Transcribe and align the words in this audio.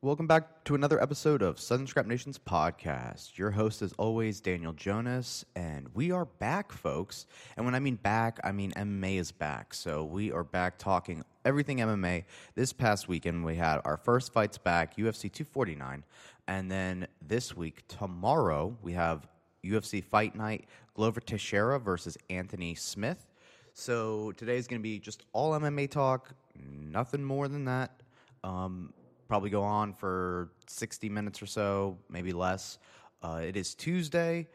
Welcome 0.00 0.28
back 0.28 0.62
to 0.66 0.76
another 0.76 1.02
episode 1.02 1.42
of 1.42 1.58
Southern 1.58 1.88
Scrap 1.88 2.06
Nation's 2.06 2.38
podcast. 2.38 3.36
Your 3.36 3.50
host, 3.50 3.82
is 3.82 3.92
always, 3.94 4.40
Daniel 4.40 4.72
Jonas, 4.72 5.44
and 5.56 5.88
we 5.92 6.12
are 6.12 6.24
back, 6.24 6.70
folks. 6.70 7.26
And 7.56 7.66
when 7.66 7.74
I 7.74 7.80
mean 7.80 7.96
back, 7.96 8.38
I 8.44 8.52
mean 8.52 8.70
MMA 8.76 9.18
is 9.18 9.32
back. 9.32 9.74
So 9.74 10.04
we 10.04 10.30
are 10.30 10.44
back 10.44 10.78
talking 10.78 11.24
everything 11.44 11.78
MMA. 11.78 12.26
This 12.54 12.72
past 12.72 13.08
weekend, 13.08 13.44
we 13.44 13.56
had 13.56 13.80
our 13.84 13.96
first 13.96 14.32
fights 14.32 14.56
back, 14.56 14.96
UFC 14.98 15.22
249. 15.22 16.04
And 16.46 16.70
then 16.70 17.08
this 17.20 17.56
week, 17.56 17.82
tomorrow, 17.88 18.76
we 18.82 18.92
have 18.92 19.26
UFC 19.64 20.04
Fight 20.04 20.36
Night, 20.36 20.68
Glover 20.94 21.18
Teixeira 21.18 21.80
versus 21.80 22.16
Anthony 22.30 22.76
Smith. 22.76 23.26
So 23.74 24.30
today 24.36 24.58
is 24.58 24.68
going 24.68 24.80
to 24.80 24.88
be 24.88 25.00
just 25.00 25.24
all 25.32 25.58
MMA 25.58 25.90
talk, 25.90 26.30
nothing 26.54 27.24
more 27.24 27.48
than 27.48 27.64
that. 27.64 28.00
Um, 28.44 28.92
probably 29.28 29.50
go 29.50 29.62
on 29.62 29.92
for 29.92 30.50
60 30.66 31.08
minutes 31.08 31.42
or 31.42 31.46
so, 31.46 31.98
maybe 32.08 32.32
less. 32.32 32.78
Uh, 33.22 33.42
it 33.44 33.56
is 33.56 33.74
Tuesday, 33.74 34.48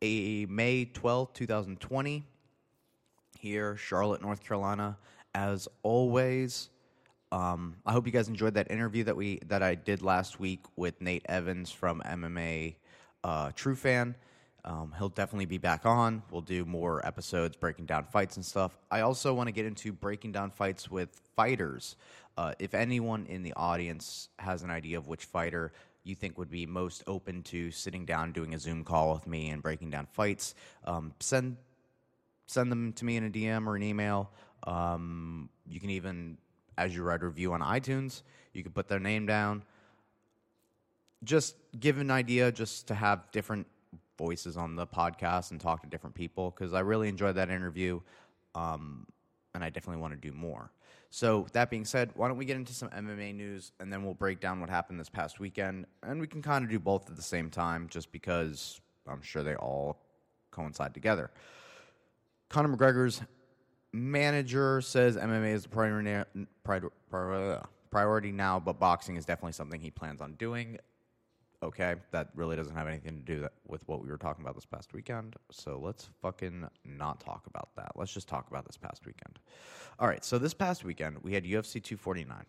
a 0.00 0.46
May 0.46 0.86
12th, 0.86 1.34
2020, 1.34 2.24
here, 3.38 3.76
Charlotte, 3.76 4.22
North 4.22 4.44
Carolina. 4.44 4.96
As 5.34 5.68
always, 5.82 6.70
um, 7.32 7.76
I 7.84 7.92
hope 7.92 8.06
you 8.06 8.12
guys 8.12 8.28
enjoyed 8.28 8.54
that 8.54 8.70
interview 8.70 9.04
that 9.04 9.16
we 9.16 9.40
that 9.46 9.62
I 9.62 9.74
did 9.76 10.02
last 10.02 10.40
week 10.40 10.60
with 10.76 11.00
Nate 11.00 11.24
Evans 11.28 11.70
from 11.70 12.00
MMA 12.04 12.76
uh, 13.24 13.50
True 13.54 13.76
Fan. 13.76 14.14
Um, 14.64 14.94
he'll 14.98 15.08
definitely 15.08 15.46
be 15.46 15.58
back 15.58 15.86
on. 15.86 16.22
We'll 16.30 16.42
do 16.42 16.64
more 16.64 17.04
episodes 17.06 17.56
breaking 17.56 17.86
down 17.86 18.04
fights 18.04 18.36
and 18.36 18.44
stuff. 18.44 18.76
I 18.90 19.00
also 19.00 19.32
want 19.32 19.46
to 19.46 19.52
get 19.52 19.64
into 19.64 19.92
breaking 19.92 20.32
down 20.32 20.50
fights 20.50 20.90
with 20.90 21.08
fighters. 21.34 21.96
Uh, 22.36 22.54
if 22.58 22.74
anyone 22.74 23.26
in 23.26 23.42
the 23.42 23.52
audience 23.54 24.28
has 24.38 24.62
an 24.62 24.70
idea 24.70 24.98
of 24.98 25.06
which 25.06 25.24
fighter 25.24 25.72
you 26.04 26.14
think 26.14 26.38
would 26.38 26.50
be 26.50 26.66
most 26.66 27.04
open 27.06 27.42
to 27.42 27.70
sitting 27.70 28.04
down, 28.04 28.32
doing 28.32 28.54
a 28.54 28.58
Zoom 28.58 28.84
call 28.84 29.12
with 29.12 29.26
me, 29.26 29.50
and 29.50 29.62
breaking 29.62 29.90
down 29.90 30.06
fights, 30.12 30.54
um, 30.84 31.12
send 31.20 31.56
send 32.46 32.72
them 32.72 32.92
to 32.94 33.04
me 33.04 33.16
in 33.16 33.24
a 33.24 33.30
DM 33.30 33.66
or 33.66 33.76
an 33.76 33.82
email. 33.82 34.30
Um, 34.64 35.48
you 35.68 35.78
can 35.78 35.90
even, 35.90 36.36
as 36.76 36.94
you 36.94 37.02
write 37.02 37.22
a 37.22 37.26
review 37.26 37.52
on 37.52 37.60
iTunes, 37.60 38.22
you 38.52 38.64
can 38.64 38.72
put 38.72 38.88
their 38.88 38.98
name 38.98 39.24
down. 39.26 39.62
Just 41.22 41.54
give 41.78 41.98
an 41.98 42.10
idea, 42.10 42.50
just 42.50 42.88
to 42.88 42.94
have 42.94 43.30
different 43.30 43.66
voices 44.18 44.56
on 44.56 44.74
the 44.74 44.86
podcast 44.86 45.50
and 45.50 45.60
talk 45.60 45.82
to 45.82 45.88
different 45.88 46.14
people 46.14 46.50
because 46.50 46.74
I 46.74 46.80
really 46.80 47.08
enjoyed 47.08 47.36
that 47.36 47.50
interview, 47.50 48.00
um, 48.54 49.06
and 49.54 49.62
I 49.62 49.70
definitely 49.70 50.00
want 50.00 50.20
to 50.20 50.28
do 50.28 50.34
more. 50.34 50.70
So 51.10 51.46
that 51.52 51.70
being 51.70 51.84
said, 51.84 52.10
why 52.14 52.28
don't 52.28 52.36
we 52.36 52.44
get 52.44 52.56
into 52.56 52.72
some 52.72 52.88
MMA 52.90 53.34
news 53.34 53.72
and 53.80 53.92
then 53.92 54.04
we'll 54.04 54.14
break 54.14 54.38
down 54.38 54.60
what 54.60 54.70
happened 54.70 55.00
this 55.00 55.08
past 55.08 55.40
weekend, 55.40 55.86
and 56.04 56.20
we 56.20 56.28
can 56.28 56.40
kind 56.40 56.64
of 56.64 56.70
do 56.70 56.78
both 56.78 57.10
at 57.10 57.16
the 57.16 57.22
same 57.22 57.50
time, 57.50 57.88
just 57.90 58.12
because 58.12 58.80
I'm 59.08 59.20
sure 59.20 59.42
they 59.42 59.56
all 59.56 59.98
coincide 60.52 60.94
together. 60.94 61.30
Conor 62.48 62.76
McGregor's 62.76 63.22
manager 63.92 64.80
says 64.80 65.16
MMA 65.16 65.52
is 65.52 65.64
the 65.64 65.68
priority, 65.68 67.66
priority 67.90 68.32
now, 68.32 68.60
but 68.60 68.78
boxing 68.78 69.16
is 69.16 69.24
definitely 69.24 69.52
something 69.52 69.80
he 69.80 69.90
plans 69.90 70.20
on 70.20 70.34
doing 70.34 70.78
okay, 71.62 71.96
that 72.10 72.28
really 72.34 72.56
doesn't 72.56 72.74
have 72.74 72.88
anything 72.88 73.16
to 73.16 73.22
do 73.22 73.48
with 73.66 73.86
what 73.86 74.02
we 74.02 74.08
were 74.08 74.16
talking 74.16 74.42
about 74.42 74.54
this 74.54 74.64
past 74.64 74.92
weekend. 74.92 75.36
So 75.50 75.78
let's 75.82 76.08
fucking 76.22 76.66
not 76.84 77.20
talk 77.20 77.46
about 77.46 77.68
that. 77.76 77.92
Let's 77.96 78.12
just 78.12 78.28
talk 78.28 78.48
about 78.50 78.66
this 78.66 78.76
past 78.76 79.04
weekend. 79.06 79.38
All 79.98 80.08
right, 80.08 80.24
so 80.24 80.38
this 80.38 80.54
past 80.54 80.84
weekend 80.84 81.18
we 81.22 81.34
had 81.34 81.44
UFC 81.44 81.82
249, 81.82 82.44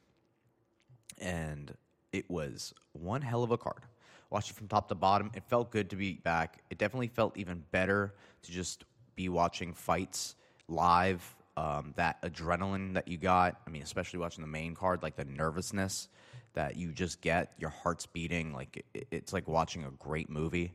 and 1.19 1.75
it 2.13 2.29
was 2.29 2.73
one 2.93 3.21
hell 3.21 3.43
of 3.43 3.51
a 3.51 3.57
card. 3.57 3.83
Watched 4.29 4.51
it 4.51 4.53
from 4.55 4.69
top 4.69 4.87
to 4.87 4.95
bottom. 4.95 5.29
It 5.35 5.43
felt 5.43 5.71
good 5.71 5.89
to 5.89 5.97
be 5.97 6.13
back. 6.13 6.63
It 6.69 6.77
definitely 6.77 7.09
felt 7.09 7.37
even 7.37 7.63
better 7.71 8.13
to 8.43 8.51
just 8.51 8.85
be 9.15 9.27
watching 9.27 9.73
fights 9.73 10.35
live. 10.67 11.35
Um, 11.57 11.93
that 11.97 12.21
adrenaline 12.21 12.93
that 12.93 13.09
you 13.09 13.17
got. 13.17 13.59
I 13.67 13.69
mean, 13.69 13.81
especially 13.81 14.19
watching 14.19 14.41
the 14.41 14.47
main 14.47 14.73
card, 14.73 15.03
like 15.03 15.17
the 15.17 15.25
nervousness 15.25 16.07
that 16.53 16.75
you 16.75 16.91
just 16.91 17.21
get 17.21 17.53
your 17.57 17.69
heart's 17.69 18.05
beating 18.05 18.53
like 18.53 18.85
it's 19.11 19.33
like 19.33 19.47
watching 19.47 19.85
a 19.85 19.91
great 19.91 20.29
movie. 20.29 20.73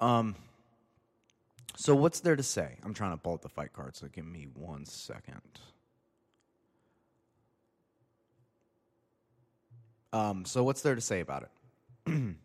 Um 0.00 0.34
so 1.76 1.94
what's 1.94 2.20
there 2.20 2.36
to 2.36 2.42
say? 2.42 2.76
I'm 2.84 2.94
trying 2.94 3.12
to 3.12 3.16
pull 3.16 3.34
up 3.34 3.42
the 3.42 3.48
fight 3.48 3.72
card 3.72 3.96
so 3.96 4.06
give 4.08 4.26
me 4.26 4.48
one 4.54 4.84
second. 4.84 5.42
Um 10.12 10.44
so 10.44 10.62
what's 10.64 10.82
there 10.82 10.94
to 10.94 11.00
say 11.00 11.20
about 11.20 11.48
it? 12.06 12.12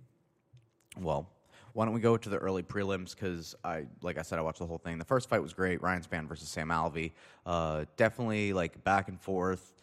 Well 1.00 1.30
why 1.74 1.86
don't 1.86 1.94
we 1.94 2.02
go 2.02 2.18
to 2.18 2.30
the 2.30 2.38
early 2.38 2.64
prelims? 2.64 3.16
Because 3.16 3.56
i 3.64 3.86
like 4.02 4.18
i 4.18 4.22
said 4.22 4.40
i 4.40 4.42
watched 4.42 4.60
the 4.60 4.66
whole 4.66 4.80
thing. 4.80 4.98
The 4.98 5.06
first 5.06 5.30
fight 5.30 5.42
was 5.42 5.54
great 5.54 5.82
ryan 5.82 6.02
spann 6.02 6.28
versus 6.28 6.50
sam 6.50 6.70
alvey. 6.70 7.12
Uh, 7.46 7.86
definitely 7.96 8.54
like 8.54 8.84
back 8.84 9.08
and 9.08 9.20
forth. 9.22 9.74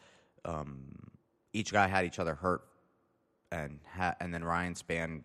Um, 0.45 0.85
each 1.57 1.73
guy 1.73 1.87
had 1.87 2.05
each 2.05 2.19
other 2.19 2.35
hurt, 2.35 2.63
and 3.51 3.81
ha- 3.97 4.15
and 4.21 4.33
then 4.33 4.45
Ryan 4.45 4.75
Spann 4.75 5.23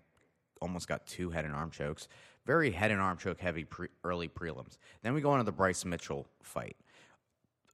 almost 0.62 0.88
got 0.88 1.06
two 1.06 1.30
head 1.30 1.44
and 1.44 1.54
arm 1.54 1.72
chokes. 1.72 2.08
Very 2.46 2.72
head 2.72 2.92
and 2.92 3.02
arm 3.02 3.18
choke 3.18 3.40
heavy 3.40 3.66
pre- 3.66 3.90
early 4.04 4.30
prelims. 4.30 4.78
Then 5.04 5.14
we 5.14 5.22
go 5.22 5.34
into 5.34 5.44
the 5.44 5.52
Bryce 5.52 5.84
Mitchell 5.84 6.28
fight. 6.42 6.78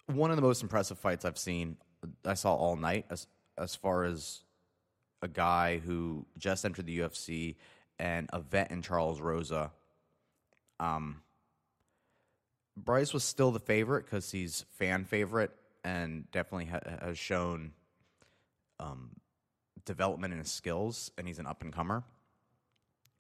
One 0.08 0.32
of 0.32 0.38
the 0.38 0.42
most 0.42 0.64
impressive 0.64 0.98
fights 0.98 1.24
I've 1.24 1.38
seen. 1.38 1.78
I 2.26 2.34
saw 2.34 2.56
all 2.56 2.76
night 2.76 3.06
as 3.10 3.28
as 3.58 3.76
far 3.76 4.04
as 4.04 4.42
a 5.22 5.28
guy 5.28 5.80
who 5.80 6.26
just 6.38 6.66
entered 6.66 6.86
the 6.86 7.00
UFC 7.00 7.56
and 8.00 8.30
a 8.34 8.40
vet 8.40 8.72
in 8.72 8.82
Charles 8.82 9.20
Rosa. 9.22 9.72
Um, 10.80 11.22
Bryce 12.76 13.14
was 13.14 13.24
still 13.24 13.52
the 13.52 13.60
favorite 13.60 14.06
because 14.06 14.32
he's 14.32 14.66
fan 14.78 15.06
favorite 15.06 15.52
and 15.84 16.30
definitely 16.32 16.66
ha- 16.66 16.98
has 17.02 17.18
shown 17.18 17.72
um, 18.80 19.12
development 19.86 20.34
in 20.34 20.40
his 20.40 20.52
skills, 20.52 21.12
and 21.18 21.28
he's 21.28 21.40
an 21.40 21.48
up 21.48 21.62
and 21.62 21.74
comer. 21.74 22.04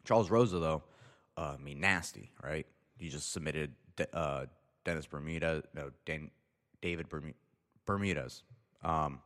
Charles 0.03 0.29
Rosa, 0.29 0.59
though, 0.59 0.83
uh, 1.37 1.55
I 1.59 1.63
mean, 1.63 1.79
nasty, 1.79 2.31
right? 2.43 2.65
He 2.97 3.09
just 3.09 3.31
submitted 3.31 3.73
uh, 4.13 4.45
Dennis 4.85 5.05
Bermuda, 5.05 5.63
no, 5.73 5.91
Dan, 6.05 6.31
David 6.81 7.07
Bermudez, 7.85 8.43
um, 8.83 9.19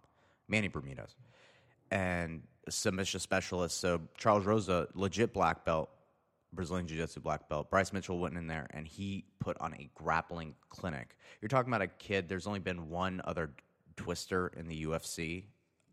Manny 0.48 0.68
Bermudez, 0.68 1.16
and 1.92 2.44
submission 2.70 3.20
specialist. 3.20 3.80
So 3.80 4.02
Charles 4.18 4.46
Rosa, 4.46 4.88
legit 4.94 5.34
black 5.34 5.66
belt, 5.66 5.90
Brazilian 6.54 6.88
Jiu 6.88 6.98
Jitsu 6.98 7.22
black 7.22 7.48
belt. 7.48 7.70
Bryce 7.70 7.94
Mitchell 7.94 8.20
went 8.20 8.36
in 8.38 8.48
there 8.48 8.68
and 8.72 8.88
he 8.88 9.26
put 9.40 9.58
on 9.60 9.74
a 9.74 9.90
grappling 9.96 10.56
clinic. 10.70 11.16
You're 11.42 11.50
talking 11.50 11.72
about 11.72 11.82
a 11.82 11.88
kid, 11.88 12.28
there's 12.28 12.48
only 12.48 12.60
been 12.60 12.90
one 12.90 13.22
other 13.24 13.52
twister 13.96 14.52
in 14.58 14.68
the 14.68 14.86
UFC 14.86 15.46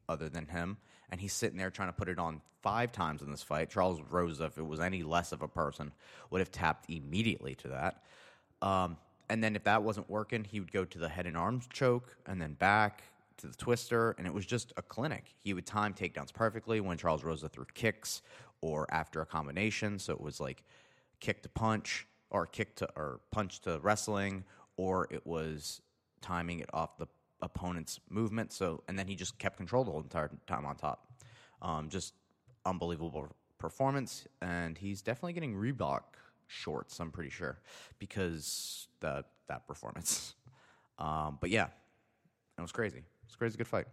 other 0.09 0.29
than 0.29 0.47
him, 0.47 0.77
and 1.11 1.21
he's 1.21 1.33
sitting 1.33 1.59
there 1.59 1.71
trying 1.71 1.89
to 1.89 1.93
put 1.93 2.09
it 2.09 2.19
on 2.19 2.41
five 2.63 2.93
times 2.93 3.23
in 3.23 3.31
this 3.31 3.43
fight. 3.43 3.71
Charles 3.71 4.01
Rosa, 4.11 4.47
if 4.47 4.59
it 4.59 4.67
was 4.67 4.81
any 4.81 5.03
less 5.03 5.33
of 5.33 5.43
a 5.43 5.49
person, 5.49 5.93
would 6.31 6.41
have 6.41 6.51
tapped 6.51 6.91
immediately 6.91 7.55
to 7.57 7.69
that. 7.69 8.03
Um, 8.61 8.97
and 9.29 9.43
then 9.45 9.57
if 9.57 9.65
that 9.65 9.83
wasn't 9.83 10.09
working, 10.09 10.45
he 10.45 10.61
would 10.61 10.73
go 10.73 10.85
to 10.85 10.99
the 10.99 11.09
head 11.09 11.27
and 11.27 11.37
arms 11.37 11.69
choke, 11.73 12.17
and 12.27 12.41
then 12.41 12.55
back 12.55 13.03
to 13.39 13.47
the 13.47 13.57
twister, 13.57 14.15
and 14.19 14.27
it 14.27 14.35
was 14.35 14.47
just 14.47 14.73
a 14.77 14.83
clinic. 14.83 15.35
He 15.39 15.55
would 15.55 15.67
time 15.67 15.95
takedowns 15.95 16.33
perfectly 16.33 16.81
when 16.81 16.99
Charles 16.99 17.23
Rosa 17.23 17.49
threw 17.49 17.67
kicks 17.75 18.23
or 18.61 18.93
after 18.93 19.21
a 19.21 19.27
combination. 19.27 19.99
So 19.99 20.13
it 20.13 20.21
was 20.21 20.41
like 20.41 20.65
kick 21.21 21.43
to 21.43 21.49
punch, 21.49 22.07
or 22.31 22.47
kick 22.47 22.75
to 22.77 22.89
or 22.97 23.21
punch 23.31 23.61
to 23.61 23.79
wrestling, 23.81 24.45
or 24.77 25.07
it 25.11 25.27
was 25.27 25.81
timing 26.21 26.61
it 26.61 26.69
off 26.73 26.99
the 26.99 27.07
opponent's 27.43 28.01
movement. 28.11 28.53
So, 28.53 28.83
and 28.89 28.99
then 28.99 29.07
he 29.07 29.15
just 29.15 29.39
kept 29.39 29.57
control 29.57 29.85
the 29.85 29.91
whole 29.91 30.01
entire 30.01 30.31
time 30.47 30.65
on 30.67 30.77
top. 30.77 31.07
Um, 31.63 31.89
just 31.89 32.15
unbelievable 32.65 33.29
performance, 33.59 34.27
and 34.41 34.79
he's 34.79 35.03
definitely 35.03 35.33
getting 35.33 35.55
Reebok 35.55 36.03
shorts. 36.47 37.01
I'm 37.01 37.11
pretty 37.11 37.31
sure 37.31 37.59
because 37.99 38.89
that 39.01 39.27
that 39.49 39.67
performance. 39.67 40.35
Um, 41.01 41.39
but 41.41 41.51
yeah, 41.51 41.69
it 42.59 42.61
was 42.61 42.73
crazy. 42.73 42.99
It 42.99 43.05
was 43.29 43.37
crazy 43.37 43.57
good 43.57 43.69
fight. 43.69 43.87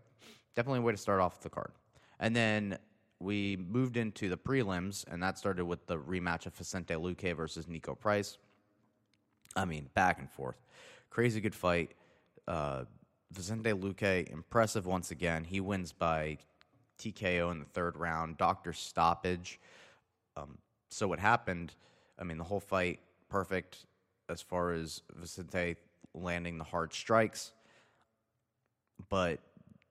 Definitely 0.56 0.80
a 0.80 0.82
way 0.82 0.92
to 0.92 0.98
start 0.98 1.22
off 1.22 1.40
the 1.42 1.52
card. 1.52 1.72
And 2.20 2.36
then 2.36 2.80
we 3.20 3.58
moved 3.58 3.96
into 3.96 4.28
the 4.28 4.38
prelims, 4.38 5.06
and 5.12 5.22
that 5.22 5.38
started 5.38 5.66
with 5.66 5.86
the 5.86 5.98
rematch 5.98 6.48
of 6.48 6.56
Vicente 6.56 6.96
Luque 6.96 7.36
versus 7.36 7.68
Niko 7.68 8.00
Price. 8.00 8.40
I 9.56 9.66
mean, 9.66 9.90
back 9.94 10.20
and 10.20 10.30
forth. 10.30 10.58
Crazy 11.10 11.40
good 11.42 11.54
fight. 11.54 11.92
Uh, 12.48 12.86
Vicente 13.32 13.72
Luque, 13.72 14.32
impressive 14.32 14.86
once 14.86 15.12
again. 15.12 15.44
He 15.44 15.60
wins 15.60 15.92
by 15.92 16.38
TKO 17.00 17.52
in 17.52 17.60
the 17.60 17.66
third 17.66 17.98
round, 17.98 18.38
doctor 18.38 18.74
stoppage. 18.74 19.60
Um, 20.38 20.58
so 20.90 21.08
what 21.08 21.20
happened? 21.20 21.74
I 22.18 22.24
mean, 22.24 22.38
the 22.38 22.44
whole 22.44 22.60
fight 22.60 23.00
perfect 23.30 23.86
as 24.30 24.42
far 24.42 24.72
as 24.72 25.02
Vicente 25.16 25.76
landing 26.14 26.58
the 26.58 26.64
hard 26.64 26.94
strikes, 26.94 27.52
but 29.10 29.40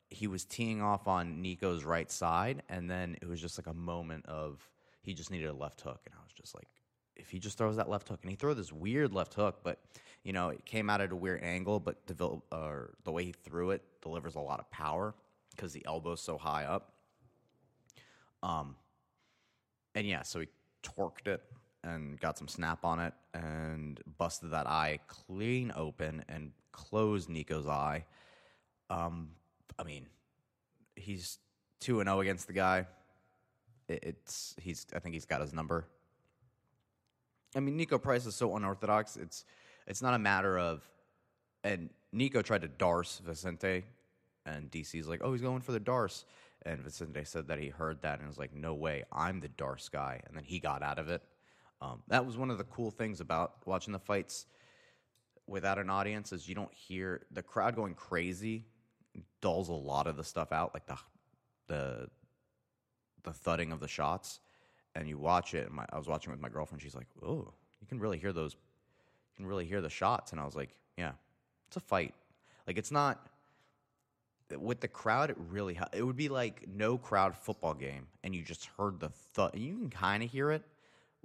he 0.09 0.27
was 0.27 0.45
teeing 0.45 0.81
off 0.81 1.07
on 1.07 1.43
Niko's 1.43 1.85
right 1.85 2.11
side, 2.11 2.63
and 2.69 2.91
then 2.91 3.17
it 3.21 3.29
was 3.29 3.41
just 3.41 3.59
like 3.59 3.67
a 3.67 3.75
moment 3.75 4.25
of 4.27 4.69
he 5.03 5.13
just 5.13 5.31
needed 5.31 5.49
a 5.49 5.53
left 5.53 5.81
hook, 5.83 6.01
and 6.07 6.15
I 6.19 6.23
was 6.25 6.33
just 6.33 6.55
like, 6.55 6.69
if 7.17 7.31
he 7.31 7.39
just 7.39 7.59
throws 7.59 7.77
that 7.77 7.89
left 7.89 8.09
hook, 8.09 8.21
and 8.23 8.31
he 8.31 8.37
threw 8.37 8.55
this 8.55 8.73
weird 8.73 9.13
left 9.13 9.35
hook, 9.35 9.61
but 9.63 9.79
you 10.23 10.33
know 10.33 10.49
it 10.49 10.65
came 10.65 10.91
out 10.91 11.01
at 11.01 11.13
a 11.13 11.17
weird 11.17 11.43
angle, 11.43 11.81
but 11.81 12.07
the 12.07 13.13
way 13.13 13.25
he 13.25 13.33
threw 13.33 13.71
it 13.71 13.83
delivers 14.03 14.35
a 14.35 14.41
lot 14.41 14.61
of 14.61 14.71
power 14.71 15.15
because 15.51 15.73
the 15.73 15.85
elbow's 15.87 16.21
so 16.21 16.37
high 16.37 16.65
up. 16.65 16.93
Um, 18.43 18.77
and 19.95 20.07
yeah, 20.07 20.23
so 20.23 20.41
he 20.41 20.49
torqued 20.83 21.29
it 21.29 21.43
and 21.83 22.19
got 22.19 22.37
some 22.37 22.49
snap 22.49 22.85
on 22.85 22.99
it 22.99 23.15
and 23.33 24.01
busted 24.19 24.51
that 24.51 24.67
eye 24.67 24.99
clean 25.07 25.73
open 25.77 26.25
and 26.29 26.53
closed 26.73 27.29
Niko's 27.29 27.67
eye. 27.67 28.05
Um, 28.91 29.31
I 29.79 29.85
mean, 29.85 30.07
he's 30.97 31.39
two 31.81 32.01
and 32.01 32.09
zero 32.09 32.21
against 32.21 32.47
the 32.47 32.53
guy. 32.53 32.87
It's 33.89 34.55
he's 34.61 34.87
I 34.95 34.99
think 34.99 35.15
he's 35.15 35.27
got 35.27 35.41
his 35.41 35.53
number. 35.53 35.87
I 37.55 37.61
mean, 37.61 37.79
Niko 37.79 38.01
Price 38.01 38.27
is 38.27 38.35
so 38.35 38.57
unorthodox. 38.57 39.17
It's 39.17 39.45
it's 39.87 40.03
not 40.03 40.15
a 40.15 40.19
matter 40.19 40.59
of, 40.59 40.83
and 41.63 41.91
Niko 42.15 42.43
tried 42.43 42.63
to 42.63 42.69
darce 42.69 43.21
Vicente, 43.21 43.85
and 44.47 44.71
DC's 44.71 45.07
like, 45.07 45.21
oh, 45.23 45.33
he's 45.33 45.43
going 45.43 45.61
for 45.61 45.73
the 45.73 45.81
darce, 45.81 46.25
and 46.65 46.81
Vicente 46.81 47.25
said 47.25 47.49
that 47.49 47.59
he 47.59 47.69
heard 47.69 48.01
that 48.03 48.19
and 48.19 48.29
was 48.29 48.39
like, 48.39 48.55
no 48.55 48.75
way, 48.75 49.05
I'm 49.13 49.41
the 49.41 49.49
darce 49.49 49.91
guy, 49.91 50.21
and 50.27 50.37
then 50.37 50.45
he 50.45 50.59
got 50.59 50.83
out 50.83 50.99
of 50.99 51.09
it. 51.09 51.23
Um, 51.83 52.03
that 52.09 52.25
was 52.25 52.39
one 52.39 52.51
of 52.51 52.59
the 52.59 52.65
cool 52.65 52.91
things 52.91 53.21
about 53.21 53.67
watching 53.67 53.93
the 53.93 53.99
fights 53.99 54.47
without 55.47 55.79
an 55.79 55.91
audience 55.91 56.33
is 56.33 56.49
you 56.49 56.55
don't 56.55 56.73
hear 56.73 57.27
the 57.31 57.43
crowd 57.43 57.77
going 57.77 57.95
crazy 57.95 58.65
dulls 59.43 59.69
a 59.69 59.73
lot 59.73 60.07
of 60.07 60.17
the 60.17 60.25
stuff 60.25 60.53
out, 60.53 60.73
like 60.75 60.87
the 60.87 60.99
the 61.69 62.09
the 63.23 63.33
thudding 63.33 63.73
of 63.73 63.81
the 63.81 63.89
shots, 63.89 64.41
and 64.95 65.09
you 65.09 65.19
watch 65.19 65.55
it. 65.55 65.67
And 65.67 65.75
my, 65.75 65.87
I 65.93 65.99
was 65.99 66.07
watching 66.07 66.31
with 66.31 66.41
my 66.41 66.49
girlfriend. 66.49 66.83
She's 66.83 66.95
like, 66.95 67.07
"Oh, 67.23 67.53
you 67.81 67.87
can 67.87 67.99
really 67.99 68.19
hear 68.19 68.33
those. 68.33 68.55
You 68.55 69.37
can 69.37 69.47
really 69.47 69.65
hear 69.65 69.81
the 69.81 69.91
shots." 69.91 70.33
And 70.33 70.41
I 70.41 70.45
was 70.45 70.55
like, 70.55 70.71
"Yeah, 70.97 71.13
it's 71.69 71.77
a 71.77 71.81
fight. 71.81 72.15
Like 72.67 72.79
it's 72.79 72.91
not." 72.91 73.29
With 74.57 74.81
the 74.81 74.89
crowd, 74.89 75.31
it 75.31 75.37
really 75.49 75.79
it 75.93 76.03
would 76.03 76.17
be 76.17 76.29
like 76.29 76.67
no 76.69 76.99
crowd 76.99 77.35
football 77.35 77.75
game, 77.75 78.07
and 78.23 78.35
you 78.35 78.43
just 78.43 78.69
heard 78.79 79.01
the 79.01 79.09
thud. 79.09 79.53
You 79.55 79.75
can 79.75 79.91
kind 79.91 80.23
of 80.23 80.31
hear 80.31 80.51
it 80.51 80.63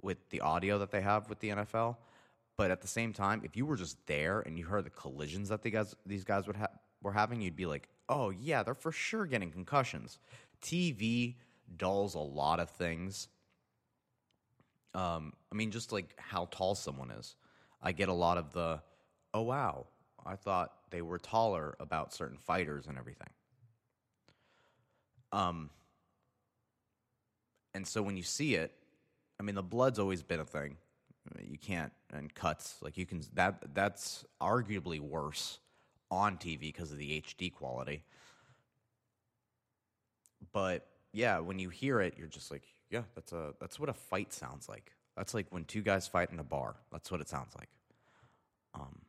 with 0.02 0.16
the 0.30 0.40
audio 0.40 0.78
that 0.78 0.90
they 0.90 1.02
have 1.02 1.28
with 1.28 1.38
the 1.38 1.50
NFL, 1.50 1.96
but 2.56 2.70
at 2.70 2.80
the 2.80 2.88
same 2.88 3.12
time, 3.12 3.42
if 3.44 3.56
you 3.56 3.66
were 3.66 3.76
just 3.76 3.98
there 4.06 4.40
and 4.40 4.58
you 4.58 4.64
heard 4.64 4.84
the 4.84 4.90
collisions 4.90 5.50
that 5.50 5.62
the 5.62 5.70
guys 5.70 5.94
these 6.06 6.24
guys 6.24 6.46
would 6.46 6.56
have 6.56 6.70
were 7.02 7.12
having, 7.12 7.40
you'd 7.40 7.56
be 7.56 7.66
like, 7.66 7.88
oh, 8.08 8.30
yeah, 8.30 8.62
they're 8.62 8.74
for 8.74 8.92
sure 8.92 9.24
getting 9.24 9.50
concussions. 9.50 10.18
TV 10.62 11.36
dulls 11.76 12.14
a 12.14 12.18
lot 12.18 12.60
of 12.60 12.68
things. 12.68 13.28
Um, 14.94 15.32
I 15.52 15.54
mean, 15.54 15.70
just 15.70 15.92
like 15.92 16.14
how 16.16 16.48
tall 16.50 16.74
someone 16.74 17.10
is. 17.10 17.36
I 17.82 17.92
get 17.92 18.08
a 18.08 18.14
lot 18.14 18.38
of 18.38 18.52
the, 18.52 18.80
oh, 19.32 19.42
wow, 19.42 19.86
I 20.24 20.36
thought 20.36 20.72
they 20.90 21.02
were 21.02 21.18
taller 21.18 21.76
about 21.80 22.12
certain 22.12 22.38
fighters 22.38 22.86
and 22.86 22.98
everything. 22.98 23.30
Um, 25.32 25.70
and 27.74 27.86
so 27.86 28.02
when 28.02 28.16
you 28.16 28.22
see 28.22 28.56
it, 28.56 28.72
I 29.38 29.42
mean, 29.42 29.54
the 29.54 29.62
blood's 29.62 29.98
always 29.98 30.22
been 30.22 30.40
a 30.40 30.44
thing. 30.44 30.76
You 31.40 31.58
can't, 31.58 31.92
and 32.12 32.34
cuts, 32.34 32.76
like 32.82 32.96
you 32.98 33.06
can, 33.06 33.22
that 33.34 33.74
that's 33.74 34.24
arguably 34.40 35.00
worse 35.00 35.60
on 36.10 36.36
TV 36.36 36.60
because 36.60 36.90
of 36.90 36.98
the 36.98 37.22
HD 37.22 37.52
quality. 37.52 38.02
But 40.52 40.86
yeah, 41.12 41.38
when 41.38 41.58
you 41.58 41.68
hear 41.68 42.00
it, 42.00 42.14
you're 42.18 42.26
just 42.26 42.50
like, 42.50 42.64
yeah, 42.90 43.02
that's 43.14 43.32
a 43.32 43.54
that's 43.60 43.78
what 43.78 43.88
a 43.88 43.94
fight 43.94 44.32
sounds 44.32 44.68
like. 44.68 44.92
That's 45.16 45.34
like 45.34 45.46
when 45.50 45.64
two 45.64 45.82
guys 45.82 46.08
fight 46.08 46.30
in 46.30 46.38
a 46.38 46.44
bar. 46.44 46.76
That's 46.92 47.10
what 47.10 47.20
it 47.20 47.28
sounds 47.28 47.54
like. 47.56 47.68
Um, 48.74 49.00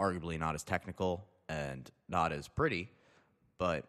arguably 0.00 0.38
not 0.38 0.54
as 0.54 0.62
technical 0.62 1.24
and 1.48 1.90
not 2.08 2.32
as 2.32 2.48
pretty, 2.48 2.90
but 3.58 3.84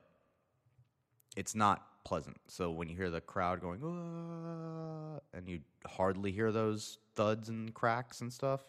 it's 1.36 1.56
not 1.56 1.86
pleasant. 2.04 2.38
So 2.48 2.72
when 2.72 2.90
you 2.90 2.96
hear 2.96 3.10
the 3.10 3.22
crowd 3.22 3.62
going, 3.62 3.80
and 5.34 5.50
you 5.50 5.60
hardly 5.86 6.32
hear 6.32 6.52
those 6.52 6.98
thuds 7.16 7.50
and 7.50 7.74
cracks 7.74 8.22
and 8.22 8.32
stuff, 8.32 8.62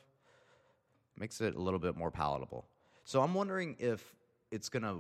makes 1.17 1.41
it 1.41 1.55
a 1.55 1.61
little 1.61 1.81
bit 1.81 1.97
more 1.97 2.11
palatable. 2.11 2.67
So 3.05 3.23
I'm 3.23 3.35
wondering 3.35 3.77
if 3.79 4.15
it's 4.51 4.69
gonna. 4.69 4.97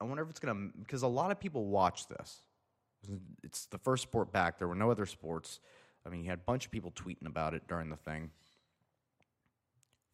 I 0.00 0.04
wonder 0.04 0.22
if 0.22 0.30
it's 0.30 0.38
gonna 0.38 0.70
because 0.78 1.02
a 1.02 1.08
lot 1.08 1.30
of 1.30 1.40
people 1.40 1.66
watch 1.66 2.08
this. 2.08 2.40
It's 3.42 3.66
the 3.66 3.78
first 3.78 4.02
sport 4.02 4.32
back. 4.32 4.58
There 4.58 4.68
were 4.68 4.74
no 4.74 4.90
other 4.90 5.06
sports. 5.06 5.60
I 6.04 6.08
mean, 6.10 6.22
you 6.22 6.30
had 6.30 6.38
a 6.38 6.42
bunch 6.46 6.66
of 6.66 6.70
people 6.70 6.90
tweeting 6.92 7.26
about 7.26 7.54
it 7.54 7.62
during 7.68 7.90
the 7.90 7.96
thing. 7.96 8.30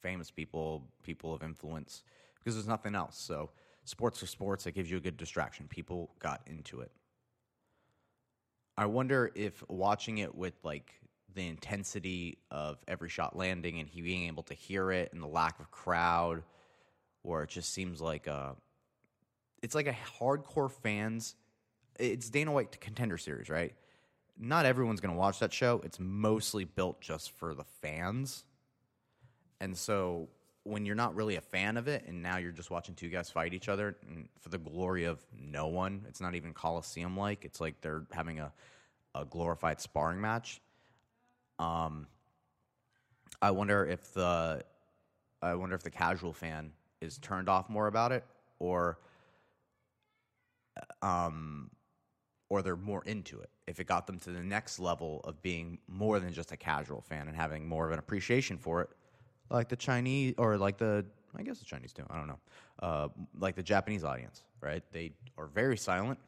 Famous 0.02 0.31
people, 0.31 0.88
people 1.02 1.32
of 1.32 1.42
influence, 1.42 2.02
because 2.38 2.54
there's 2.54 2.69
nothing 2.69 2.94
else. 2.94 3.19
So 3.19 3.50
sports 3.84 4.22
are 4.22 4.26
sports. 4.26 4.66
It 4.66 4.72
gives 4.75 4.90
you 4.90 4.98
a 4.98 5.00
good 5.00 5.16
distraction. 5.16 5.66
People 5.69 6.10
got 6.19 6.42
into 6.46 6.81
it. 6.81 6.90
I 8.76 8.86
wonder 8.86 9.31
if 9.34 9.62
watching 9.69 10.19
it 10.19 10.34
with 10.34 10.54
like 10.64 10.92
the 11.34 11.46
intensity 11.46 12.38
of 12.50 12.78
every 12.86 13.08
shot 13.08 13.36
landing 13.36 13.81
and 13.81 13.88
he 13.88 14.02
being 14.02 14.26
able 14.26 14.42
to 14.44 14.54
hear 14.54 14.90
it 14.90 15.12
and 15.12 15.22
the 15.22 15.28
lack 15.28 15.58
of 15.60 15.70
crowd, 15.70 16.42
or 17.22 17.44
it 17.44 17.50
just 17.50 17.72
seems 17.72 18.00
like 18.00 18.26
a, 18.26 18.56
it's 19.62 19.75
like 19.75 19.86
a 19.86 19.96
hardcore 20.20 20.70
fans. 20.70 21.36
It's 21.99 22.31
Dana 22.31 22.52
White 22.52 22.81
contender 22.81 23.19
series, 23.19 23.49
right? 23.49 23.75
Not 24.38 24.67
everyone's 24.67 25.00
going 25.00 25.14
to 25.14 25.19
watch 25.19 25.38
that 25.38 25.52
show. 25.52 25.81
It's 25.85 26.00
mostly 26.00 26.64
built 26.64 27.00
just 27.00 27.31
for 27.32 27.55
the 27.55 27.64
fans. 27.82 28.44
And 29.61 29.76
so 29.76 30.29
when 30.64 30.87
you're 30.87 30.96
not 30.96 31.14
really 31.14 31.37
a 31.37 31.41
fan 31.41 31.76
of 31.76 31.88
it 31.88 32.05
and 32.08 32.23
now 32.23 32.38
you're 32.38 32.50
just 32.50 32.70
watching 32.70 32.94
two 32.94 33.08
guys 33.08 33.31
fight 33.31 33.55
each 33.55 33.69
other 33.69 33.96
for 34.41 34.49
the 34.49 34.58
glory 34.58 35.05
of 35.05 35.25
no 35.38 35.69
one, 35.69 36.05
it's 36.08 36.20
not 36.20 36.35
even 36.35 36.52
Coliseum 36.52 37.17
like. 37.17 37.44
It's 37.44 37.61
like 37.61 37.81
they're 37.81 38.05
having 38.12 38.41
a, 38.41 38.52
a 39.14 39.25
glorified 39.25 39.81
sparring 39.81 40.20
match. 40.20 40.61
Um, 41.58 42.08
I 43.41 43.50
wonder 43.50 43.87
if 43.87 44.12
the 44.14 44.64
I 45.43 45.55
wonder 45.55 45.76
if 45.76 45.82
the 45.82 45.91
casual 45.91 46.32
fan 46.32 46.73
is 47.02 47.19
turned 47.19 47.50
off 47.50 47.69
more 47.69 47.87
about 47.87 48.12
it, 48.12 48.25
or 48.58 48.99
um, 51.02 51.70
or 52.55 52.62
they're 52.62 52.77
more 52.77 53.03
into 53.05 53.41
it. 53.41 53.51
If 53.67 53.81
it 53.81 53.87
got 53.87 54.06
them 54.06 54.19
to 54.20 54.31
the 54.31 54.43
next 54.43 54.79
level 54.79 55.20
of 55.25 55.41
being 55.43 55.79
more 55.89 56.20
than 56.20 56.32
just 56.32 56.53
a 56.53 56.56
casual 56.56 57.01
fan 57.01 57.29
and 57.29 57.37
having 57.37 57.67
more 57.67 57.87
of 57.87 57.93
an 57.93 57.99
appreciation 57.99 58.58
for 58.58 58.82
it, 58.82 58.91
like 59.51 59.69
the 59.69 59.77
Chinese 59.77 60.34
or 60.39 60.56
like 60.56 60.79
the 60.79 61.05
I 61.37 61.43
guess 61.43 61.58
the 61.58 61.65
Chinese 61.65 61.93
too. 61.93 62.05
I 62.08 62.17
don't 62.17 62.29
know, 62.29 62.39
uh, 62.81 63.08
like 63.39 63.56
the 63.56 63.63
Japanese 63.63 64.05
audience, 64.05 64.44
right? 64.61 64.82
They 64.93 65.13
are 65.37 65.46
very 65.46 65.77
silent. 65.77 66.19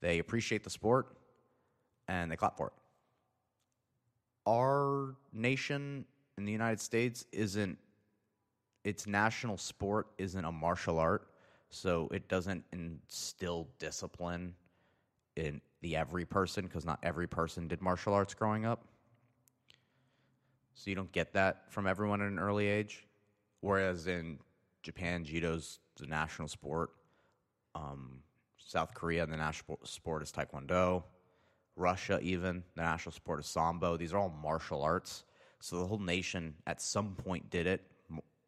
They 0.00 0.20
appreciate 0.20 0.62
the 0.62 0.70
sport, 0.70 1.16
and 2.06 2.30
they 2.30 2.36
clap 2.36 2.56
for 2.56 2.68
it 2.68 2.72
our 4.48 5.14
nation 5.34 6.06
in 6.38 6.44
the 6.46 6.52
United 6.52 6.80
States 6.80 7.26
isn't 7.32 7.76
its 8.84 9.06
national 9.06 9.58
sport 9.58 10.06
isn't 10.16 10.44
a 10.44 10.52
martial 10.52 10.98
art, 10.98 11.28
so 11.68 12.08
it 12.12 12.26
doesn't 12.28 12.64
instill 12.72 13.68
discipline 13.78 14.54
in 15.38 15.60
the 15.80 15.96
every 15.96 16.24
person 16.24 16.66
because 16.66 16.84
not 16.84 16.98
every 17.02 17.26
person 17.26 17.68
did 17.68 17.80
martial 17.80 18.12
arts 18.12 18.34
growing 18.34 18.66
up. 18.66 18.84
So 20.74 20.90
you 20.90 20.96
don't 20.96 21.10
get 21.12 21.32
that 21.32 21.72
from 21.72 21.86
everyone 21.86 22.20
at 22.20 22.28
an 22.28 22.38
early 22.38 22.66
age. 22.66 23.06
Whereas 23.60 24.06
in 24.06 24.38
Japan, 24.82 25.24
judo's 25.24 25.80
the 25.96 26.06
national 26.06 26.48
sport. 26.48 26.90
Um, 27.74 28.20
South 28.56 28.94
Korea, 28.94 29.26
the 29.26 29.36
national 29.36 29.78
sport 29.84 30.22
is 30.22 30.30
taekwondo. 30.30 31.04
Russia, 31.76 32.18
even 32.22 32.62
the 32.74 32.82
national 32.82 33.12
sport 33.12 33.40
is 33.40 33.46
sambo. 33.46 33.96
These 33.96 34.12
are 34.12 34.18
all 34.18 34.34
martial 34.42 34.82
arts. 34.82 35.24
So 35.60 35.78
the 35.78 35.86
whole 35.86 35.98
nation 35.98 36.54
at 36.66 36.80
some 36.80 37.14
point 37.14 37.50
did 37.50 37.66
it. 37.66 37.82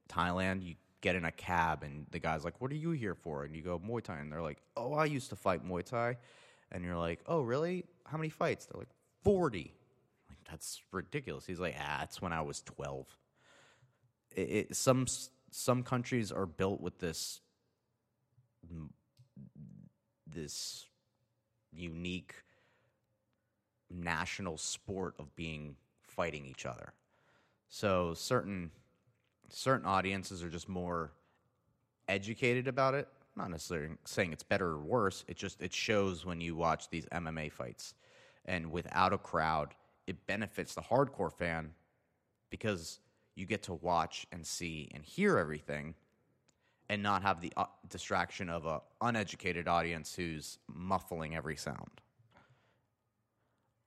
Thailand, 0.08 0.64
you 0.64 0.74
get 1.00 1.16
in 1.16 1.24
a 1.24 1.32
cab 1.32 1.82
and 1.82 2.06
the 2.10 2.18
guy's 2.18 2.44
like, 2.44 2.60
"What 2.60 2.70
are 2.72 2.76
you 2.76 2.90
here 2.90 3.14
for?" 3.14 3.44
And 3.44 3.54
you 3.54 3.62
go 3.62 3.78
Muay 3.78 4.02
Thai, 4.02 4.18
and 4.18 4.30
they're 4.30 4.42
like, 4.42 4.60
"Oh, 4.76 4.92
I 4.92 5.04
used 5.04 5.30
to 5.30 5.36
fight 5.36 5.64
Muay 5.64 5.84
Thai," 5.84 6.16
and 6.72 6.84
you're 6.84 6.96
like, 6.96 7.20
"Oh, 7.26 7.40
really? 7.42 7.84
How 8.06 8.16
many 8.16 8.28
fights?" 8.28 8.66
They're 8.66 8.78
like, 8.78 8.88
40. 9.22 9.74
Like 10.28 10.38
that's 10.48 10.82
ridiculous. 10.92 11.46
He's 11.46 11.60
like, 11.60 11.76
"Ah, 11.78 12.02
it's 12.04 12.20
when 12.22 12.32
I 12.32 12.40
was 12.42 12.62
12." 12.62 13.06
It, 14.36 14.40
it, 14.40 14.76
some 14.76 15.06
some 15.50 15.82
countries 15.82 16.30
are 16.30 16.46
built 16.46 16.80
with 16.80 16.98
this 16.98 17.40
this 20.26 20.86
unique 21.72 22.34
national 23.90 24.56
sport 24.56 25.14
of 25.18 25.34
being 25.34 25.76
fighting 26.02 26.46
each 26.46 26.66
other. 26.66 26.92
So 27.68 28.14
certain 28.14 28.70
certain 29.48 29.86
audiences 29.86 30.42
are 30.44 30.48
just 30.48 30.68
more 30.68 31.12
educated 32.08 32.68
about 32.68 32.94
it 32.94 33.08
not 33.36 33.50
necessarily 33.50 33.94
saying 34.04 34.32
it's 34.32 34.42
better 34.42 34.68
or 34.68 34.80
worse. 34.80 35.24
It 35.28 35.36
just 35.36 35.62
it 35.62 35.72
shows 35.72 36.24
when 36.24 36.40
you 36.40 36.54
watch 36.56 36.88
these 36.90 37.06
MMA 37.06 37.52
fights, 37.52 37.94
and 38.44 38.70
without 38.70 39.12
a 39.12 39.18
crowd, 39.18 39.74
it 40.06 40.26
benefits 40.26 40.74
the 40.74 40.82
hardcore 40.82 41.32
fan 41.32 41.72
because 42.50 43.00
you 43.36 43.46
get 43.46 43.62
to 43.64 43.74
watch 43.74 44.26
and 44.32 44.46
see 44.46 44.90
and 44.94 45.04
hear 45.04 45.38
everything, 45.38 45.94
and 46.88 47.02
not 47.02 47.22
have 47.22 47.40
the 47.40 47.52
uh, 47.56 47.66
distraction 47.88 48.50
of 48.50 48.66
a 48.66 48.80
uneducated 49.00 49.68
audience 49.68 50.14
who's 50.14 50.58
muffling 50.66 51.36
every 51.36 51.56
sound. 51.56 52.00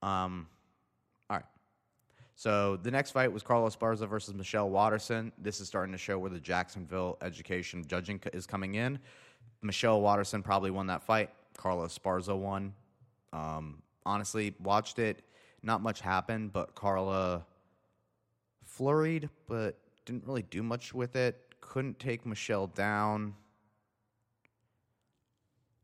Um, 0.01 0.47
all 1.29 1.37
right. 1.37 1.45
So 2.35 2.77
the 2.77 2.91
next 2.91 3.11
fight 3.11 3.31
was 3.31 3.43
Carla 3.43 3.69
Esparza 3.69 4.07
versus 4.07 4.33
Michelle 4.33 4.69
Waterson. 4.69 5.31
This 5.37 5.61
is 5.61 5.67
starting 5.67 5.91
to 5.91 5.97
show 5.97 6.17
where 6.17 6.29
the 6.29 6.39
Jacksonville 6.39 7.17
education 7.21 7.85
judging 7.87 8.19
is 8.33 8.45
coming 8.45 8.75
in. 8.75 8.99
Michelle 9.61 10.01
Waterson 10.01 10.43
probably 10.43 10.71
won 10.71 10.87
that 10.87 11.03
fight. 11.03 11.29
Carla 11.57 11.87
Esparza 11.87 12.37
won. 12.37 12.73
Um, 13.31 13.81
honestly, 14.05 14.53
watched 14.59 14.99
it. 14.99 15.23
Not 15.61 15.81
much 15.81 16.01
happened, 16.01 16.51
but 16.51 16.75
Carla 16.75 17.45
flurried, 18.65 19.29
but 19.47 19.77
didn't 20.05 20.25
really 20.25 20.41
do 20.43 20.61
much 20.61 20.93
with 20.93 21.15
it. 21.15 21.39
Couldn't 21.61 21.99
take 21.99 22.25
Michelle 22.25 22.67
down. 22.67 23.33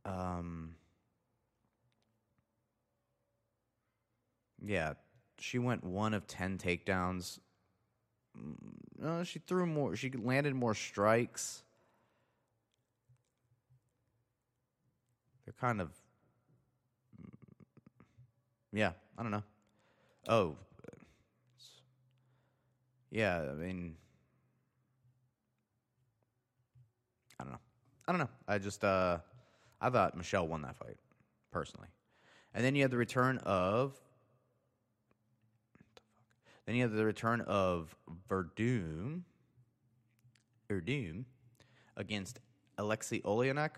Um, 0.05 0.75
yeah, 4.65 4.93
she 5.37 5.59
went 5.59 5.83
one 5.83 6.13
of 6.13 6.27
10 6.27 6.57
takedowns. 6.57 7.39
Mm, 8.37 8.55
No, 9.01 9.23
she 9.23 9.39
threw 9.39 9.65
more. 9.65 9.95
She 9.95 10.09
landed 10.11 10.53
more 10.55 10.73
strikes. 10.73 11.63
They're 15.49 15.55
kind 15.59 15.81
of. 15.81 15.89
Yeah, 18.71 18.91
I 19.17 19.23
don't 19.23 19.31
know. 19.31 19.41
Oh. 20.27 20.55
Yeah, 23.09 23.45
I 23.49 23.55
mean. 23.55 23.95
I 27.39 27.45
don't 27.45 27.53
know. 27.53 27.59
I 28.07 28.11
don't 28.11 28.19
know. 28.19 28.29
I 28.47 28.59
just, 28.59 28.83
uh, 28.83 29.17
I 29.81 29.89
thought 29.89 30.15
Michelle 30.15 30.47
won 30.47 30.61
that 30.61 30.77
fight, 30.77 30.97
personally. 31.51 31.87
And 32.53 32.63
then 32.63 32.75
you 32.75 32.83
had 32.83 32.91
the 32.91 32.97
return 32.97 33.39
of 33.39 33.99
then 36.67 36.75
you 36.75 36.83
have 36.83 36.91
the 36.91 37.05
return 37.05 37.41
of 37.41 37.95
Werdum, 38.29 39.21
Werdum 40.69 41.23
against 41.97 42.39
Alexei 42.77 43.21
Oleinik. 43.21 43.71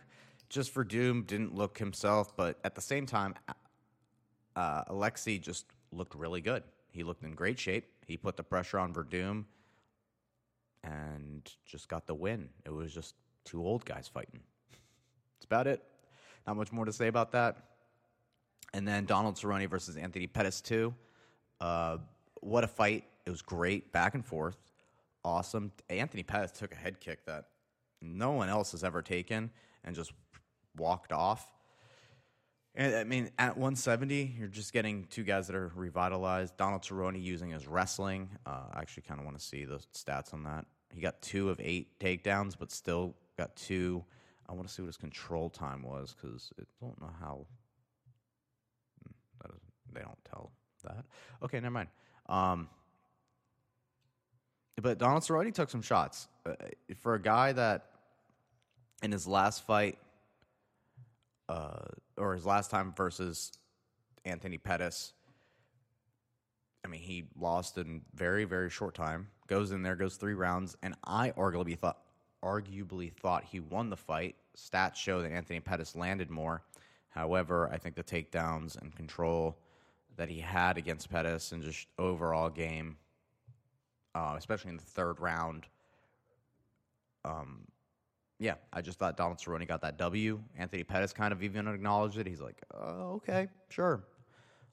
Just 0.51 0.75
Werdum 0.75 1.25
didn't 1.25 1.55
look 1.55 1.77
himself, 1.77 2.36
but 2.36 2.60
at 2.65 2.75
the 2.75 2.81
same 2.81 3.05
time, 3.05 3.36
uh, 4.58 4.84
Alexei 4.88 5.38
just 5.38 5.65
looked 5.93 6.13
really 6.13 6.41
good. 6.41 6.63
He 6.91 7.03
looked 7.03 7.24
in 7.24 7.31
great 7.31 7.58
shape. 7.58 7.86
He 8.05 8.17
put 8.17 8.36
the 8.36 8.43
pressure 8.43 8.77
on 8.77 8.93
Werdum 8.93 9.46
and 10.84 11.50
just 11.65 11.88
got 11.88 12.05
the 12.05 12.13
win. 12.13 12.50
It 12.65 12.74
was 12.74 12.93
just 12.93 13.15
two 13.46 13.65
old 13.65 13.86
guys 13.86 14.10
fighting. 14.10 14.41
That's 14.72 15.46
about 15.46 15.67
it. 15.67 15.81
Not 16.46 16.58
much 16.58 16.74
more 16.74 16.84
to 16.84 16.91
say 16.91 17.08
about 17.08 17.31
that. 17.31 17.55
And 18.74 18.86
then 18.86 19.05
Donald 19.05 19.36
Cerrone 19.36 19.70
versus 19.70 19.96
Anthony 19.96 20.27
Pettis, 20.27 20.60
too. 20.60 20.93
Uh, 21.62 22.00
what 22.41 22.65
a 22.65 22.67
fight. 22.67 23.05
It 23.25 23.29
was 23.29 23.41
great, 23.41 23.93
back 23.93 24.15
and 24.15 24.25
forth. 24.25 24.58
Awesome. 25.24 25.72
Anthony 25.89 26.24
Pettis 26.24 26.51
took 26.51 26.74
a 26.74 26.77
head 26.77 27.00
kick 27.00 27.25
that 27.25 27.46
no 28.01 28.31
one 28.31 28.50
else 28.50 28.74
has 28.74 28.84
ever 28.84 29.01
taken 29.01 29.50
and 29.86 29.96
just 29.96 30.12
walked 30.78 31.12
off. 31.12 31.46
And 32.74 32.96
I 32.96 33.04
mean, 33.04 33.30
at 33.38 33.58
170, 33.58 34.36
you're 34.38 34.48
just 34.48 34.72
getting 34.72 35.06
two 35.10 35.24
guys 35.24 35.48
that 35.48 35.56
are 35.56 35.72
revitalized. 35.75 36.56
Donald 36.56 36.84
Cerrone 36.84 37.22
using 37.22 37.50
his 37.50 37.68
wrestling. 37.68 38.30
Uh, 38.46 38.63
I 38.74 38.80
actually 38.80 39.04
kind 39.04 39.20
of 39.20 39.25
want 39.25 39.38
to 39.38 39.46
see 39.46 39.66
the 39.66 39.80
stats 39.94 40.34
on 40.34 40.44
that. 40.44 40.66
He 40.94 41.01
got 41.01 41.22
two 41.22 41.50
of 41.50 41.60
eight 41.62 42.00
takedowns, 42.00 42.56
but 42.58 42.72
still 42.72 43.16
got 43.38 43.56
two. 43.56 44.04
I 44.48 44.54
want 44.54 44.68
to 44.68 44.74
see 44.74 44.82
what 44.82 44.88
his 44.88 44.98
control 44.98 45.50
time 45.50 45.84
was 45.84 46.13
because 46.13 46.51
I 46.60 46.63
don't 46.80 47.00
know 47.01 47.12
how. 47.20 47.46
Hmm, 49.04 49.51
they 49.94 50.01
don't 50.01 50.24
tell 50.30 50.51
that. 50.84 51.06
Okay, 51.44 51.60
never 51.60 51.72
mind. 51.72 51.90
Um, 52.28 52.70
but 54.82 54.98
Donald 54.98 55.24
Cerrone 55.24 55.54
took 55.54 55.70
some 55.70 55.82
shots 55.82 56.28
uh, 56.46 56.54
for 56.98 57.16
a 57.16 57.22
guy 57.22 57.51
that 57.51 57.86
in 59.04 59.12
his 59.12 59.28
last 59.28 59.66
fight, 59.66 59.98
uh, 61.51 61.84
or 62.17 62.34
his 62.34 62.46
last 62.46 62.72
time 62.72 62.93
versus 62.96 63.51
Anthony 64.24 64.58
Pettis. 64.58 65.12
I 66.84 66.88
mean, 66.88 67.01
he 67.01 67.25
lost 67.38 67.77
in 67.77 68.01
very 68.15 68.46
very 68.46 68.70
short 68.70 68.96
time. 68.96 69.27
Goes 69.48 69.72
in 69.72 69.84
there, 69.84 69.96
goes 69.96 70.15
three 70.15 70.34
rounds, 70.34 70.77
and 70.81 70.96
I 71.03 71.31
arguably 71.31 71.77
thought 71.77 71.98
arguably 72.41 73.12
thought 73.12 73.43
he 73.43 73.60
won 73.60 73.89
the 73.89 73.98
fight. 73.98 74.36
Stats 74.58 74.96
show 74.96 75.22
that 75.22 75.31
Anthony 75.31 75.60
Pettis 75.60 75.96
landed 75.96 76.29
more. 76.29 76.63
However, 77.10 77.70
I 77.72 77.77
think 77.77 77.96
the 77.96 78.03
takedowns 78.03 78.81
and 78.81 78.96
control 78.96 79.58
that 80.15 80.29
he 80.29 80.39
had 80.39 80.77
against 80.77 81.12
Pettis 81.12 81.51
and 81.51 81.62
just 81.62 81.88
overall 82.00 82.50
game, 82.50 82.98
uh, 84.15 84.36
especially 84.38 84.72
in 84.72 84.77
the 84.77 84.84
third 84.84 85.20
round. 85.20 85.65
Um, 87.25 87.65
yeah, 88.41 88.55
I 88.74 88.81
just 88.81 88.98
thought 88.98 89.17
Donald 89.17 89.38
Cerrone 89.38 89.67
got 89.67 89.81
that 89.83 89.98
W. 89.98 90.41
Anthony 90.57 90.83
Pettis 90.83 91.13
kind 91.13 91.31
of 91.31 91.43
even 91.43 91.67
acknowledged 91.67 92.17
it. 92.17 92.25
He's 92.25 92.41
like, 92.41 92.60
oh, 92.74 93.13
okay, 93.17 93.48
sure, 93.69 94.03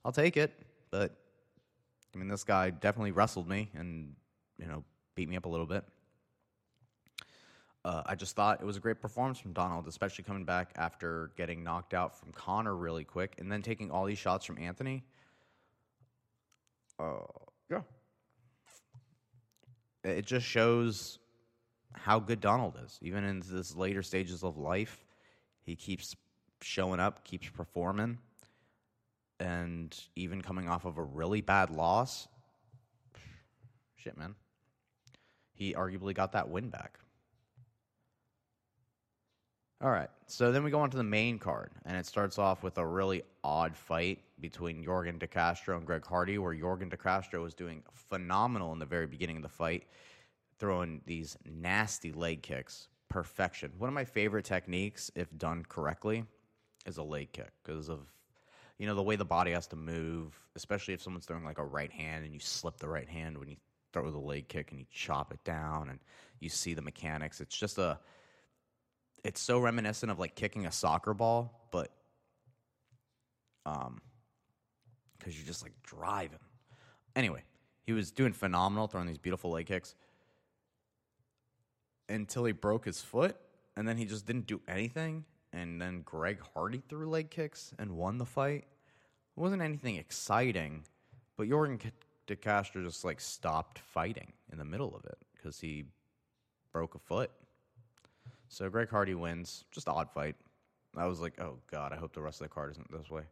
I'll 0.06 0.12
take 0.12 0.38
it. 0.38 0.54
But 0.90 1.14
I 2.14 2.18
mean, 2.18 2.28
this 2.28 2.44
guy 2.44 2.70
definitely 2.70 3.12
wrestled 3.12 3.46
me 3.46 3.68
and 3.74 4.14
you 4.58 4.66
know 4.66 4.84
beat 5.14 5.28
me 5.28 5.36
up 5.36 5.44
a 5.44 5.50
little 5.50 5.66
bit. 5.66 5.84
Uh, 7.84 8.02
I 8.06 8.14
just 8.14 8.34
thought 8.34 8.62
it 8.62 8.64
was 8.64 8.78
a 8.78 8.80
great 8.80 9.02
performance 9.02 9.38
from 9.38 9.52
Donald, 9.52 9.86
especially 9.86 10.24
coming 10.24 10.44
back 10.46 10.72
after 10.76 11.30
getting 11.36 11.62
knocked 11.62 11.92
out 11.92 12.18
from 12.18 12.32
Conor 12.32 12.74
really 12.74 13.04
quick 13.04 13.34
and 13.38 13.52
then 13.52 13.60
taking 13.60 13.90
all 13.90 14.06
these 14.06 14.18
shots 14.18 14.46
from 14.46 14.58
Anthony. 14.58 15.04
Uh, 16.98 17.18
yeah. 17.70 17.82
It 20.04 20.24
just 20.24 20.46
shows 20.46 21.18
how 21.98 22.18
good 22.18 22.40
Donald 22.40 22.78
is. 22.84 22.98
Even 23.02 23.24
in 23.24 23.42
this 23.50 23.76
later 23.76 24.02
stages 24.02 24.42
of 24.42 24.56
life, 24.56 25.04
he 25.62 25.76
keeps 25.76 26.16
showing 26.60 27.00
up, 27.00 27.24
keeps 27.24 27.48
performing. 27.48 28.18
And 29.40 29.96
even 30.16 30.42
coming 30.42 30.68
off 30.68 30.84
of 30.84 30.98
a 30.98 31.02
really 31.02 31.40
bad 31.40 31.70
loss, 31.70 32.26
shit, 33.96 34.16
man. 34.18 34.34
He 35.52 35.74
arguably 35.74 36.14
got 36.14 36.32
that 36.32 36.48
win 36.48 36.70
back. 36.70 36.98
All 39.80 39.90
right. 39.90 40.10
So 40.26 40.50
then 40.50 40.64
we 40.64 40.70
go 40.72 40.80
on 40.80 40.90
to 40.90 40.96
the 40.96 41.04
main 41.04 41.38
card, 41.38 41.70
and 41.84 41.96
it 41.96 42.04
starts 42.04 42.36
off 42.36 42.64
with 42.64 42.78
a 42.78 42.86
really 42.86 43.22
odd 43.44 43.76
fight 43.76 44.18
between 44.40 44.84
Yorgan 44.84 45.18
De 45.20 45.26
Castro 45.26 45.76
and 45.76 45.86
Greg 45.86 46.04
Hardy, 46.04 46.38
where 46.38 46.52
Yorgan 46.54 46.90
De 46.90 46.96
Castro 46.96 47.42
was 47.42 47.54
doing 47.54 47.82
phenomenal 47.92 48.72
in 48.72 48.80
the 48.80 48.86
very 48.86 49.06
beginning 49.06 49.36
of 49.36 49.42
the 49.42 49.48
fight, 49.48 49.84
throwing 50.58 51.00
these 51.06 51.36
nasty 51.44 52.12
leg 52.12 52.42
kicks. 52.42 52.88
Perfection. 53.08 53.72
One 53.78 53.88
of 53.88 53.94
my 53.94 54.04
favorite 54.04 54.44
techniques, 54.44 55.10
if 55.14 55.36
done 55.36 55.64
correctly, 55.68 56.24
is 56.86 56.98
a 56.98 57.02
leg 57.02 57.32
kick 57.32 57.50
because 57.62 57.88
of 57.88 58.00
you 58.78 58.86
know 58.86 58.94
the 58.94 59.02
way 59.02 59.16
the 59.16 59.24
body 59.24 59.52
has 59.52 59.66
to 59.68 59.76
move, 59.76 60.38
especially 60.56 60.94
if 60.94 61.02
someone's 61.02 61.24
throwing 61.24 61.44
like 61.44 61.58
a 61.58 61.64
right 61.64 61.90
hand 61.90 62.24
and 62.24 62.34
you 62.34 62.40
slip 62.40 62.78
the 62.78 62.88
right 62.88 63.08
hand 63.08 63.38
when 63.38 63.48
you 63.48 63.56
throw 63.92 64.10
the 64.10 64.18
leg 64.18 64.48
kick 64.48 64.70
and 64.70 64.78
you 64.78 64.86
chop 64.90 65.32
it 65.32 65.42
down 65.44 65.88
and 65.88 65.98
you 66.40 66.48
see 66.48 66.74
the 66.74 66.82
mechanics. 66.82 67.40
It's 67.40 67.56
just 67.56 67.78
a 67.78 67.98
it's 69.24 69.40
so 69.40 69.58
reminiscent 69.58 70.12
of 70.12 70.18
like 70.18 70.34
kicking 70.34 70.66
a 70.66 70.72
soccer 70.72 71.14
ball, 71.14 71.68
but 71.72 71.90
um, 73.66 74.00
because 75.18 75.36
you're 75.36 75.46
just 75.46 75.62
like 75.62 75.72
driving. 75.82 76.38
Anyway, 77.16 77.42
he 77.84 77.92
was 77.92 78.10
doing 78.12 78.32
phenomenal, 78.32 78.86
throwing 78.86 79.06
these 79.06 79.18
beautiful 79.18 79.50
leg 79.50 79.66
kicks 79.66 79.94
until 82.08 82.44
he 82.44 82.52
broke 82.52 82.84
his 82.84 83.00
foot, 83.00 83.36
and 83.76 83.86
then 83.86 83.96
he 83.96 84.04
just 84.04 84.26
didn't 84.26 84.46
do 84.46 84.60
anything. 84.68 85.24
And 85.52 85.80
then 85.80 86.02
Greg 86.02 86.40
Hardy 86.54 86.82
threw 86.88 87.08
leg 87.08 87.30
kicks 87.30 87.72
and 87.78 87.96
won 87.96 88.18
the 88.18 88.26
fight. 88.26 88.64
It 89.36 89.40
wasn't 89.40 89.62
anything 89.62 89.96
exciting, 89.96 90.84
but 91.36 91.48
Yorgan 91.48 91.80
De 92.26 92.36
Castro 92.36 92.82
just 92.82 93.04
like 93.04 93.20
stopped 93.20 93.78
fighting 93.78 94.32
in 94.52 94.58
the 94.58 94.64
middle 94.64 94.94
of 94.94 95.04
it 95.04 95.18
because 95.34 95.60
he 95.60 95.84
broke 96.72 96.94
a 96.94 96.98
foot. 96.98 97.30
So 98.48 98.68
Greg 98.68 98.90
Hardy 98.90 99.14
wins. 99.14 99.64
Just 99.70 99.88
odd 99.88 100.10
fight. 100.10 100.36
I 100.96 101.06
was 101.06 101.20
like, 101.20 101.40
oh 101.40 101.58
god, 101.70 101.92
I 101.92 101.96
hope 101.96 102.12
the 102.12 102.20
rest 102.20 102.40
of 102.40 102.48
the 102.48 102.54
card 102.54 102.72
isn't 102.72 102.90
this 102.90 103.10
way. 103.10 103.22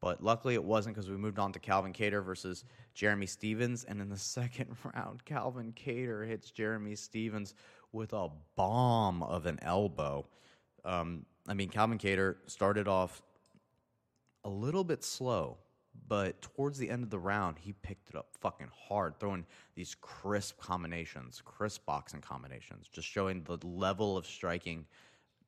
But 0.00 0.22
luckily 0.22 0.54
it 0.54 0.64
wasn't 0.64 0.94
because 0.94 1.10
we 1.10 1.16
moved 1.16 1.38
on 1.38 1.52
to 1.52 1.58
Calvin 1.58 1.92
Kattar 1.92 2.24
versus 2.24 2.64
Jeremy 2.94 3.26
Stephens, 3.26 3.84
and 3.84 4.00
in 4.00 4.08
the 4.08 4.16
second 4.18 4.74
round, 4.94 5.24
Calvin 5.24 5.72
Kattar 5.72 6.26
hits 6.26 6.50
Jeremy 6.50 6.94
Stephens 6.94 7.54
with 7.92 8.12
a 8.12 8.28
bomb 8.56 9.22
of 9.22 9.46
an 9.46 9.58
elbow. 9.62 10.26
Um, 10.84 11.26
I 11.48 11.54
mean, 11.54 11.68
Calvin 11.68 11.98
Kattar 11.98 12.36
started 12.46 12.88
off 12.88 13.22
a 14.44 14.48
little 14.48 14.84
bit 14.84 15.04
slow, 15.04 15.58
but 16.08 16.40
towards 16.40 16.78
the 16.78 16.88
end 16.88 17.02
of 17.02 17.10
the 17.10 17.18
round, 17.18 17.58
he 17.58 17.72
picked 17.72 18.10
it 18.10 18.16
up 18.16 18.28
fucking 18.40 18.70
hard, 18.88 19.18
throwing 19.18 19.44
these 19.74 19.94
crisp 20.00 20.60
combinations, 20.60 21.42
crisp 21.44 21.84
boxing 21.84 22.20
combinations, 22.20 22.88
just 22.88 23.08
showing 23.08 23.42
the 23.44 23.58
level 23.66 24.16
of 24.16 24.26
striking 24.26 24.86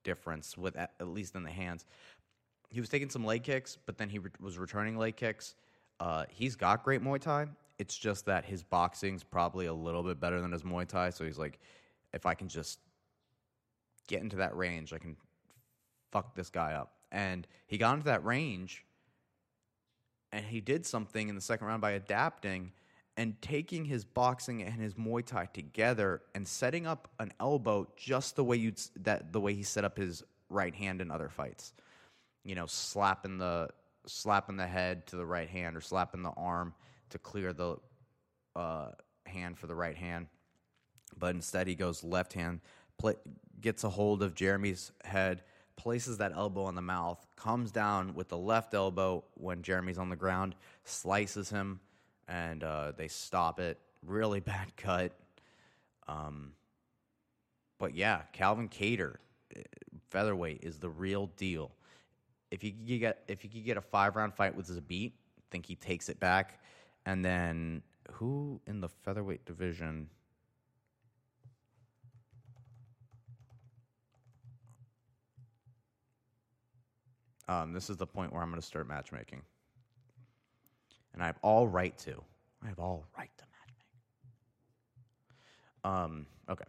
difference 0.05 0.59
with 0.59 0.77
at, 0.77 0.93
at 1.01 1.09
least 1.09 1.35
in 1.35 1.43
the 1.45 1.51
hands. 1.51 1.85
He 2.71 2.81
was 2.81 2.89
taking 2.89 3.11
some 3.11 3.25
leg 3.25 3.43
kicks, 3.43 3.79
but 3.87 3.99
then 3.99 4.09
he 4.09 4.19
re- 4.19 4.31
was 4.41 4.59
returning 4.59 4.97
leg 4.97 5.17
kicks. 5.17 5.55
Uh, 6.01 6.25
he's 6.29 6.57
got 6.57 6.83
great 6.83 7.03
Muay 7.03 7.21
Thai. 7.21 7.47
It's 7.79 7.97
just 7.97 8.27
that 8.27 8.45
his 8.45 8.63
boxing's 8.63 9.23
probably 9.23 9.67
a 9.67 9.75
little 9.75 10.03
bit 10.03 10.21
better 10.21 10.41
than 10.41 10.53
his 10.53 10.63
Muay 10.63 10.87
Thai. 10.87 11.11
So 11.11 11.25
he's 11.25 11.39
like, 11.39 11.59
if 12.13 12.27
I 12.27 12.35
can 12.35 12.49
just 12.49 12.79
get 14.09 14.23
into 14.23 14.37
that 14.37 14.57
range, 14.57 14.93
I 14.93 14.99
can 14.99 15.17
fuck 16.11 16.35
this 16.35 16.51
guy 16.51 16.75
up. 16.75 16.93
And 17.11 17.47
he 17.67 17.79
got 17.79 17.95
into 17.95 18.07
that 18.07 18.25
range 18.25 18.85
and 20.33 20.45
he 20.45 20.61
did 20.61 20.87
something 20.87 21.29
in 21.29 21.35
the 21.35 21.41
second 21.41 21.67
round 21.67 21.83
by 21.83 21.93
adapting 21.93 22.73
and 23.17 23.41
taking 23.43 23.85
his 23.85 24.05
boxing 24.05 24.63
and 24.63 24.81
his 24.81 24.95
Muay 24.95 25.25
Thai 25.25 25.47
together 25.53 26.23
and 26.35 26.49
setting 26.49 26.87
up 26.87 27.09
an 27.19 27.33
elbow 27.39 27.87
just 27.97 28.37
the 28.37 28.45
way 28.45 28.57
you 28.57 28.73
that 29.01 29.33
the 29.33 29.41
way 29.41 29.53
he 29.53 29.63
set 29.63 29.85
up 29.85 29.99
his 29.99 30.23
right 30.49 30.75
hand 30.75 31.01
in 31.01 31.11
other 31.11 31.29
fights. 31.29 31.75
You 32.45 32.55
know, 32.55 32.67
slapping 32.67 33.37
the 33.37 33.69
slapping 34.07 34.57
the 34.57 34.67
head 34.67 35.07
to 35.09 35.17
the 35.17 35.27
right 35.27 35.49
hand 35.49 35.77
or 35.77 35.81
slapping 35.81 36.23
the 36.23 36.31
arm 36.31 36.75
to 37.11 37.19
clear 37.19 37.53
the 37.53 37.77
uh, 38.57 38.89
hand 39.27 39.59
for 39.59 39.67
the 39.67 39.75
right 39.75 39.97
hand. 39.97 40.27
But 41.19 41.35
instead, 41.35 41.67
he 41.67 41.75
goes 41.75 42.03
left 42.03 42.33
hand, 42.33 42.61
play, 42.99 43.15
gets 43.61 43.85
a 43.85 43.89
hold 43.89 44.23
of 44.23 44.35
Jeremy's 44.35 44.93
head, 45.05 45.43
places 45.77 46.19
that 46.19 46.33
elbow 46.33 46.65
on 46.65 46.75
the 46.75 46.83
mouth, 46.83 47.25
comes 47.37 47.71
down 47.71 48.15
with 48.15 48.29
the 48.29 48.39
left 48.39 48.75
elbow 48.75 49.25
when 49.35 49.63
Jeremy's 49.63 49.99
on 49.99 50.09
the 50.09 50.17
ground, 50.17 50.55
slices 50.85 51.51
him, 51.51 51.81
and 52.29 52.65
uh, 52.65 52.93
they 52.97 53.09
stop 53.09 53.61
it. 53.61 53.79
Really 54.05 54.41
bad 54.53 54.77
cut. 54.77 55.13
Um, 56.09 56.53
but 57.79 57.95
yeah, 57.95 58.23
Calvin 58.33 58.69
Kattar, 58.69 59.17
eh, 59.57 59.63
featherweight, 60.11 60.61
is 60.63 60.79
the 60.79 60.91
real 60.91 61.27
deal. 61.37 61.73
If 62.51 62.63
you 62.63 62.73
could 62.73 63.01
get 63.01 63.25
if 63.29 63.45
you 63.45 63.51
could 63.51 63.65
get 63.65 63.77
a 63.77 63.81
five 63.81 64.15
round 64.15 64.35
fight 64.35 64.55
with 64.55 64.69
Zabit, 64.69 65.13
I 65.13 65.43
think 65.51 65.67
he 65.67 65.75
takes 65.75 66.09
it 66.09 66.21
back. 66.21 66.61
And 67.07 67.25
then 67.25 67.83
who 68.13 68.61
in 68.67 68.81
the 68.81 68.89
featherweight 68.89 69.45
division? 69.47 70.09
Um, 77.53 77.73
this 77.73 77.91
is 77.91 77.97
the 77.97 78.07
point 78.07 78.33
where 78.33 78.43
I'm 78.43 78.49
going 78.49 78.61
to 78.61 78.67
start 78.67 78.89
matchmaking. 78.89 79.43
And 81.13 81.23
I 81.23 81.27
have 81.27 81.39
all 81.43 81.69
right 81.69 81.97
to. 81.99 82.23
I 82.65 82.69
have 82.69 82.79
all 82.79 83.05
right 83.19 83.31
to 83.37 83.45
matchmake. 85.85 85.91
Um, 85.91 86.27
okay. 86.49 86.65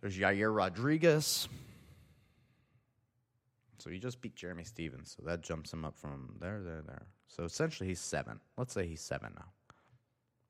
There's 0.00 0.18
Yair 0.18 0.54
Rodriguez. 0.54 1.48
So 3.78 3.90
he 3.90 3.98
just 3.98 4.20
beat 4.20 4.34
Jeremy 4.34 4.64
Stephens. 4.64 5.14
So 5.16 5.22
that 5.26 5.42
jumps 5.42 5.72
him 5.72 5.84
up 5.84 5.96
from 5.96 6.36
there, 6.40 6.60
there, 6.62 6.82
there. 6.84 7.06
So 7.28 7.44
essentially 7.44 7.88
he's 7.88 8.00
seven. 8.00 8.40
Let's 8.56 8.72
say 8.72 8.86
he's 8.86 9.02
seven 9.02 9.32
now, 9.36 9.52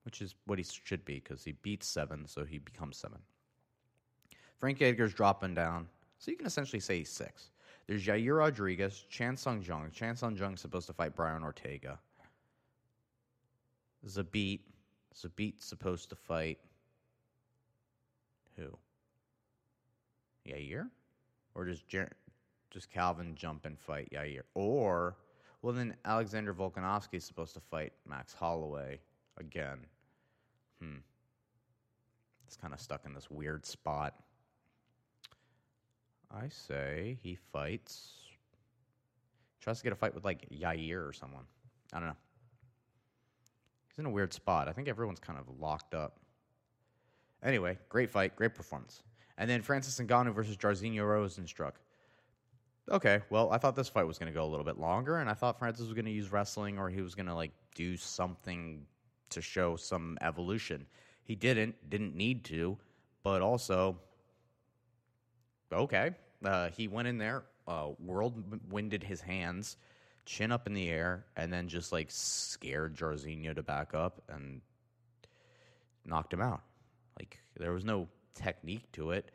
which 0.05 0.23
is 0.23 0.35
what 0.47 0.59
he 0.59 0.65
should 0.65 1.05
be 1.05 1.15
because 1.15 1.45
he 1.45 1.53
beats 1.53 1.87
seven, 1.87 2.27
so 2.27 2.45
he 2.45 2.59
becomes 2.59 2.97
seven. 2.97 3.19
Frank 4.59 4.81
Edgar's 4.81 5.13
dropping 5.13 5.55
down. 5.55 5.89
So 6.19 6.31
you 6.31 6.37
can 6.37 6.47
essentially 6.47 6.81
say 6.81 6.99
he's 6.99 7.11
six. 7.11 7.51
There's 7.87 8.07
Yair 8.07 8.39
Rodriguez, 8.39 9.05
Chan 9.11 9.37
Sung 9.37 9.63
Jung. 9.63 9.91
Chan 9.93 10.17
Sung 10.17 10.37
Jung 10.37 10.55
is 10.55 10.61
supposed 10.61 10.87
to 10.87 10.93
fight 10.93 11.15
Brian 11.15 11.43
Ortega. 11.43 11.99
Zabit. 14.07 14.61
Zabit's 15.15 15.65
supposed 15.65 16.11
to 16.11 16.17
fight 16.17 16.59
who? 18.57 18.77
Yair? 20.47 20.89
Or 21.55 21.65
does 21.65 21.83
Jer- 21.83 22.13
does 22.71 22.87
Calvin 22.87 23.35
jump 23.35 23.65
and 23.67 23.79
fight 23.79 24.11
Yair? 24.13 24.43
Or 24.55 25.17
well 25.63 25.73
then 25.73 25.95
Alexander 26.05 26.53
Volkanovski 26.53 27.15
is 27.15 27.25
supposed 27.25 27.55
to 27.55 27.61
fight 27.61 27.93
Max 28.09 28.35
Holloway 28.35 28.99
again. 29.39 29.87
Hmm. 30.81 30.99
It's 32.47 32.57
kind 32.57 32.75
of 32.75 32.81
stuck 32.81 33.05
in 33.07 33.15
this 33.15 33.31
weird 33.31 33.65
spot. 33.65 34.15
I 36.35 36.49
say 36.49 37.19
he 37.23 37.37
fights. 37.53 38.13
Tries 39.61 39.79
to 39.79 39.85
get 39.85 39.93
a 39.93 39.97
fight 39.97 40.15
with 40.15 40.25
like 40.25 40.49
Yair 40.51 41.09
or 41.09 41.13
someone. 41.13 41.45
I 41.93 42.01
don't 42.01 42.09
know. 42.09 42.17
He's 43.89 43.99
in 43.99 44.07
a 44.07 44.11
weird 44.11 44.33
spot. 44.33 44.69
I 44.69 44.73
think 44.73 44.89
everyone's 44.89 45.21
kind 45.21 45.39
of 45.39 45.61
locked 45.61 45.95
up. 45.95 46.19
Anyway, 47.43 47.79
great 47.89 48.11
fight, 48.11 48.35
great 48.35 48.55
performance. 48.55 49.03
And 49.39 49.49
then 49.49 49.63
Francis 49.63 49.99
Ngannou 49.99 50.35
versus 50.35 50.57
Jairzinho 50.57 51.03
Rozenstruik. 51.03 51.75
Okay, 52.91 53.21
well, 53.31 53.51
I 53.51 53.59
thought 53.59 53.77
this 53.77 53.89
fight 53.89 54.07
was 54.07 54.19
going 54.19 54.31
to 54.31 54.37
go 54.37 54.45
a 54.45 54.51
little 54.51 54.65
bit 54.65 54.79
longer, 54.79 55.19
and 55.19 55.31
I 55.31 55.35
thought 55.35 55.59
Francis 55.59 55.87
was 55.87 55.95
going 55.95 56.05
to 56.05 56.11
use 56.11 56.31
wrestling 56.33 56.79
or 56.79 56.91
he 56.91 57.01
was 57.01 57.15
going 57.15 57.27
to 57.27 57.35
like 57.35 57.53
do 57.75 57.97
something 57.97 58.85
to 59.31 59.41
show 59.41 59.77
some 59.77 60.19
evolution. 60.21 60.87
He 61.23 61.35
didn't, 61.35 61.75
didn't 61.89 62.15
need 62.15 62.45
to, 62.47 62.77
but 63.23 63.41
also, 63.41 63.99
okay, 65.73 66.11
uh, 66.45 66.71
he 66.71 66.89
went 66.89 67.09
in 67.09 67.19
there, 67.19 67.45
uh, 67.67 67.91
winded 68.69 69.03
his 69.03 69.21
hands, 69.21 69.77
chin 70.27 70.53
up 70.53 70.67
in 70.67 70.75
the 70.75 70.89
air, 70.89 71.27
and 71.37 71.53
then 71.53 71.69
just 71.69 71.93
like 71.93 72.09
scared 72.11 72.97
Jairzinho 72.97 73.55
to 73.55 73.63
back 73.63 73.95
up 73.95 74.23
and 74.29 74.61
knocked 76.05 76.33
him 76.33 76.41
out. 76.41 76.63
Like 77.19 77.39
there 77.57 77.73
was 77.73 77.85
no 77.85 78.09
technique 78.35 78.91
to 78.93 79.11
it. 79.13 79.31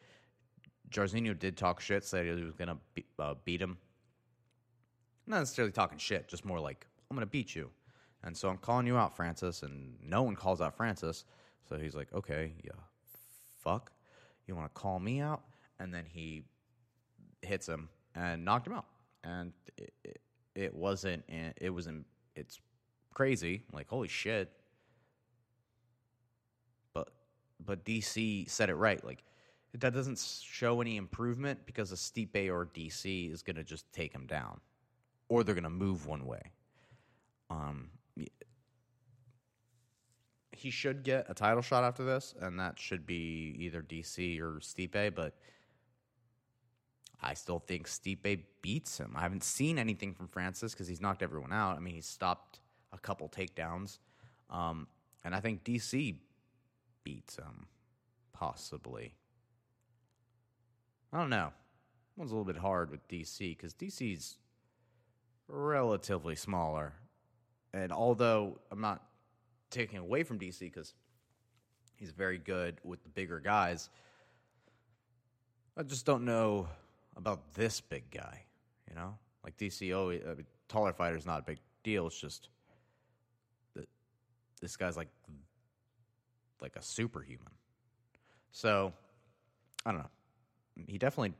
Jairzinho 0.92 1.38
did 1.38 1.58
talk 1.58 1.80
shit, 1.80 2.04
said 2.04 2.26
he 2.26 2.44
was 2.44 2.54
gonna 2.54 2.78
be, 2.94 3.06
uh, 3.18 3.36
beat 3.46 3.62
him. 3.62 3.78
Not 5.28 5.40
necessarily 5.40 5.72
talking 5.72 5.98
shit, 6.00 6.28
just 6.28 6.46
more 6.46 6.60
like 6.60 6.88
I'm 7.10 7.16
gonna 7.16 7.28
beat 7.28 7.56
you. 7.56 7.70
And 8.24 8.36
so 8.36 8.50
I'm 8.50 8.58
calling 8.58 8.86
you 8.86 8.98
out, 8.98 9.16
Francis, 9.16 9.64
and 9.64 9.96
no 10.04 10.24
one 10.24 10.36
calls 10.36 10.60
out 10.60 10.76
Francis. 10.76 11.26
So 11.70 11.78
he's 11.78 11.96
like, 11.96 12.12
okay, 12.14 12.54
yeah, 12.64 12.72
fuck, 13.60 13.92
you 14.48 14.56
want 14.56 14.74
to 14.74 14.80
call 14.80 15.00
me 15.00 15.22
out? 15.22 15.44
And 15.80 15.94
then 15.94 16.06
he 16.06 16.44
hits 17.42 17.68
him 17.68 17.90
and 18.16 18.44
knocked 18.44 18.68
him 18.68 18.74
out. 18.74 18.86
And 19.24 19.54
it, 19.78 19.94
it, 20.04 20.22
it 20.56 20.74
wasn't, 20.74 21.24
it 21.28 21.70
wasn't, 21.70 22.06
it's 22.36 22.60
crazy. 23.14 23.64
Like, 23.72 23.88
holy 23.88 24.08
shit. 24.08 24.52
But, 26.94 27.10
but 27.66 27.86
DC 27.86 28.50
said 28.50 28.70
it 28.70 28.76
right. 28.76 29.04
Like, 29.04 29.24
that 29.78 29.94
doesn't 29.94 30.20
show 30.20 30.82
any 30.82 30.98
improvement 30.98 31.60
because 31.66 31.92
a 31.92 31.96
Stipe 31.96 32.50
or 32.50 32.66
DC 32.74 33.32
is 33.32 33.44
going 33.44 33.56
to 33.56 33.64
just 33.64 33.92
take 33.94 34.14
him 34.14 34.26
down, 34.26 34.60
or 35.28 35.44
they're 35.44 35.54
going 35.56 35.64
to 35.64 35.70
move 35.70 36.08
one 36.08 36.26
way. 36.26 36.42
Um, 37.52 37.90
he 40.52 40.70
should 40.70 41.04
get 41.04 41.26
a 41.30 41.34
title 41.34 41.62
shot 41.62 41.84
after 41.84 42.04
this, 42.04 42.36
and 42.42 42.60
that 42.60 42.80
should 42.80 43.06
be 43.06 43.56
either 43.60 43.82
DC 43.82 44.40
or 44.42 44.60
Stipe. 44.60 45.16
But 45.16 45.36
I 47.22 47.34
still 47.34 47.60
think 47.60 47.88
Stipe 47.88 48.44
beats 48.62 48.98
him. 48.98 49.14
I 49.16 49.22
haven't 49.22 49.44
seen 49.44 49.78
anything 49.78 50.14
from 50.14 50.28
Francis 50.28 50.74
because 50.74 50.88
he's 50.88 51.02
knocked 51.02 51.22
everyone 51.22 51.52
out. 51.52 51.76
I 51.76 51.80
mean, 51.80 51.96
he's 51.96 52.06
stopped 52.06 52.60
a 52.94 52.98
couple 52.98 53.28
takedowns, 53.28 54.00
um, 54.50 54.88
and 55.24 55.36
I 55.36 55.42
think 55.42 55.64
DC 55.64 56.16
beats 57.04 57.36
him 57.36 57.68
possibly. 58.32 59.14
I 61.12 61.20
don't 61.20 61.30
know. 61.30 61.52
One's 62.16 62.32
a 62.32 62.36
little 62.36 62.52
bit 62.52 62.62
hard 62.62 62.92
with 62.92 63.06
DC 63.08 63.40
because 63.40 63.74
DC's 63.74 64.38
relatively 65.48 66.36
smaller. 66.36 66.94
And 67.74 67.92
although 67.92 68.60
I'm 68.72 68.82
not 68.82 69.04
taking 69.70 70.00
away 70.00 70.24
from 70.24 70.40
DC 70.40 70.60
because 70.60 70.94
he's 71.96 72.12
very 72.12 72.38
good 72.38 72.78
with 72.84 73.04
the 73.04 73.10
bigger 73.10 73.40
guys, 73.40 73.90
I 75.78 75.84
just 75.84 76.06
don't 76.06 76.26
know 76.26 76.68
about 77.20 77.54
this 77.54 77.80
big 77.82 78.10
guy. 78.10 78.46
You 78.90 78.96
know, 78.96 79.18
like 79.44 79.56
DC, 79.58 79.94
oh, 79.94 80.10
I 80.10 80.34
mean, 80.34 80.46
taller 80.68 80.94
fighter 80.94 81.16
is 81.16 81.28
not 81.28 81.40
a 81.40 81.44
big 81.44 81.60
deal. 81.84 82.08
It's 82.08 82.20
just 82.20 82.50
that 83.76 83.88
this 84.60 84.76
guy's 84.76 84.98
like 84.98 85.10
like 86.62 86.76
a 86.76 86.82
superhuman. 86.82 87.54
So 88.52 88.92
I 89.86 89.92
don't 89.92 90.00
know 90.00 90.10
he 90.88 90.98
definitely 90.98 91.34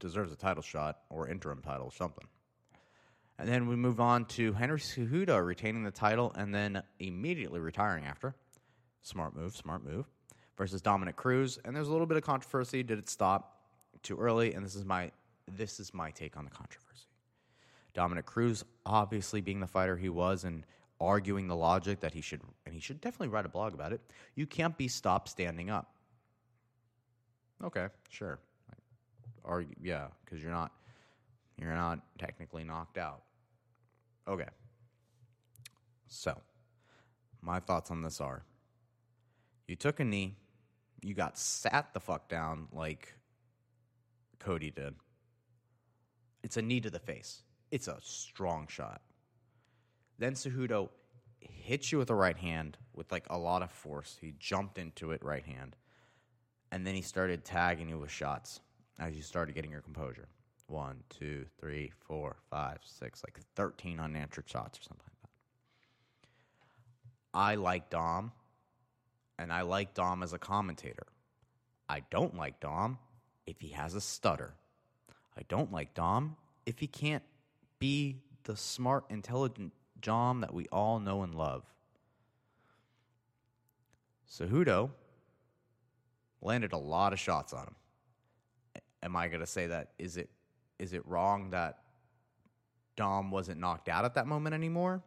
deserves 0.00 0.32
a 0.32 0.36
title 0.36 0.62
shot 0.62 0.98
or 1.10 1.28
interim 1.28 1.62
title, 1.62 1.86
or 1.86 1.92
something. 1.92 2.26
And 3.38 3.48
then 3.48 3.66
we 3.66 3.76
move 3.76 4.00
on 4.00 4.26
to 4.26 4.52
Henry 4.52 4.78
Cejudo 4.78 5.44
retaining 5.44 5.82
the 5.82 5.90
title 5.90 6.32
and 6.36 6.54
then 6.54 6.82
immediately 6.98 7.60
retiring 7.60 8.04
after. 8.04 8.34
Smart 9.02 9.34
move, 9.34 9.56
smart 9.56 9.84
move. 9.84 10.06
Versus 10.56 10.80
Dominick 10.80 11.16
Cruz. 11.16 11.58
And 11.64 11.74
there's 11.74 11.88
a 11.88 11.92
little 11.92 12.06
bit 12.06 12.16
of 12.16 12.22
controversy. 12.22 12.84
Did 12.84 13.00
it 13.00 13.08
stop? 13.10 13.53
Too 14.04 14.16
early, 14.16 14.54
and 14.54 14.64
this 14.64 14.76
is 14.76 14.84
my 14.84 15.10
this 15.50 15.80
is 15.80 15.92
my 15.92 16.12
take 16.12 16.36
on 16.36 16.44
the 16.44 16.50
controversy. 16.50 17.06
Dominick 17.94 18.26
Cruz, 18.26 18.64
obviously 18.86 19.40
being 19.40 19.60
the 19.60 19.66
fighter 19.66 19.96
he 19.96 20.08
was, 20.08 20.44
and 20.44 20.64
arguing 21.00 21.48
the 21.48 21.56
logic 21.56 22.00
that 22.00 22.12
he 22.12 22.20
should, 22.20 22.40
and 22.66 22.74
he 22.74 22.80
should 22.80 23.00
definitely 23.00 23.28
write 23.28 23.46
a 23.46 23.48
blog 23.48 23.74
about 23.74 23.92
it. 23.92 24.00
You 24.34 24.46
can't 24.46 24.76
be 24.76 24.88
stopped 24.88 25.28
standing 25.28 25.70
up. 25.70 25.94
Okay, 27.62 27.88
sure. 28.10 28.38
Or 29.42 29.64
yeah, 29.82 30.08
because 30.24 30.42
you're 30.42 30.52
not 30.52 30.70
you're 31.58 31.74
not 31.74 32.00
technically 32.18 32.62
knocked 32.62 32.98
out. 32.98 33.22
Okay. 34.28 34.48
So, 36.08 36.40
my 37.40 37.58
thoughts 37.58 37.90
on 37.90 38.02
this 38.02 38.20
are 38.20 38.44
you 39.66 39.76
took 39.76 40.00
a 40.00 40.04
knee, 40.04 40.36
you 41.02 41.14
got 41.14 41.38
sat 41.38 41.92
the 41.94 42.00
fuck 42.00 42.28
down 42.28 42.68
like 42.72 43.14
Cody 44.38 44.70
did. 44.70 44.94
It's 46.42 46.56
a 46.56 46.62
knee 46.62 46.80
to 46.80 46.90
the 46.90 46.98
face. 46.98 47.42
It's 47.70 47.88
a 47.88 47.98
strong 48.02 48.66
shot. 48.68 49.00
Then 50.18 50.34
Cejudo 50.34 50.90
hits 51.40 51.90
you 51.90 51.98
with 51.98 52.10
a 52.10 52.14
right 52.14 52.36
hand 52.36 52.76
with 52.94 53.10
like 53.10 53.26
a 53.30 53.38
lot 53.38 53.62
of 53.62 53.70
force. 53.70 54.16
He 54.20 54.34
jumped 54.38 54.78
into 54.78 55.12
it 55.12 55.24
right 55.24 55.44
hand. 55.44 55.76
And 56.70 56.86
then 56.86 56.94
he 56.94 57.02
started 57.02 57.44
tagging 57.44 57.88
you 57.88 57.98
with 57.98 58.10
shots 58.10 58.60
as 58.98 59.14
you 59.14 59.22
started 59.22 59.54
getting 59.54 59.70
your 59.70 59.80
composure. 59.80 60.28
One, 60.66 61.02
two, 61.08 61.46
three, 61.60 61.92
four, 62.00 62.36
five, 62.50 62.78
six, 62.84 63.22
like 63.24 63.38
13 63.54 64.00
unanswered 64.00 64.48
shots 64.48 64.78
or 64.78 64.82
something 64.82 65.04
like 65.04 65.20
that. 65.22 65.28
I 67.38 67.54
like 67.56 67.90
Dom, 67.90 68.32
and 69.38 69.52
I 69.52 69.62
like 69.62 69.94
Dom 69.94 70.22
as 70.22 70.32
a 70.32 70.38
commentator. 70.38 71.06
I 71.88 72.02
don't 72.10 72.36
like 72.36 72.60
Dom 72.60 72.98
if 73.46 73.60
he 73.60 73.68
has 73.68 73.94
a 73.94 74.00
stutter. 74.00 74.54
I 75.36 75.42
don't 75.48 75.72
like 75.72 75.94
Dom 75.94 76.36
if 76.66 76.78
he 76.78 76.86
can't 76.86 77.22
be 77.78 78.16
the 78.44 78.56
smart, 78.56 79.04
intelligent 79.10 79.72
Dom 80.00 80.40
that 80.42 80.52
we 80.52 80.66
all 80.66 81.00
know 81.00 81.22
and 81.22 81.34
love. 81.34 81.64
Cejudo 84.30 84.90
landed 86.40 86.72
a 86.72 86.78
lot 86.78 87.12
of 87.12 87.18
shots 87.18 87.52
on 87.52 87.64
him. 87.64 87.74
Am 89.02 89.16
I 89.16 89.28
going 89.28 89.40
to 89.40 89.46
say 89.46 89.66
that 89.66 89.90
is 89.98 90.16
it 90.16 90.30
is 90.78 90.92
it 90.92 91.06
wrong 91.06 91.50
that 91.50 91.78
Dom 92.96 93.30
wasn't 93.30 93.60
knocked 93.60 93.88
out 93.88 94.04
at 94.04 94.14
that 94.14 94.26
moment 94.26 94.54
anymore 94.54 95.02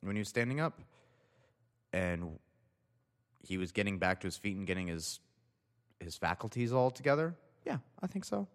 when 0.00 0.16
he 0.16 0.20
was 0.20 0.28
standing 0.28 0.60
up 0.60 0.80
and 1.92 2.38
he 3.42 3.56
was 3.56 3.72
getting 3.72 3.98
back 3.98 4.20
to 4.20 4.26
his 4.26 4.36
feet 4.36 4.56
and 4.56 4.66
getting 4.66 4.88
his 4.88 5.20
his 6.00 6.16
faculties 6.16 6.72
all 6.72 6.90
together? 6.90 7.34
Yeah, 7.66 7.78
I 8.00 8.06
think 8.06 8.24
so. 8.24 8.46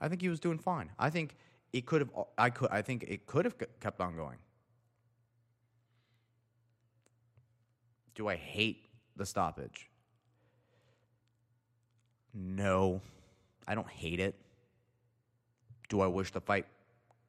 I 0.00 0.08
think 0.08 0.22
he 0.22 0.28
was 0.28 0.38
doing 0.38 0.58
fine. 0.58 0.90
I 0.98 1.10
think 1.10 1.34
it 1.72 1.84
could 1.84 2.00
have 2.00 2.10
I 2.38 2.50
could 2.50 2.70
I 2.70 2.82
think 2.82 3.04
it 3.06 3.26
could 3.26 3.44
have 3.44 3.56
kept 3.80 4.00
on 4.00 4.14
going. 4.16 4.38
Do 8.14 8.28
I 8.28 8.36
hate 8.36 8.86
the 9.16 9.26
stoppage? 9.26 9.88
No. 12.32 13.00
I 13.66 13.74
don't 13.74 13.88
hate 13.88 14.20
it. 14.20 14.34
Do 15.88 16.00
I 16.00 16.06
wish 16.06 16.30
the 16.30 16.40
fight 16.40 16.66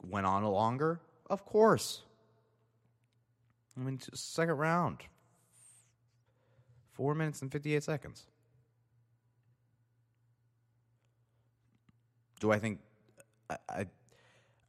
went 0.01 0.25
on 0.25 0.43
longer? 0.43 0.99
Of 1.29 1.45
course. 1.45 2.01
I 3.77 3.81
mean, 3.81 3.99
second 4.13 4.57
round. 4.57 4.99
Four 6.93 7.15
minutes 7.15 7.41
and 7.41 7.51
58 7.51 7.83
seconds. 7.83 8.25
Do 12.39 12.51
I 12.51 12.59
think. 12.59 12.79
I, 13.49 13.57
I, 13.69 13.85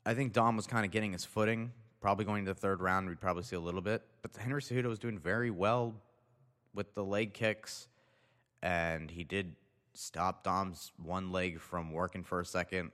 I 0.06 0.14
think 0.14 0.32
Dom 0.32 0.56
was 0.56 0.66
kind 0.66 0.84
of 0.84 0.90
getting 0.90 1.12
his 1.12 1.24
footing. 1.24 1.72
Probably 2.00 2.24
going 2.24 2.46
to 2.46 2.54
the 2.54 2.58
third 2.58 2.80
round, 2.80 3.08
we'd 3.08 3.20
probably 3.20 3.42
see 3.42 3.56
a 3.56 3.60
little 3.60 3.82
bit. 3.82 4.02
But 4.22 4.34
Henry 4.36 4.62
Cejudo 4.62 4.86
was 4.86 4.98
doing 4.98 5.18
very 5.18 5.50
well 5.50 5.94
with 6.74 6.94
the 6.94 7.04
leg 7.04 7.34
kicks, 7.34 7.88
and 8.62 9.10
he 9.10 9.22
did 9.22 9.54
stop 9.92 10.42
Dom's 10.42 10.92
one 11.02 11.30
leg 11.30 11.60
from 11.60 11.92
working 11.92 12.24
for 12.24 12.40
a 12.40 12.44
second. 12.46 12.90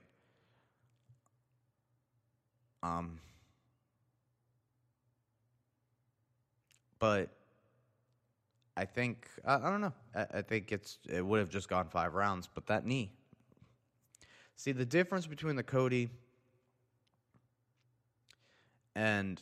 Um, 2.83 3.19
but 6.99 7.29
I 8.75 8.85
think 8.85 9.27
I, 9.45 9.55
I 9.55 9.69
don't 9.69 9.81
know. 9.81 9.93
I, 10.15 10.25
I, 10.35 10.41
think 10.41 10.71
it's 10.71 10.99
it 11.09 11.25
would 11.25 11.39
have 11.39 11.49
just 11.49 11.69
gone 11.69 11.87
five 11.89 12.13
rounds, 12.13 12.47
but 12.53 12.67
that 12.67 12.85
knee. 12.85 13.11
See 14.57 14.71
the 14.71 14.85
difference 14.85 15.27
between 15.27 15.55
the 15.55 15.63
Cody 15.63 16.09
and 18.95 19.41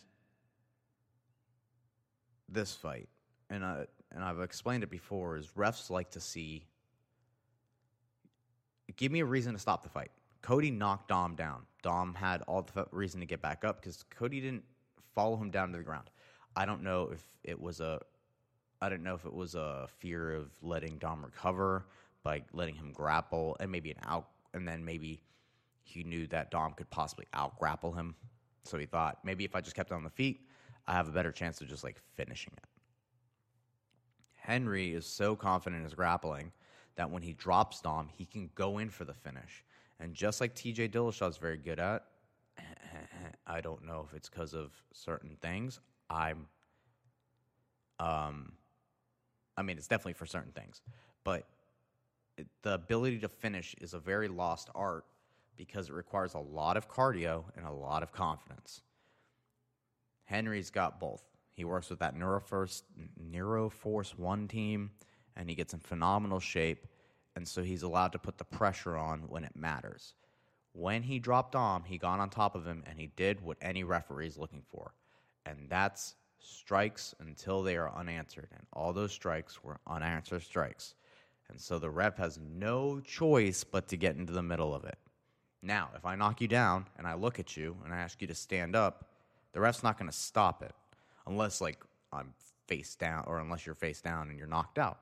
this 2.49 2.75
fight, 2.75 3.08
and 3.49 3.63
I 3.65 3.86
and 4.13 4.23
I've 4.23 4.41
explained 4.41 4.84
it 4.84 4.89
before, 4.89 5.38
is 5.38 5.47
refs 5.58 5.89
like 5.89 6.12
to 6.12 6.19
see. 6.19 6.65
Give 8.97 9.12
me 9.12 9.21
a 9.21 9.25
reason 9.25 9.54
to 9.54 9.60
stop 9.60 9.84
the 9.84 9.89
fight. 9.89 10.12
Cody 10.41 10.69
knocked 10.69 11.08
Dom 11.08 11.36
down. 11.36 11.63
Dom 11.82 12.13
had 12.13 12.41
all 12.43 12.67
the 12.73 12.86
reason 12.91 13.19
to 13.21 13.25
get 13.25 13.41
back 13.41 13.65
up 13.65 13.82
because 13.82 14.04
Cody 14.04 14.41
didn't 14.41 14.63
follow 15.15 15.38
him 15.38 15.49
down 15.49 15.71
to 15.71 15.78
the 15.78 15.84
ground. 15.84 16.10
I 16.56 16.65
don't 16.65 16.84
know 16.84 17.10
if 17.12 17.23
it 17.43 17.60
was 17.60 17.80
a, 17.80 17.99
I 18.82 18.89
don't 18.89 19.04
know 19.04 19.15
if 19.15 19.25
it 19.25 19.34
was 19.34 19.56
a 19.56 19.88
fear 19.97 20.34
of 20.34 20.51
letting 20.62 20.97
Dom 20.97 21.23
recover 21.23 21.86
by 22.23 22.43
letting 22.54 22.75
him 22.75 22.91
grapple 22.91 23.58
and 23.60 23.71
maybe 23.71 23.91
an 23.91 23.97
out, 24.06 24.28
and 24.56 24.68
then 24.68 24.84
maybe 24.84 25.22
he 25.84 26.04
knew 26.04 26.26
that 26.28 26.50
Dom 26.50 26.74
could 26.74 26.89
possibly 26.89 27.28
out 27.34 27.60
grapple 27.60 27.91
him. 27.91 28.15
So 28.63 28.78
he 28.78 28.86
thought 28.88 29.20
maybe 29.24 29.46
if 29.46 29.56
I 29.56 29.62
just 29.62 29.76
kept 29.76 29.91
on 29.91 30.04
the 30.04 30.10
feet, 30.10 30.48
I 30.88 30.94
have 30.94 31.08
a 31.08 31.12
better 31.12 31.32
chance 31.32 31.62
of 31.62 31.68
just 31.68 31.84
like 31.84 32.02
finishing 32.15 32.54
it. 32.58 32.63
Henry 34.34 34.94
is 34.94 35.06
so 35.06 35.36
confident 35.36 35.80
in 35.80 35.84
his 35.84 35.94
grappling 35.94 36.52
that 36.96 37.10
when 37.10 37.22
he 37.22 37.34
drops 37.34 37.82
Dom, 37.82 38.10
he 38.12 38.26
can 38.26 38.50
go 38.56 38.78
in 38.78 38.89
for 38.89 39.06
the 39.06 39.13
finish. 39.13 39.63
And 40.00 40.13
just 40.13 40.41
like 40.41 40.56
TJ 40.56 40.91
Dillashaw 40.91 41.30
is 41.30 41.38
very 41.38 41.58
good 41.58 41.80
at, 41.80 42.04
I 43.48 43.62
don't 43.62 43.86
know 43.86 44.06
if 44.08 44.15
it's 44.15 44.30
because 44.30 44.54
of 44.54 44.72
certain 44.94 45.38
things. 45.41 45.80
I'm, 46.10 46.48
um, 48.00 48.54
I 49.58 49.62
mean, 49.62 49.78
it's 49.78 49.88
definitely 49.88 50.13
for 50.13 50.26
certain 50.26 50.52
things, 50.52 50.82
but 51.24 51.48
the 52.62 52.74
ability 52.74 53.19
to 53.19 53.30
finish 53.30 53.76
is 53.82 53.93
a 53.93 54.00
very 54.00 54.28
lost 54.28 54.69
art 54.76 55.06
because 55.58 55.89
it 55.89 55.93
requires 55.93 56.34
a 56.34 56.39
lot 56.39 56.78
of 56.78 56.89
cardio 56.89 57.45
and 57.56 57.65
a 57.65 57.71
lot 57.71 58.04
of 58.04 58.12
confidence. 58.12 58.82
Henry's 60.26 60.69
got 60.69 61.00
both. 61.00 61.24
He 61.54 61.63
works 61.63 61.89
with 61.89 62.00
that 62.00 62.15
Neuroforce, 62.15 62.84
Neuroforce 63.32 64.17
One 64.17 64.48
team, 64.48 64.91
and 65.38 65.50
he 65.50 65.56
gets 65.56 65.74
in 65.74 65.80
phenomenal 65.80 66.39
shape 66.39 66.88
and 67.36 67.48
so 67.48 67.62
he's 67.62 67.84
allowed 67.84 68.13
to 68.13 68.19
put 68.19 68.38
the 68.38 68.45
pressure 68.45 68.95
on 68.95 69.28
when 69.28 69.43
it 69.43 69.56
matters. 69.56 70.13
When 70.71 71.04
he 71.04 71.19
dropped 71.19 71.54
Dom, 71.54 71.84
he 71.86 71.98
got 71.98 72.19
on 72.19 72.30
top 72.30 72.56
of 72.56 72.65
him 72.65 72.84
and 72.86 73.00
he 73.00 73.08
did 73.15 73.41
what 73.41 73.58
any 73.62 73.84
referee 73.84 74.28
is 74.28 74.38
looking 74.38 74.63
for, 74.69 74.93
and 75.45 75.67
that's 75.69 76.15
strikes 76.39 77.15
until 77.19 77.63
they 77.63 77.76
are 77.76 77.93
unanswered. 77.95 78.50
And 78.52 78.65
all 78.74 78.93
those 78.93 79.12
strikes 79.12 79.63
were 79.63 79.80
unanswered 79.88 80.43
strikes. 80.43 80.95
And 81.49 81.60
so 81.60 81.79
the 81.79 81.89
ref 81.89 82.17
has 82.17 82.39
no 82.39 82.99
choice 82.99 83.63
but 83.63 83.88
to 83.89 83.97
get 83.97 84.15
into 84.15 84.34
the 84.34 84.43
middle 84.43 84.73
of 84.73 84.84
it. 84.84 84.97
Now, 85.62 85.89
if 85.95 86.05
I 86.05 86.15
knock 86.15 86.41
you 86.41 86.47
down 86.47 86.86
and 86.97 87.08
I 87.08 87.15
look 87.15 87.39
at 87.39 87.55
you 87.55 87.77
and 87.84 87.93
I 87.93 87.97
ask 87.97 88.21
you 88.21 88.27
to 88.27 88.36
stand 88.36 88.75
up, 88.75 89.10
the 89.53 89.60
ref's 89.60 89.84
not 89.84 89.97
going 89.97 90.10
to 90.10 90.15
stop 90.15 90.63
it 90.63 90.73
unless, 91.25 91.62
like, 91.62 91.84
I'm 92.12 92.34
face 92.67 92.95
down 92.95 93.23
or 93.27 93.39
unless 93.39 93.65
you're 93.65 93.75
face 93.75 94.01
down 94.01 94.29
and 94.29 94.38
you're 94.38 94.47
knocked 94.47 94.77
out. 94.77 94.99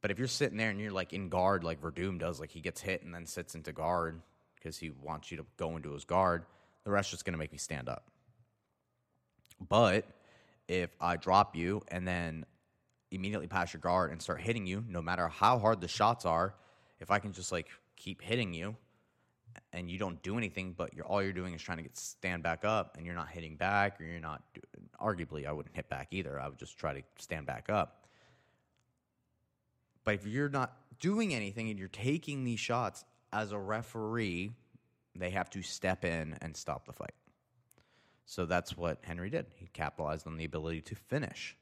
But 0.00 0.10
if 0.10 0.18
you're 0.18 0.28
sitting 0.28 0.58
there 0.58 0.70
and 0.70 0.80
you're 0.80 0.92
like 0.92 1.12
in 1.12 1.28
guard, 1.28 1.64
like 1.64 1.82
Werdum 1.82 2.18
does, 2.18 2.38
like 2.38 2.50
he 2.50 2.60
gets 2.60 2.80
hit 2.80 3.02
and 3.02 3.14
then 3.14 3.26
sits 3.26 3.54
into 3.54 3.72
guard 3.72 4.20
because 4.54 4.78
he 4.78 4.90
wants 4.90 5.30
you 5.30 5.38
to 5.38 5.46
go 5.56 5.76
into 5.76 5.92
his 5.92 6.04
guard, 6.04 6.44
the 6.84 6.90
ref's 6.90 7.10
just 7.10 7.24
going 7.24 7.32
to 7.32 7.38
make 7.38 7.52
me 7.52 7.58
stand 7.58 7.88
up. 7.88 8.04
But 9.60 10.06
if 10.68 10.90
I 11.00 11.16
drop 11.16 11.56
you 11.56 11.82
and 11.88 12.06
then 12.06 12.46
immediately 13.10 13.46
pass 13.46 13.72
your 13.72 13.80
guard 13.80 14.10
and 14.10 14.20
start 14.20 14.40
hitting 14.40 14.66
you, 14.66 14.84
no 14.88 15.02
matter 15.02 15.28
how 15.28 15.58
hard 15.58 15.80
the 15.80 15.88
shots 15.88 16.24
are, 16.24 16.54
if 17.00 17.10
I 17.10 17.18
can 17.18 17.32
just 17.32 17.52
like 17.52 17.68
keep 17.96 18.22
hitting 18.22 18.52
you 18.52 18.76
and 19.72 19.90
you 19.90 19.98
don't 19.98 20.22
do 20.22 20.36
anything, 20.36 20.74
but 20.76 20.94
you're 20.94 21.06
all 21.06 21.22
you're 21.22 21.32
doing 21.32 21.54
is 21.54 21.62
trying 21.62 21.78
to 21.78 21.82
get 21.82 21.96
stand 21.96 22.42
back 22.42 22.64
up 22.64 22.96
and 22.96 23.06
you're 23.06 23.14
not 23.14 23.28
hitting 23.28 23.56
back 23.56 24.00
or 24.00 24.04
you're 24.04 24.20
not, 24.20 24.42
arguably, 25.00 25.46
I 25.46 25.52
wouldn't 25.52 25.74
hit 25.74 25.88
back 25.88 26.08
either. 26.10 26.38
I 26.40 26.48
would 26.48 26.58
just 26.58 26.78
try 26.78 26.92
to 26.92 27.02
stand 27.18 27.46
back 27.46 27.68
up 27.68 27.98
but 30.08 30.14
if 30.14 30.26
you're 30.26 30.48
not 30.48 30.74
doing 31.00 31.34
anything 31.34 31.68
and 31.68 31.78
you're 31.78 31.86
taking 31.88 32.42
these 32.42 32.58
shots 32.58 33.04
as 33.30 33.52
a 33.52 33.58
referee, 33.58 34.52
they 35.14 35.28
have 35.28 35.50
to 35.50 35.60
step 35.60 36.02
in 36.02 36.34
and 36.40 36.56
stop 36.56 36.86
the 36.86 36.94
fight. 36.94 37.12
So 38.24 38.46
that's 38.46 38.74
what 38.74 39.00
Henry 39.02 39.28
did. 39.28 39.44
He 39.56 39.66
capitalized 39.66 40.26
on 40.26 40.38
the 40.38 40.46
ability 40.46 40.80
to 40.80 40.94
finish. 40.94 41.58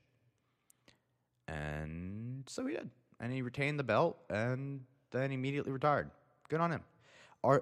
And 1.49 2.45
so 2.47 2.67
he 2.67 2.75
did. 2.75 2.91
And 3.21 3.33
he 3.33 3.43
retained 3.43 3.79
the 3.79 3.85
belt 3.85 4.19
and 4.29 4.81
then 5.11 5.33
immediately 5.33 5.73
retired. 5.73 6.11
Good 6.49 6.61
on 6.61 6.71
him. 6.71 6.83
Uh, 7.43 7.59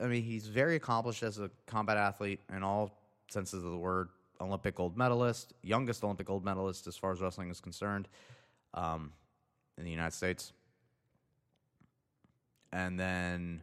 I 0.00 0.06
mean, 0.06 0.22
he's 0.22 0.46
very 0.46 0.76
accomplished 0.76 1.22
as 1.22 1.38
a 1.38 1.50
combat 1.66 1.96
athlete 1.96 2.40
in 2.54 2.62
all 2.62 2.98
senses 3.28 3.64
of 3.64 3.70
the 3.70 3.76
word. 3.76 4.08
Olympic 4.40 4.74
gold 4.74 4.96
medalist, 4.96 5.52
youngest 5.62 6.02
Olympic 6.02 6.26
gold 6.26 6.44
medalist 6.44 6.88
as 6.88 6.96
far 6.96 7.12
as 7.12 7.20
wrestling 7.20 7.48
is 7.48 7.60
concerned 7.60 8.08
um, 8.74 9.12
in 9.78 9.84
the 9.84 9.90
United 9.90 10.14
States. 10.14 10.52
And 12.72 12.98
then 12.98 13.62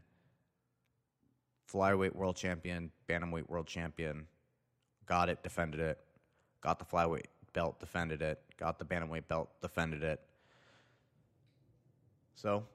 flyweight 1.72 2.16
world 2.16 2.38
champion, 2.38 2.92
bantamweight 3.10 3.50
world 3.50 3.68
champion, 3.68 4.28
got 5.06 5.28
it, 5.28 5.44
defended 5.44 5.82
it, 5.82 6.00
got 6.62 6.80
the 6.80 6.86
flyweight 6.86 7.26
belt, 7.54 7.80
defended 7.80 8.22
it, 8.22 8.42
got 8.60 8.78
the 8.78 8.86
bantamweight 8.86 9.28
belt, 9.28 9.50
defended 9.62 10.04
it. 10.04 10.20
So, 12.36 12.66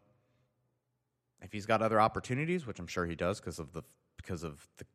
if 1.43 1.53
he's 1.53 1.67
got 1.67 1.83
other 1.83 2.01
opportunities, 2.01 2.67
which 2.67 2.79
I'm 2.79 2.87
sure 2.87 3.07
he 3.07 3.15
does 3.15 3.41
because 3.41 3.59
of 3.59 3.73
the 3.73 3.83
because 4.17 4.43
of 4.43 4.67
the 4.79 4.87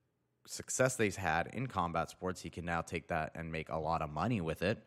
success 0.47 0.95
that 0.95 1.03
he's 1.03 1.15
had 1.15 1.47
in 1.53 1.67
combat 1.67 2.09
sports, 2.09 2.41
he 2.41 2.49
can 2.49 2.65
now 2.65 2.81
take 2.81 3.07
that 3.07 3.31
and 3.35 3.51
make 3.51 3.69
a 3.69 3.77
lot 3.77 4.01
of 4.01 4.09
money 4.09 4.41
with 4.41 4.63
it. 4.63 4.83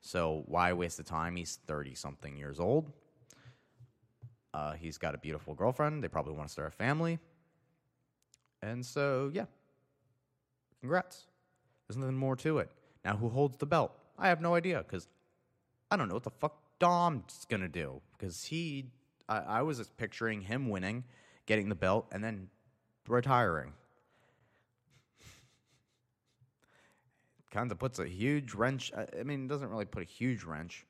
So 0.00 0.42
why 0.46 0.72
waste 0.72 0.96
the 0.96 1.02
time? 1.02 1.36
He's 1.36 1.58
30 1.66 1.94
something 1.94 2.36
years 2.36 2.58
old. 2.58 2.90
Uh, 4.54 4.72
he's 4.72 4.98
got 4.98 5.14
a 5.14 5.18
beautiful 5.18 5.54
girlfriend. 5.54 6.02
They 6.02 6.08
probably 6.08 6.34
want 6.34 6.48
to 6.48 6.52
start 6.52 6.68
a 6.68 6.70
family. 6.70 7.18
And 8.62 8.84
so, 8.84 9.30
yeah. 9.34 9.46
Congrats. 10.80 11.24
There's 11.86 11.96
nothing 11.96 12.16
more 12.16 12.36
to 12.36 12.58
it. 12.58 12.70
Now, 13.04 13.16
who 13.16 13.28
holds 13.28 13.58
the 13.58 13.66
belt? 13.66 13.92
I 14.18 14.28
have 14.28 14.40
no 14.40 14.54
idea 14.54 14.78
because 14.78 15.08
I 15.94 15.96
don't 15.96 16.08
know 16.08 16.14
what 16.14 16.24
the 16.24 16.30
fuck 16.30 16.56
Dom's 16.80 17.46
to 17.48 17.68
do. 17.68 18.00
Because 18.18 18.42
he, 18.42 18.86
I, 19.28 19.38
I 19.38 19.62
was 19.62 19.78
just 19.78 19.96
picturing 19.96 20.40
him 20.40 20.68
winning, 20.68 21.04
getting 21.46 21.68
the 21.68 21.76
belt, 21.76 22.08
and 22.10 22.22
then 22.22 22.48
retiring. 23.06 23.74
kind 27.52 27.70
of 27.70 27.78
puts 27.78 28.00
a 28.00 28.08
huge 28.08 28.54
wrench. 28.54 28.90
I 28.96 29.22
mean, 29.22 29.44
it 29.44 29.48
doesn't 29.48 29.70
really 29.70 29.84
put 29.84 30.02
a 30.02 30.06
huge 30.06 30.42
wrench, 30.42 30.84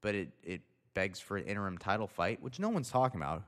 but 0.00 0.14
it, 0.14 0.30
it 0.42 0.62
begs 0.94 1.20
for 1.20 1.36
an 1.36 1.44
interim 1.44 1.76
title 1.76 2.06
fight, 2.06 2.40
which 2.40 2.58
no 2.58 2.70
one's 2.70 2.90
talking 2.90 3.20
about. 3.20 3.42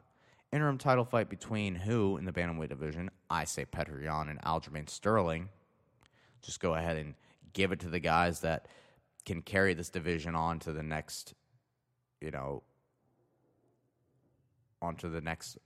Interim 0.52 0.76
title 0.76 1.06
fight 1.06 1.30
between 1.30 1.74
who 1.74 2.18
in 2.18 2.26
the 2.26 2.32
bantamweight 2.32 2.68
division? 2.68 3.10
I 3.30 3.44
say 3.44 3.64
Petr 3.64 4.04
Yan 4.04 4.28
and 4.28 4.38
Aljamain 4.42 4.90
Sterling. 4.90 5.48
Just 6.42 6.60
go 6.60 6.74
ahead 6.74 6.98
and 6.98 7.14
give 7.54 7.72
it 7.72 7.80
to 7.80 7.88
the 7.88 7.98
guys 7.98 8.40
that 8.40 8.66
can 9.28 9.42
carry 9.42 9.74
this 9.74 9.90
division 9.90 10.34
on 10.34 10.58
to 10.60 10.72
the 10.72 10.82
next, 10.82 11.34
you 12.20 12.30
know, 12.30 12.62
onto 14.80 15.10
the 15.10 15.20
next 15.20 15.58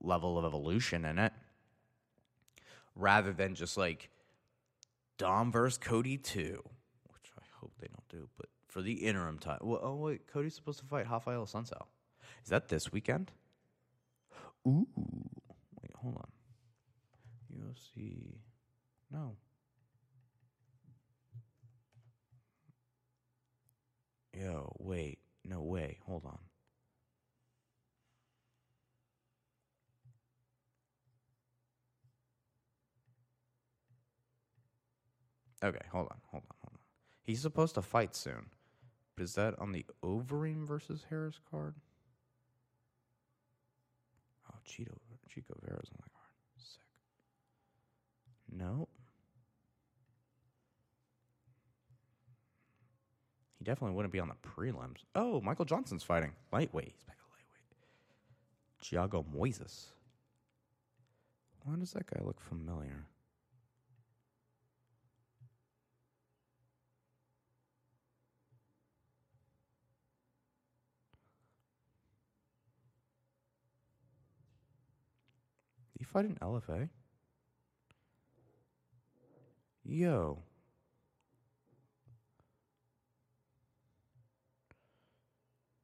level 0.00 0.38
of 0.38 0.44
evolution 0.46 1.04
in 1.04 1.18
it, 1.18 1.32
rather 2.96 3.32
than 3.32 3.54
just 3.54 3.76
like 3.76 4.08
Dom 5.18 5.52
versus 5.52 5.76
Cody 5.76 6.16
2, 6.16 6.62
which 7.12 7.30
I 7.38 7.44
hope 7.60 7.72
they 7.78 7.88
don't 7.88 8.08
do, 8.08 8.28
but 8.38 8.48
for 8.68 8.80
the 8.80 8.94
interim 8.94 9.38
time. 9.38 9.58
Well, 9.60 9.80
oh, 9.82 9.96
wait, 9.96 10.26
Cody's 10.26 10.54
supposed 10.54 10.78
to 10.78 10.86
fight 10.86 11.10
Rafael 11.10 11.44
Assunção. 11.44 11.82
Is 12.42 12.48
that 12.48 12.68
this 12.68 12.90
weekend? 12.90 13.30
Ooh. 14.66 14.86
Wait, 15.82 15.92
hold 15.96 16.16
on. 16.16 16.30
UFC. 17.54 18.38
No. 19.10 19.36
Yo, 24.42 24.74
wait. 24.80 25.18
No 25.44 25.60
way. 25.60 25.98
Hold 26.06 26.24
on. 26.24 26.38
Okay, 35.62 35.78
hold 35.92 36.08
on, 36.10 36.16
hold 36.28 36.42
on, 36.42 36.56
hold 36.60 36.72
on. 36.72 36.78
He's 37.22 37.40
supposed 37.40 37.76
to 37.76 37.82
fight 37.82 38.16
soon. 38.16 38.46
But 39.14 39.22
is 39.22 39.34
that 39.36 39.56
on 39.60 39.70
the 39.70 39.86
Overeem 40.02 40.66
versus 40.66 41.06
Harris 41.08 41.38
card? 41.48 41.76
Oh, 44.50 44.58
Chito, 44.68 44.96
Chito 45.30 45.54
Vera's 45.62 45.88
on 45.92 46.00
that 46.00 46.12
card. 46.14 46.34
Sick. 46.56 46.80
Nope. 48.50 48.88
He 53.62 53.64
definitely 53.64 53.94
wouldn't 53.94 54.12
be 54.12 54.18
on 54.18 54.26
the 54.26 54.34
prelims. 54.34 55.04
Oh, 55.14 55.40
Michael 55.40 55.64
Johnson's 55.64 56.02
fighting. 56.02 56.32
Lightweight. 56.50 56.94
He's 56.96 57.04
back 57.04 57.16
at 57.20 58.90
lightweight. 58.90 59.22
Thiago 59.22 59.24
Moises. 59.32 59.84
Why 61.62 61.76
does 61.76 61.92
that 61.92 62.08
guy 62.08 62.20
look 62.24 62.40
familiar? 62.40 63.06
he 75.96 76.04
fight 76.04 76.24
in 76.24 76.34
LFA? 76.34 76.88
Yo. 79.84 80.42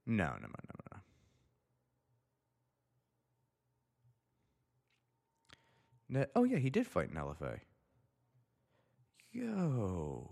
No, 0.09 0.25
no, 0.25 0.49
no, 0.49 0.55
no, 6.09 6.21
no. 6.21 6.27
Oh 6.35 6.45
yeah, 6.45 6.57
he 6.57 6.71
did 6.71 6.87
fight 6.87 7.11
in 7.11 7.17
LFA. 7.17 7.61
Yo. 9.33 10.31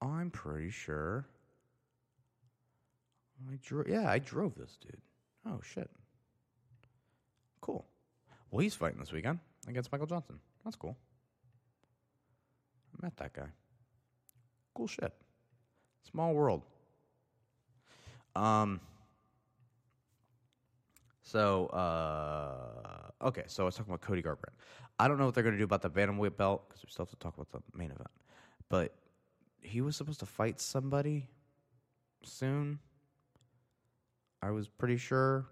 I'm 0.00 0.30
pretty 0.30 0.70
sure. 0.70 1.26
I. 3.50 3.58
Yeah, 3.86 4.10
I 4.10 4.18
drove 4.18 4.54
this 4.54 4.78
dude. 4.80 5.02
Oh 5.46 5.60
shit. 5.62 5.90
Cool. 7.60 7.84
Well, 8.50 8.60
he's 8.60 8.74
fighting 8.74 8.98
this 8.98 9.12
weekend 9.12 9.40
against 9.68 9.92
Michael 9.92 10.06
Johnson. 10.06 10.40
That's 10.64 10.76
cool. 10.76 10.96
I 12.94 13.04
met 13.04 13.16
that 13.18 13.34
guy. 13.34 13.48
Cool 14.74 14.86
shit. 14.86 15.12
Small 16.10 16.32
world. 16.32 16.62
Um. 18.34 18.80
So, 21.22 21.66
uh, 21.68 23.26
okay, 23.26 23.44
so 23.46 23.62
I 23.62 23.66
was 23.66 23.74
talking 23.74 23.92
about 23.92 24.02
Cody 24.02 24.22
Garbrandt. 24.22 24.54
I 24.98 25.08
don't 25.08 25.18
know 25.18 25.24
what 25.24 25.34
they're 25.34 25.42
going 25.42 25.54
to 25.54 25.58
do 25.58 25.64
about 25.64 25.82
the 25.82 25.90
bantamweight 25.90 26.36
belt 26.36 26.68
because 26.68 26.84
we 26.84 26.90
still 26.90 27.06
have 27.06 27.10
to 27.10 27.16
talk 27.16 27.34
about 27.34 27.50
the 27.50 27.60
main 27.76 27.90
event. 27.90 28.10
But 28.68 28.94
he 29.60 29.80
was 29.80 29.96
supposed 29.96 30.20
to 30.20 30.26
fight 30.26 30.60
somebody 30.60 31.28
soon. 32.22 32.78
I 34.42 34.50
was 34.50 34.68
pretty 34.68 34.98
sure. 34.98 35.46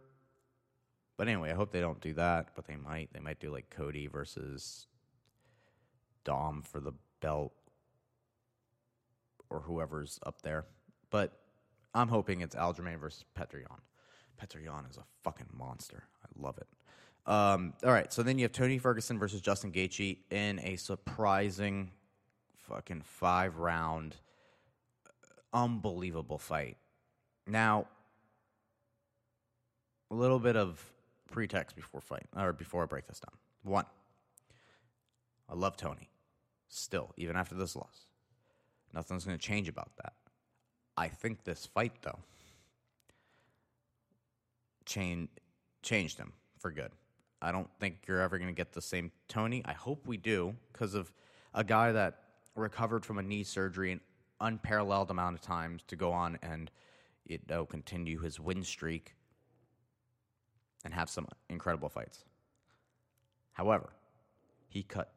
But 1.17 1.29
anyway, 1.29 1.51
I 1.51 1.55
hope 1.55 1.73
they 1.73 1.81
don't 1.81 2.01
do 2.01 2.13
that, 2.15 2.51
but 2.55 2.67
they 2.67 2.77
might. 2.77 3.13
They 3.13 3.21
might 3.21 3.41
do 3.41 3.51
like 3.51 3.71
Cody 3.71 4.07
versus 4.07 4.87
Dom 6.25 6.63
for 6.63 6.81
the 6.81 6.93
belt 7.21 7.53
or 9.51 9.61
whoever's 9.61 10.19
up 10.25 10.43
there. 10.43 10.67
But 11.11 11.42
I'm 11.95 12.09
hoping 12.09 12.41
it's 12.41 12.55
Aljamain 12.55 12.99
versus 12.99 13.25
Petr 13.39 13.55
Yan. 13.55 13.81
Petr 14.41 14.65
Yan 14.65 14.87
is 14.91 14.97
a 14.97 15.05
fucking 15.23 15.49
monster. 15.53 16.05
I 16.25 16.43
love 16.43 16.59
it. 16.59 16.67
Um, 17.31 17.75
all 17.85 17.93
right, 17.93 18.13
so 18.13 18.23
then 18.23 18.39
you 18.39 18.45
have 18.45 18.53
Tony 18.53 18.79
Ferguson 18.79 19.19
versus 19.19 19.41
Justin 19.41 19.71
Gaethje 19.71 20.19
in 20.31 20.59
a 20.61 20.77
surprising 20.77 21.91
fucking 22.57 23.03
five 23.03 23.59
round, 23.59 24.17
unbelievable 25.53 26.39
fight. 26.39 26.77
Now, 27.47 27.87
a 30.11 30.15
little 30.15 30.39
bit 30.39 30.57
of 30.57 30.85
pretext 31.31 31.77
before 31.77 32.01
fight 32.01 32.27
or 32.37 32.53
before 32.53 32.83
I 32.83 32.87
break 32.87 33.07
this 33.07 33.21
down. 33.21 33.37
One, 33.63 33.87
I 35.49 35.55
love 35.55 35.77
Tony. 35.77 36.09
Still, 36.69 37.13
even 37.17 37.37
after 37.37 37.55
this 37.55 37.77
loss. 37.77 38.07
Nothing's 38.95 39.25
going 39.25 39.39
to 39.39 39.43
change 39.43 39.69
about 39.69 39.91
that. 40.03 40.15
I 40.97 41.09
think 41.09 41.45
this 41.45 41.67
fight, 41.67 41.93
though, 42.03 42.19
chain, 44.85 45.29
changed 45.83 46.19
him 46.19 46.33
for 46.59 46.71
good. 46.71 46.91
I 47.41 47.51
don't 47.51 47.69
think 47.81 47.99
you're 48.07 48.21
ever 48.21 48.39
going 48.39 48.49
to 48.49 48.55
get 48.55 48.73
the 48.73 48.83
same 48.83 49.11
Tony. 49.29 49.63
I 49.65 49.73
hope 49.73 50.07
we 50.07 50.17
do 50.17 50.55
because 50.73 50.95
of 50.95 51.13
a 51.55 51.65
guy 51.65 51.93
that 51.93 52.21
recovered 52.55 53.05
from 53.05 53.19
a 53.19 53.23
knee 53.23 53.43
surgery 53.43 53.93
an 53.93 54.01
unparalleled 54.41 55.11
amount 55.11 55.35
of 55.35 55.41
times 55.41 55.83
to 55.89 55.97
go 55.97 56.13
on 56.13 56.39
and 56.43 56.71
you 57.25 57.39
know 57.49 57.65
continue 57.65 58.21
his 58.21 58.39
win 58.39 58.63
streak 58.63 59.15
and 60.85 60.95
have 60.95 61.09
some 61.09 61.27
incredible 61.49 61.89
fights. 61.89 62.25
However, 63.53 63.91
he 64.69 64.83
cut 64.83 65.13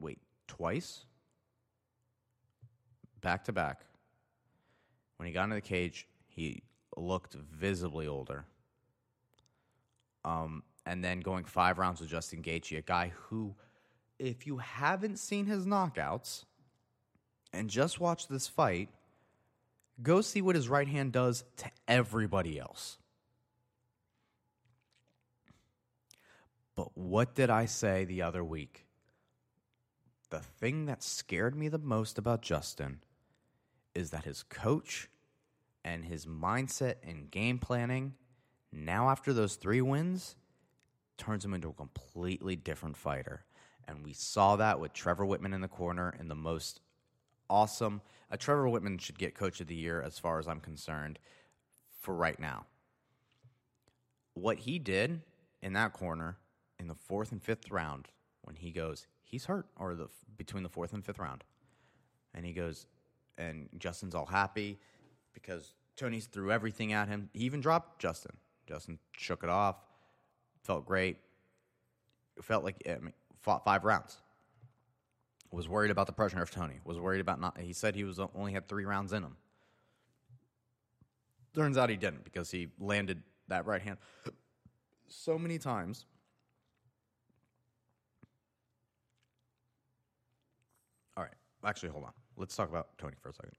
weight 0.00 0.20
twice, 0.46 1.04
back 3.20 3.44
to 3.44 3.52
back. 3.52 3.82
When 5.18 5.26
he 5.26 5.32
got 5.32 5.44
into 5.44 5.56
the 5.56 5.60
cage, 5.60 6.06
he 6.26 6.62
looked 6.96 7.34
visibly 7.34 8.06
older. 8.06 8.44
Um, 10.24 10.62
and 10.86 11.04
then 11.04 11.20
going 11.20 11.44
five 11.44 11.78
rounds 11.78 12.00
with 12.00 12.08
Justin 12.08 12.42
Gaethje, 12.42 12.78
a 12.78 12.82
guy 12.82 13.12
who, 13.14 13.54
if 14.18 14.46
you 14.46 14.58
haven't 14.58 15.18
seen 15.18 15.46
his 15.46 15.66
knockouts 15.66 16.44
and 17.52 17.68
just 17.68 18.00
watch 18.00 18.28
this 18.28 18.46
fight, 18.46 18.88
go 20.02 20.20
see 20.20 20.40
what 20.40 20.54
his 20.54 20.68
right 20.68 20.88
hand 20.88 21.12
does 21.12 21.44
to 21.58 21.70
everybody 21.86 22.58
else. 22.58 22.98
But 26.76 26.96
what 26.96 27.34
did 27.34 27.50
I 27.50 27.66
say 27.66 28.04
the 28.04 28.22
other 28.22 28.44
week? 28.44 28.86
The 30.30 30.38
thing 30.38 30.86
that 30.86 31.02
scared 31.02 31.56
me 31.56 31.68
the 31.68 31.78
most 31.78 32.18
about 32.18 32.40
Justin 32.40 33.00
is 33.98 34.10
that 34.10 34.24
his 34.24 34.44
coach 34.44 35.08
and 35.84 36.04
his 36.04 36.24
mindset 36.24 36.94
and 37.02 37.30
game 37.32 37.58
planning 37.58 38.14
now 38.72 39.10
after 39.10 39.32
those 39.32 39.56
three 39.56 39.80
wins 39.80 40.36
turns 41.16 41.44
him 41.44 41.52
into 41.52 41.68
a 41.68 41.72
completely 41.72 42.54
different 42.54 42.96
fighter. 42.96 43.44
And 43.88 44.04
we 44.04 44.12
saw 44.12 44.54
that 44.54 44.78
with 44.78 44.92
Trevor 44.92 45.26
Wittman 45.26 45.52
in 45.52 45.62
the 45.62 45.68
corner 45.68 46.14
in 46.20 46.28
the 46.28 46.36
most 46.36 46.80
awesome. 47.50 48.00
Uh, 48.30 48.36
Trevor 48.36 48.66
Wittman 48.66 49.00
should 49.00 49.18
get 49.18 49.34
coach 49.34 49.60
of 49.60 49.66
the 49.66 49.74
year 49.74 50.00
as 50.00 50.16
far 50.16 50.38
as 50.38 50.46
I'm 50.46 50.60
concerned 50.60 51.18
for 51.98 52.14
right 52.14 52.38
now. 52.38 52.66
What 54.34 54.58
he 54.58 54.78
did 54.78 55.22
in 55.60 55.72
that 55.72 55.92
corner 55.92 56.36
in 56.78 56.86
the 56.86 56.94
fourth 56.94 57.32
and 57.32 57.42
fifth 57.42 57.68
round 57.72 58.06
when 58.42 58.54
he 58.54 58.70
goes, 58.70 59.08
he's 59.24 59.46
hurt, 59.46 59.66
or 59.76 59.96
the 59.96 60.06
between 60.36 60.62
the 60.62 60.68
fourth 60.68 60.92
and 60.92 61.04
fifth 61.04 61.18
round, 61.18 61.42
and 62.32 62.46
he 62.46 62.52
goes, 62.52 62.86
and 63.38 63.68
Justin's 63.78 64.14
all 64.14 64.26
happy 64.26 64.78
because 65.32 65.74
Tony's 65.96 66.26
threw 66.26 66.52
everything 66.52 66.92
at 66.92 67.08
him. 67.08 67.30
He 67.32 67.44
even 67.44 67.60
dropped 67.60 68.00
Justin. 68.00 68.36
Justin 68.66 68.98
shook 69.16 69.42
it 69.42 69.48
off, 69.48 69.76
felt 70.62 70.84
great. 70.84 71.16
Felt 72.42 72.62
like 72.64 72.76
I 72.86 72.98
mean, 72.98 73.14
fought 73.40 73.64
five 73.64 73.84
rounds. 73.84 74.18
Was 75.50 75.68
worried 75.68 75.90
about 75.90 76.06
the 76.06 76.12
pressure 76.12 76.42
of 76.42 76.50
Tony. 76.50 76.78
Was 76.84 77.00
worried 77.00 77.20
about 77.20 77.40
not. 77.40 77.58
He 77.58 77.72
said 77.72 77.94
he 77.94 78.04
was 78.04 78.20
only 78.34 78.52
had 78.52 78.68
three 78.68 78.84
rounds 78.84 79.12
in 79.12 79.22
him. 79.22 79.36
Turns 81.54 81.78
out 81.78 81.88
he 81.88 81.96
didn't 81.96 82.22
because 82.24 82.50
he 82.50 82.68
landed 82.78 83.22
that 83.48 83.66
right 83.66 83.80
hand 83.80 83.96
so 85.08 85.38
many 85.38 85.58
times. 85.58 86.04
All 91.16 91.24
right, 91.24 91.32
actually, 91.64 91.88
hold 91.88 92.04
on. 92.04 92.12
Let's 92.38 92.56
talk 92.56 92.70
about 92.70 92.96
Tony 92.98 93.16
for 93.20 93.30
a 93.30 93.34
second. 93.34 93.56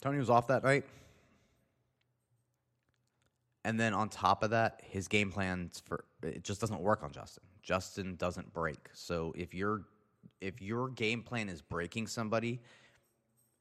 Tony 0.00 0.18
was 0.18 0.28
off 0.28 0.48
that 0.48 0.64
night. 0.64 0.84
And 3.64 3.78
then 3.78 3.94
on 3.94 4.08
top 4.08 4.42
of 4.42 4.50
that, 4.50 4.80
his 4.82 5.06
game 5.06 5.30
plans 5.30 5.80
for 5.86 6.04
it 6.22 6.42
just 6.42 6.60
doesn't 6.60 6.80
work 6.80 7.04
on 7.04 7.12
Justin. 7.12 7.44
Justin 7.62 8.16
doesn't 8.16 8.52
break. 8.52 8.88
So 8.92 9.32
if 9.36 9.54
your 9.54 9.82
if 10.40 10.60
your 10.60 10.88
game 10.88 11.22
plan 11.22 11.48
is 11.48 11.62
breaking 11.62 12.08
somebody 12.08 12.60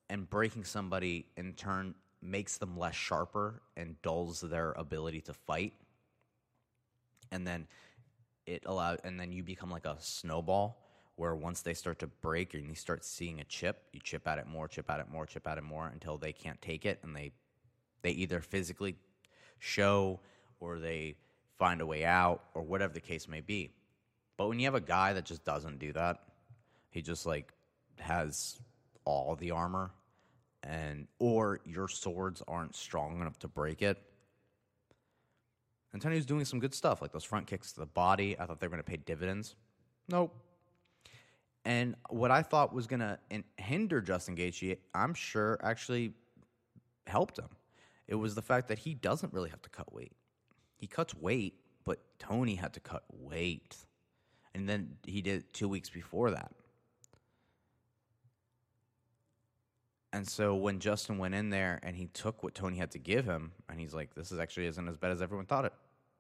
and 0.10 0.28
breaking 0.28 0.64
somebody 0.64 1.28
in 1.38 1.54
turn 1.54 1.94
makes 2.24 2.58
them 2.58 2.78
less 2.78 2.96
sharper 2.96 3.62
and 3.78 4.02
dulls 4.02 4.42
their 4.42 4.72
ability 4.74 5.22
to 5.22 5.34
fight 5.34 5.74
and 7.32 7.48
then 7.48 7.68
it 8.46 8.64
allows 8.66 9.00
and 9.04 9.20
then 9.20 9.32
you 9.32 9.44
become 9.44 9.72
like 9.72 9.86
a 9.86 9.96
snowball 10.00 10.78
where 11.16 11.36
once 11.36 11.62
they 11.62 11.74
start 11.74 12.00
to 12.00 12.08
break 12.08 12.54
and 12.54 12.68
you 12.68 12.76
start 12.76 13.04
seeing 13.06 13.40
a 13.40 13.44
chip, 13.44 13.84
you 13.94 14.00
chip 14.04 14.28
at 14.28 14.38
it 14.38 14.48
more, 14.48 14.68
chip 14.68 14.90
at 14.90 15.00
it 15.00 15.10
more, 15.10 15.26
chip 15.26 15.48
at 15.48 15.58
it 15.58 15.64
more 15.64 15.88
until 15.88 16.18
they 16.18 16.34
can't 16.34 16.62
take 16.62 16.86
it 16.86 17.00
and 17.04 17.16
they 17.16 17.32
they 18.02 18.12
either 18.12 18.42
physically 18.42 18.96
show 19.60 20.20
or 20.60 20.80
they 20.80 21.16
find 21.60 21.82
a 21.82 21.86
way 21.86 22.04
out 22.04 22.44
or 22.56 22.64
whatever 22.64 22.94
the 22.94 23.00
case 23.00 23.28
may 23.28 23.42
be. 23.42 23.70
But 24.38 24.48
when 24.48 24.60
you 24.60 24.66
have 24.66 24.76
a 24.76 24.82
guy 24.82 25.14
that 25.14 25.26
just 25.26 25.46
doesn't 25.46 25.78
do 25.78 25.94
that, 25.94 26.18
he 26.90 27.02
just 27.02 27.26
like 27.26 27.54
has 28.00 28.60
all 29.06 29.36
the 29.36 29.52
armor 29.52 29.92
and 30.64 31.08
or 31.20 31.60
your 31.66 31.88
swords 31.88 32.42
aren't 32.48 32.76
strong 32.76 33.22
enough 33.22 33.38
to 33.40 33.48
break 33.48 33.82
it. 33.82 34.02
Antonio's 35.94 36.26
doing 36.26 36.46
some 36.46 36.60
good 36.60 36.74
stuff, 36.74 37.02
like 37.02 37.12
those 37.12 37.24
front 37.24 37.48
kicks 37.48 37.74
to 37.74 37.82
the 37.82 37.86
body. 37.86 38.38
I 38.40 38.46
thought 38.46 38.60
they 38.60 38.68
were 38.68 38.72
going 38.72 38.84
to 38.84 38.90
pay 38.90 38.98
dividends. 38.98 39.56
Nope. 40.08 40.34
And 41.64 41.96
what 42.10 42.32
I 42.32 42.42
thought 42.42 42.74
was 42.74 42.88
going 42.88 43.02
to 43.02 43.20
hinder 43.58 44.02
Justin 44.02 44.36
Gaethje, 44.36 44.78
I'm 44.96 45.14
sure 45.14 45.60
actually 45.62 46.14
helped 47.08 47.38
him. 47.38 47.50
It 48.08 48.16
was 48.16 48.36
the 48.36 48.42
fact 48.42 48.68
that 48.70 48.80
he 48.80 48.94
doesn't 48.94 49.32
really 49.32 49.50
have 49.50 49.62
to 49.62 49.70
cut 49.70 49.94
weight. 49.94 50.14
He 50.78 50.88
cuts 50.88 51.14
weight, 51.14 51.54
but 51.86 52.00
Tony 52.18 52.56
had 52.56 52.74
to 52.74 52.80
cut 52.80 53.04
weight. 53.12 53.78
And 54.56 54.68
then 54.68 54.98
he 55.06 55.22
did 55.22 55.40
it 55.40 55.54
two 55.54 55.70
weeks 55.70 55.90
before 55.90 56.32
that. 56.32 56.52
And 60.14 60.28
so 60.28 60.56
when 60.56 60.80
Justin 60.80 61.20
went 61.20 61.36
in 61.36 61.52
there 61.52 61.80
and 61.84 61.96
he 61.96 62.08
took 62.08 62.44
what 62.44 62.54
Tony 62.54 62.78
had 62.78 62.92
to 62.92 63.00
give 63.00 63.24
him, 63.24 63.52
and 63.70 63.80
he's 63.80 63.94
like, 63.94 64.14
this 64.14 64.32
is 64.32 64.40
actually 64.40 64.66
isn't 64.66 64.90
as 64.90 64.98
bad 64.98 65.12
as 65.12 65.22
everyone 65.22 65.46
thought 65.46 65.64
it. 65.64 65.74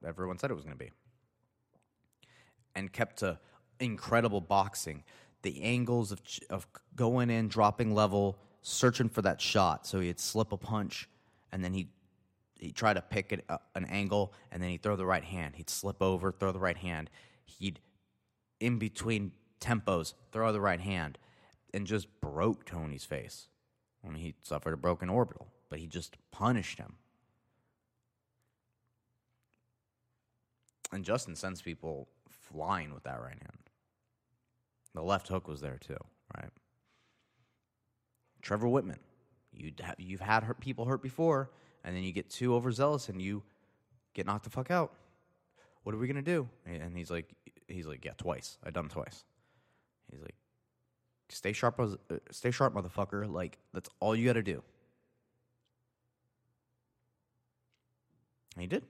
Everyone 0.05 0.37
said 0.37 0.49
it 0.49 0.53
was 0.53 0.63
going 0.63 0.77
to 0.77 0.83
be. 0.83 0.91
And 2.73 2.93
kept 2.93 3.17
to 3.17 3.37
incredible 3.79 4.39
boxing 4.39 5.03
the 5.41 5.61
angles 5.61 6.11
of, 6.11 6.21
of 6.49 6.67
going 6.95 7.29
in, 7.29 7.47
dropping 7.47 7.93
level, 7.93 8.37
searching 8.61 9.09
for 9.09 9.21
that 9.23 9.41
shot. 9.41 9.87
So 9.87 9.99
he'd 9.99 10.19
slip 10.19 10.51
a 10.51 10.57
punch, 10.57 11.09
and 11.51 11.63
then 11.63 11.73
he'd, 11.73 11.89
he'd 12.59 12.75
try 12.75 12.93
to 12.93 13.01
pick 13.01 13.31
it, 13.31 13.45
uh, 13.49 13.57
an 13.75 13.85
angle, 13.85 14.33
and 14.51 14.61
then 14.61 14.69
he'd 14.69 14.83
throw 14.83 14.95
the 14.95 15.05
right 15.05 15.23
hand. 15.23 15.55
He'd 15.55 15.69
slip 15.69 16.01
over, 16.01 16.31
throw 16.31 16.51
the 16.51 16.59
right 16.59 16.77
hand. 16.77 17.09
He'd, 17.45 17.79
in 18.59 18.77
between 18.77 19.31
tempos, 19.59 20.13
throw 20.31 20.51
the 20.51 20.61
right 20.61 20.81
hand, 20.81 21.17
and 21.73 21.87
just 21.87 22.07
broke 22.21 22.65
Tony's 22.65 23.05
face. 23.05 23.47
I 24.05 24.09
mean, 24.09 24.21
he 24.21 24.35
suffered 24.43 24.73
a 24.73 24.77
broken 24.77 25.09
orbital, 25.09 25.47
but 25.69 25.79
he 25.79 25.87
just 25.87 26.17
punished 26.31 26.77
him. 26.79 26.95
And 30.91 31.05
Justin 31.05 31.35
sends 31.35 31.61
people 31.61 32.09
flying 32.27 32.93
with 32.93 33.03
that 33.03 33.21
right 33.21 33.37
hand. 33.39 33.70
The 34.93 35.01
left 35.01 35.27
hook 35.27 35.47
was 35.47 35.61
there 35.61 35.77
too, 35.77 35.97
right? 36.37 36.49
Trevor 38.41 38.67
Wittman, 38.67 38.97
you 39.53 39.71
you've 39.97 40.21
had 40.21 40.43
hurt, 40.43 40.59
people 40.59 40.85
hurt 40.85 41.01
before, 41.01 41.51
and 41.83 41.95
then 41.95 42.03
you 42.03 42.11
get 42.11 42.29
too 42.29 42.55
overzealous 42.55 43.09
and 43.09 43.21
you 43.21 43.43
get 44.13 44.25
knocked 44.25 44.43
the 44.43 44.49
fuck 44.49 44.71
out. 44.71 44.93
What 45.83 45.95
are 45.95 45.97
we 45.97 46.07
gonna 46.07 46.21
do? 46.21 46.49
And 46.65 46.95
he's 46.97 47.09
like, 47.11 47.29
he's 47.67 47.87
like, 47.87 48.03
yeah, 48.03 48.13
twice. 48.17 48.57
I 48.63 48.71
done 48.71 48.89
twice. 48.89 49.23
He's 50.11 50.21
like, 50.21 50.35
stay 51.29 51.53
sharp, 51.53 51.79
uh, 51.79 51.95
stay 52.31 52.51
sharp, 52.51 52.73
motherfucker. 52.73 53.31
Like 53.31 53.57
that's 53.73 53.89
all 53.99 54.15
you 54.15 54.25
got 54.25 54.33
to 54.33 54.43
do. 54.43 54.61
And 58.55 58.61
he 58.61 58.67
did. 58.67 58.83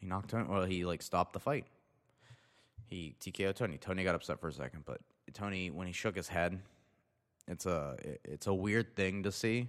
He 0.00 0.06
knocked 0.06 0.32
him. 0.32 0.48
Well, 0.48 0.64
he 0.64 0.84
like 0.84 1.02
stopped 1.02 1.32
the 1.32 1.40
fight. 1.40 1.66
He 2.88 3.14
TKO 3.20 3.54
Tony. 3.54 3.76
Tony 3.76 4.02
got 4.02 4.14
upset 4.14 4.40
for 4.40 4.48
a 4.48 4.52
second, 4.52 4.84
but 4.86 5.00
Tony, 5.34 5.70
when 5.70 5.86
he 5.86 5.92
shook 5.92 6.16
his 6.16 6.28
head, 6.28 6.58
it's 7.46 7.66
a 7.66 7.96
it's 8.24 8.46
a 8.46 8.54
weird 8.54 8.96
thing 8.96 9.22
to 9.24 9.32
see 9.32 9.68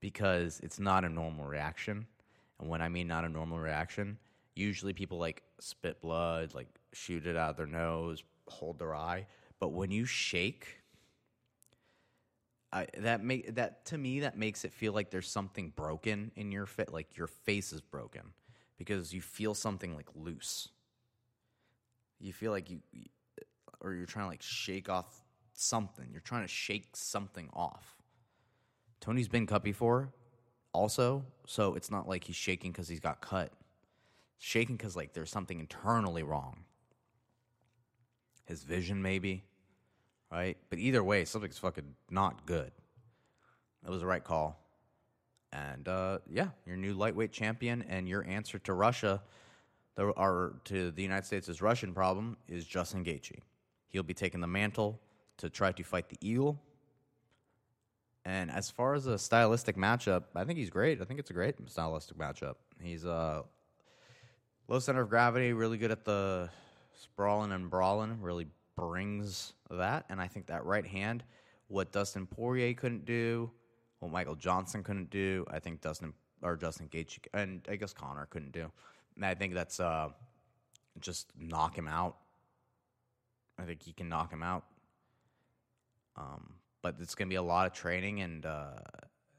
because 0.00 0.60
it's 0.62 0.78
not 0.78 1.04
a 1.04 1.08
normal 1.08 1.46
reaction. 1.46 2.06
And 2.60 2.68
when 2.68 2.82
I 2.82 2.88
mean 2.88 3.06
not 3.06 3.24
a 3.24 3.28
normal 3.28 3.58
reaction, 3.58 4.18
usually 4.54 4.92
people 4.92 5.18
like 5.18 5.42
spit 5.60 6.00
blood, 6.00 6.54
like 6.54 6.68
shoot 6.92 7.26
it 7.26 7.36
out 7.36 7.50
of 7.50 7.56
their 7.56 7.66
nose, 7.66 8.22
hold 8.48 8.78
their 8.78 8.94
eye. 8.94 9.26
But 9.58 9.68
when 9.68 9.90
you 9.90 10.04
shake, 10.04 10.66
I, 12.70 12.86
that 12.98 13.24
make 13.24 13.54
that 13.54 13.86
to 13.86 13.98
me 13.98 14.20
that 14.20 14.36
makes 14.36 14.64
it 14.66 14.74
feel 14.74 14.92
like 14.92 15.10
there's 15.10 15.28
something 15.28 15.72
broken 15.74 16.32
in 16.36 16.52
your 16.52 16.66
fit, 16.66 16.92
like 16.92 17.16
your 17.16 17.28
face 17.28 17.72
is 17.72 17.80
broken 17.80 18.32
because 18.76 19.14
you 19.14 19.22
feel 19.22 19.54
something 19.54 19.94
like 19.96 20.08
loose 20.14 20.68
you 22.20 22.32
feel 22.32 22.52
like 22.52 22.70
you 22.70 22.80
or 23.80 23.94
you're 23.94 24.06
trying 24.06 24.24
to 24.24 24.30
like 24.30 24.42
shake 24.42 24.88
off 24.88 25.22
something. 25.52 26.06
You're 26.10 26.20
trying 26.20 26.42
to 26.42 26.48
shake 26.48 26.96
something 26.96 27.48
off. 27.52 27.96
Tony's 29.00 29.28
been 29.28 29.46
cut 29.46 29.62
before, 29.62 30.12
also, 30.72 31.24
so 31.46 31.74
it's 31.74 31.90
not 31.90 32.08
like 32.08 32.24
he's 32.24 32.36
shaking 32.36 32.72
because 32.72 32.88
he's 32.88 33.00
got 33.00 33.20
cut. 33.20 33.52
Shaking 34.38 34.76
because 34.76 34.96
like 34.96 35.12
there's 35.12 35.30
something 35.30 35.60
internally 35.60 36.22
wrong. 36.22 36.64
His 38.44 38.62
vision, 38.62 39.02
maybe, 39.02 39.44
right? 40.30 40.56
But 40.70 40.78
either 40.78 41.02
way, 41.02 41.24
something's 41.24 41.58
fucking 41.58 41.94
not 42.10 42.46
good. 42.46 42.70
It 43.84 43.90
was 43.90 44.00
the 44.00 44.06
right 44.06 44.22
call. 44.22 44.60
And 45.52 45.88
uh, 45.88 46.18
yeah, 46.28 46.48
your 46.66 46.76
new 46.76 46.94
lightweight 46.94 47.32
champion 47.32 47.84
and 47.88 48.08
your 48.08 48.24
answer 48.26 48.58
to 48.60 48.74
Russia 48.74 49.22
the, 49.96 50.12
our, 50.14 50.54
to 50.64 50.90
the 50.92 51.02
United 51.02 51.26
States' 51.26 51.60
Russian 51.60 51.92
problem 51.92 52.36
is 52.48 52.64
Justin 52.64 53.04
Gaethje. 53.04 53.40
He'll 53.88 54.02
be 54.02 54.14
taking 54.14 54.40
the 54.40 54.46
mantle 54.46 55.00
to 55.38 55.50
try 55.50 55.72
to 55.72 55.82
fight 55.82 56.08
the 56.08 56.16
Eagle, 56.20 56.60
And 58.26 58.50
as 58.50 58.70
far 58.70 58.94
as 58.94 59.06
a 59.06 59.16
stylistic 59.18 59.76
matchup, 59.76 60.24
I 60.34 60.42
think 60.42 60.58
he's 60.58 60.68
great. 60.68 61.00
I 61.00 61.04
think 61.04 61.20
it's 61.20 61.30
a 61.30 61.32
great 61.32 61.54
stylistic 61.70 62.18
matchup. 62.18 62.56
He's 62.82 63.04
uh, 63.06 63.42
low 64.66 64.78
center 64.80 65.02
of 65.02 65.08
gravity, 65.10 65.52
really 65.52 65.78
good 65.78 65.92
at 65.92 66.04
the 66.04 66.50
sprawling 66.94 67.52
and 67.52 67.70
brawling, 67.70 68.20
really 68.20 68.48
brings 68.76 69.52
that. 69.70 70.06
And 70.08 70.20
I 70.20 70.26
think 70.26 70.46
that 70.46 70.64
right 70.64 70.84
hand, 70.84 71.22
what 71.68 71.92
Dustin 71.92 72.26
Poirier 72.26 72.74
couldn't 72.74 73.04
do, 73.04 73.48
what 74.00 74.10
Michael 74.10 74.34
Johnson 74.34 74.82
couldn't 74.82 75.10
do, 75.10 75.46
I 75.48 75.60
think 75.60 75.80
Dustin 75.80 76.12
or 76.42 76.56
Justin 76.56 76.88
Gaethje 76.88 77.20
and 77.32 77.64
I 77.70 77.76
guess 77.76 77.92
Conor 77.92 78.26
couldn't 78.28 78.52
do. 78.52 78.72
And 79.16 79.24
I 79.24 79.34
think 79.34 79.54
that's 79.54 79.80
uh, 79.80 80.10
just 81.00 81.32
knock 81.38 81.76
him 81.76 81.88
out. 81.88 82.16
I 83.58 83.62
think 83.64 83.82
he 83.82 83.92
can 83.92 84.08
knock 84.08 84.30
him 84.30 84.42
out. 84.42 84.64
Um, 86.16 86.54
but 86.82 86.96
it's 87.00 87.14
going 87.14 87.28
to 87.28 87.30
be 87.30 87.36
a 87.36 87.42
lot 87.42 87.66
of 87.66 87.72
training, 87.72 88.20
and 88.20 88.46
uh, 88.46 88.74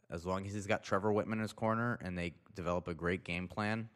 as 0.09 0.25
long 0.25 0.45
as 0.45 0.53
he's 0.53 0.67
got 0.67 0.83
Trevor 0.83 1.11
Wittman 1.11 1.33
in 1.33 1.39
his 1.39 1.53
corner 1.53 1.99
and 2.01 2.17
they 2.17 2.33
develop 2.55 2.87
a 2.87 2.93
great 2.93 3.23
game 3.23 3.47
plan. 3.47 3.89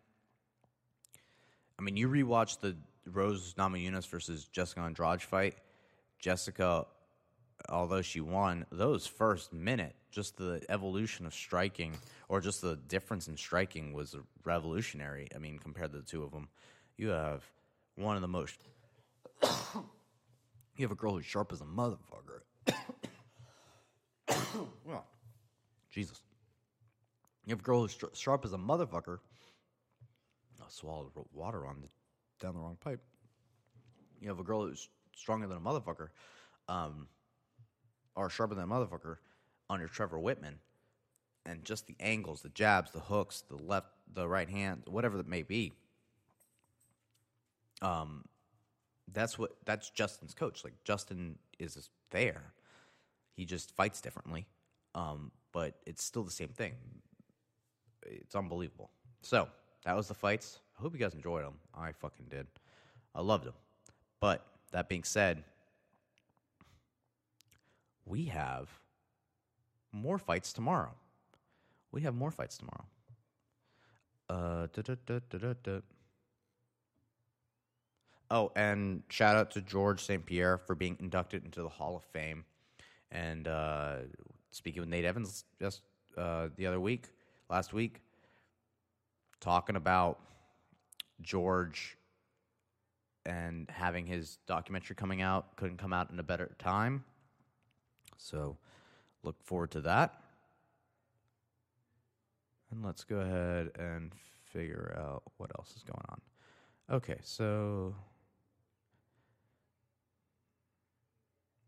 I 1.80 1.82
mean, 1.82 1.98
you 1.98 2.10
rewatch 2.10 2.60
the 2.60 2.76
Rose 3.06 3.54
Namajunas 3.58 4.08
versus 4.08 4.46
Jessica 4.46 4.82
Andrade 4.82 5.22
fight. 5.22 5.56
Jessica, 6.20 6.86
although 7.70 8.02
she 8.02 8.22
won, 8.22 8.66
those 8.72 9.08
first 9.08 9.54
minute, 9.54 9.96
just 10.12 10.38
the 10.38 10.62
evolution 10.70 11.26
of 11.26 11.34
striking, 11.34 11.94
or 12.30 12.42
just 12.42 12.62
the 12.62 12.76
difference 12.88 13.28
in 13.28 13.38
striking, 13.38 13.94
was 13.94 14.16
revolutionary. 14.44 15.28
I 15.36 15.40
mean, 15.40 15.60
compared 15.60 15.92
to 15.92 16.00
the 16.00 16.04
two 16.04 16.24
of 16.24 16.32
them, 16.32 16.48
you 16.98 17.10
have 17.10 17.44
one 17.96 18.16
of 18.16 18.22
the 18.22 18.28
most. 18.28 18.58
you 19.44 19.50
have 20.80 20.92
a 20.92 20.96
girl 20.96 21.14
who's 21.14 21.26
sharp 21.26 21.52
as 21.52 21.62
a 21.62 21.66
motherfucker. 21.66 22.42
well, 24.86 25.06
Jesus. 25.92 26.22
You 27.46 27.52
have 27.52 27.60
a 27.60 27.64
girl 27.64 27.82
who's 27.82 27.98
sharp 28.14 28.46
as 28.46 28.54
a 28.54 28.58
motherfucker. 28.58 29.18
I 30.62 30.66
swallowed 30.70 31.12
water 31.34 31.66
on 31.66 31.82
the, 31.82 31.88
down 32.40 32.54
the 32.54 32.60
wrong 32.60 32.78
pipe. 32.80 33.02
You 34.20 34.30
have 34.30 34.40
a 34.40 34.44
girl 34.44 34.66
who's 34.66 34.88
stronger 35.16 35.48
than 35.48 35.58
a 35.58 35.62
motherfucker, 35.62 36.10
um, 36.68 37.08
or 38.16 38.30
sharper 38.30 38.56
than 38.56 38.66
a 38.66 38.68
motherfucker, 38.68 39.18
your 39.80 39.88
Trevor 39.88 40.18
Wittman, 40.18 40.56
and 41.46 41.64
just 41.64 41.88
the 41.88 41.96
angles, 42.00 42.42
the 42.42 42.50
jabs, 42.50 42.92
the 42.92 43.00
hooks, 43.00 43.44
the 43.50 43.56
left, 43.56 43.88
the 44.14 44.28
right 44.28 44.50
hand, 44.50 44.84
whatever 44.86 45.18
that 45.18 45.28
may 45.28 45.44
be. 45.44 45.72
Um, 47.82 48.26
that's 49.14 49.40
what 49.40 49.52
that's 49.66 49.90
Justin's 49.90 50.34
coach. 50.34 50.64
Like 50.64 50.74
Justin 50.84 51.38
is 51.60 51.90
there. 52.12 52.54
He 53.36 53.46
just 53.46 53.72
fights 53.76 54.02
differently, 54.02 54.46
um, 54.94 55.32
but 55.52 55.76
it's 55.86 56.04
still 56.04 56.24
the 56.24 56.32
same 56.32 56.50
thing. 56.50 56.74
It's 58.06 58.36
unbelievable. 58.36 58.92
So 59.22 59.48
that 59.86 59.96
was 59.96 60.08
the 60.08 60.14
fights. 60.14 60.60
I 60.78 60.82
hope 60.82 60.94
you 60.94 61.00
guys 61.00 61.14
enjoyed 61.14 61.44
them. 61.44 61.56
I 61.74 61.92
fucking 61.92 62.28
did. 62.30 62.48
I 63.16 63.22
loved 63.22 63.46
them. 63.46 63.54
But 64.20 64.46
that 64.72 64.90
being 64.90 65.04
said, 65.04 65.44
we 68.12 68.26
have 68.26 68.70
more 69.94 70.18
fights 70.18 70.52
tomorrow. 70.52 70.92
We 71.94 72.02
have 72.02 72.14
more 72.14 72.30
fights 72.30 72.58
tomorrow. 72.58 72.86
Uh, 74.30 74.68
oh, 78.30 78.52
and 78.58 79.04
shout 79.08 79.38
out 79.38 79.52
to 79.52 79.62
George 79.62 80.04
St. 80.04 80.26
Pierre 80.26 80.58
for 80.58 80.76
being 80.76 80.98
inducted 81.00 81.46
into 81.46 81.62
the 81.62 81.70
Hall 81.70 81.96
of 81.96 82.04
Fame. 82.04 82.44
And 83.12 83.48
uh, 83.48 83.96
speaking 84.52 84.82
with 84.82 84.90
Nate 84.90 85.06
Evans 85.06 85.46
just 85.60 85.82
uh, 86.18 86.50
the 86.58 86.68
other 86.68 86.82
week, 86.82 87.08
last 87.50 87.72
week, 87.72 88.02
talking 89.40 89.78
about 89.78 90.20
George 91.22 91.98
and 93.26 93.70
having 93.70 94.06
his 94.06 94.38
documentary 94.48 94.98
coming 94.98 95.22
out 95.22 95.56
couldn't 95.56 95.78
come 95.78 95.94
out 95.94 96.12
in 96.12 96.20
a 96.20 96.24
better 96.24 96.52
time. 96.60 97.06
So 98.22 98.58
look 99.24 99.42
forward 99.44 99.72
to 99.72 99.82
that. 99.82 100.22
And 102.72 102.86
let's 102.86 103.04
go 103.04 103.18
ahead 103.18 103.72
and 103.78 104.14
figure 104.46 104.96
out 104.98 105.24
what 105.38 105.52
else 105.58 105.74
is 105.76 105.84
going 105.84 106.06
on. 106.08 106.22
Okay, 106.90 107.18
so 107.24 107.96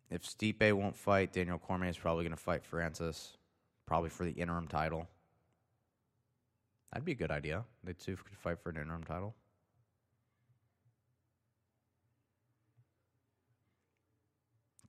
if 0.10 0.24
Stipe 0.24 0.72
won't 0.74 0.96
fight, 0.96 1.34
Daniel 1.34 1.58
Cormier 1.58 1.90
is 1.90 1.98
probably 1.98 2.24
going 2.24 2.36
to 2.36 2.42
fight 2.42 2.64
Francis, 2.64 3.38
probably 3.86 4.10
for 4.10 4.24
the 4.24 4.32
interim 4.32 4.68
title. 4.68 5.08
That'd 6.92 7.06
be 7.06 7.14
a 7.14 7.16
good 7.16 7.32
idea. 7.32 7.64
They 7.84 7.94
two 7.94 8.16
could 8.16 8.38
fight 8.38 8.60
for 8.60 8.70
an 8.70 8.78
interim 8.78 9.04
title. 9.04 9.34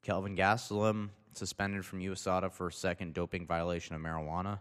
Kelvin 0.02 0.36
Gastelum 0.36 1.08
suspended 1.36 1.84
from 1.84 2.00
USADA 2.00 2.52
for 2.52 2.68
a 2.68 2.72
second 2.72 3.14
doping 3.14 3.46
violation 3.46 3.94
of 3.96 4.02
marijuana. 4.02 4.58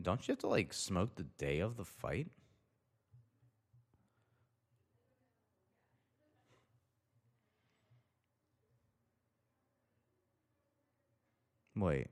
Don't 0.00 0.26
you 0.26 0.32
have 0.32 0.40
to 0.40 0.46
like 0.48 0.72
smoke 0.72 1.14
the 1.16 1.24
day 1.24 1.60
of 1.60 1.76
the 1.76 1.84
fight? 1.84 2.28
Wait. 11.76 12.08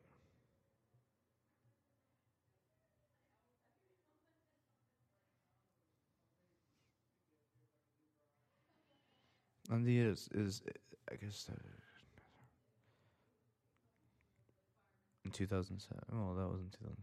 And 9.71 9.85
the 9.85 9.99
is 9.99 10.29
is 10.33 10.63
I 11.11 11.17
guess 11.17 11.49
uh, 11.51 11.76
in 15.27 15.33
2007. 15.33 16.03
Oh, 16.13 16.35
that 16.35 16.49
was 16.49 16.61
in 16.61 16.71
2000. 16.71 16.97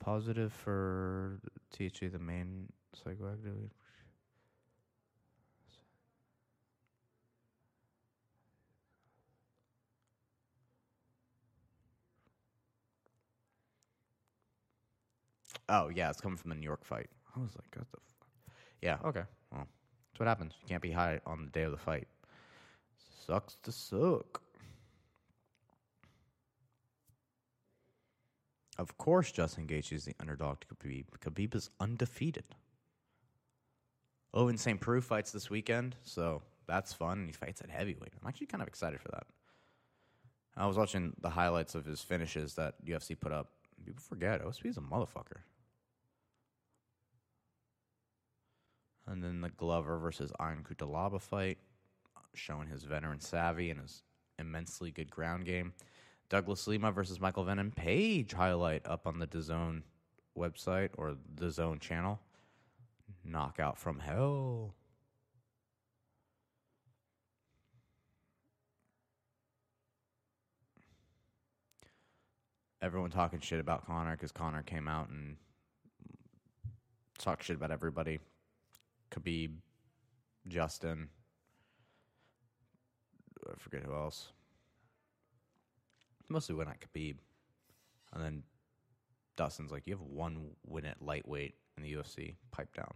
Positive 0.00 0.52
for 0.52 1.40
THC, 1.76 2.10
the 2.10 2.18
main 2.18 2.72
psychoactive. 2.96 3.70
Oh 15.68 15.88
yeah, 15.94 16.10
it's 16.10 16.20
coming 16.20 16.36
from 16.36 16.48
the 16.48 16.56
New 16.56 16.64
York 16.64 16.84
fight. 16.84 17.08
I 17.36 17.38
was 17.38 17.50
like, 17.54 17.76
what 17.76 17.86
the 17.92 17.98
fuck? 17.98 18.26
Yeah, 18.82 18.96
okay. 19.04 19.22
Well, 19.52 19.68
that's 20.10 20.18
what 20.18 20.26
happens. 20.26 20.54
You 20.62 20.68
can't 20.68 20.82
be 20.82 20.90
high 20.90 21.20
on 21.26 21.44
the 21.44 21.50
day 21.52 21.62
of 21.62 21.70
the 21.70 21.78
fight. 21.78 22.08
Sucks 23.24 23.56
to 23.62 23.70
suck. 23.70 24.42
Of 28.80 28.96
course, 28.96 29.30
Justin 29.30 29.66
Gaethje 29.66 29.92
is 29.92 30.06
the 30.06 30.14
underdog 30.18 30.60
to 30.60 30.66
Khabib. 30.74 31.04
Khabib 31.20 31.54
is 31.54 31.68
undefeated. 31.80 32.44
Oh, 34.32 34.48
and 34.48 34.58
St. 34.58 34.80
Preux 34.80 35.02
fights 35.02 35.32
this 35.32 35.50
weekend, 35.50 35.96
so 36.02 36.40
that's 36.66 36.94
fun. 36.94 37.26
He 37.26 37.32
fights 37.32 37.60
at 37.60 37.68
heavyweight. 37.68 38.14
I'm 38.18 38.26
actually 38.26 38.46
kind 38.46 38.62
of 38.62 38.68
excited 38.68 38.98
for 38.98 39.08
that. 39.08 39.26
I 40.56 40.66
was 40.66 40.78
watching 40.78 41.12
the 41.20 41.28
highlights 41.28 41.74
of 41.74 41.84
his 41.84 42.00
finishes 42.00 42.54
that 42.54 42.82
UFC 42.82 43.20
put 43.20 43.32
up. 43.32 43.50
People 43.84 44.02
forget 44.02 44.42
OSP 44.42 44.64
is 44.64 44.78
a 44.78 44.80
motherfucker. 44.80 45.42
And 49.06 49.22
then 49.22 49.42
the 49.42 49.50
Glover 49.50 49.98
versus 49.98 50.32
Ion 50.40 50.64
Cutelaba 50.64 51.20
fight, 51.20 51.58
showing 52.32 52.68
his 52.68 52.84
veteran 52.84 53.20
savvy 53.20 53.70
and 53.70 53.80
his 53.80 54.04
immensely 54.38 54.90
good 54.90 55.10
ground 55.10 55.44
game. 55.44 55.74
Douglas 56.30 56.68
Lima 56.68 56.92
versus 56.92 57.20
Michael 57.20 57.42
Venom 57.42 57.72
Page 57.72 58.32
highlight 58.32 58.86
up 58.86 59.06
on 59.08 59.18
the 59.18 59.26
DAZN 59.26 59.82
website 60.38 60.90
or 60.96 61.16
the 61.34 61.50
Zone 61.50 61.80
channel. 61.80 62.20
Knockout 63.24 63.76
from 63.76 63.98
hell. 63.98 64.74
Everyone 72.80 73.10
talking 73.10 73.40
shit 73.40 73.58
about 73.60 73.84
Conor 73.84 74.12
because 74.12 74.32
Conor 74.32 74.62
came 74.62 74.86
out 74.86 75.10
and 75.10 75.36
talked 77.18 77.42
shit 77.42 77.56
about 77.56 77.72
everybody. 77.72 78.20
Khabib, 79.10 79.56
Justin, 80.46 81.08
I 83.46 83.58
forget 83.58 83.82
who 83.82 83.92
else 83.92 84.32
mostly 86.30 86.54
went 86.54 86.70
at 86.70 86.80
Khabib, 86.80 87.16
and 88.12 88.22
then 88.22 88.42
Dustin's 89.36 89.72
like, 89.72 89.86
"You 89.86 89.94
have 89.94 90.02
one 90.02 90.56
win 90.64 90.86
at 90.86 91.02
lightweight 91.02 91.54
in 91.76 91.82
the 91.82 91.92
UFC. 91.92 92.36
Pipe 92.50 92.74
down." 92.74 92.94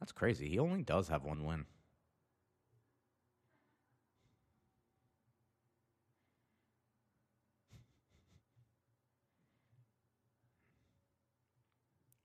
That's 0.00 0.12
crazy. 0.12 0.48
He 0.48 0.58
only 0.58 0.82
does 0.82 1.08
have 1.08 1.24
one 1.24 1.44
win. 1.44 1.66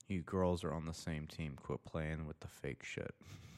You 0.08 0.22
girls 0.22 0.64
are 0.64 0.72
on 0.72 0.86
the 0.86 0.94
same 0.94 1.28
team. 1.28 1.58
Quit 1.62 1.84
playing 1.84 2.28
with 2.28 2.40
the 2.40 2.48
fake 2.48 2.84
shit. 2.84 3.16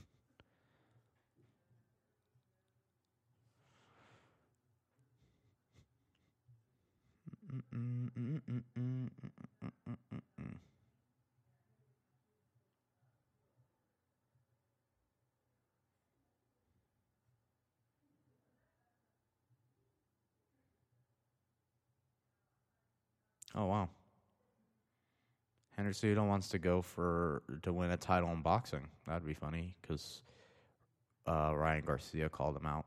Oh 23.55 23.65
wow. 23.65 23.89
Cejudo 25.79 26.27
wants 26.27 26.49
to 26.49 26.59
go 26.59 26.81
for 26.81 27.41
to 27.63 27.73
win 27.73 27.91
a 27.91 27.97
title 27.97 28.31
in 28.31 28.41
boxing. 28.41 28.87
That'd 29.07 29.25
be 29.25 29.33
funny 29.33 29.75
because 29.81 30.21
uh, 31.25 31.53
Ryan 31.55 31.83
Garcia 31.85 32.29
called 32.29 32.57
him 32.57 32.65
out. 32.65 32.85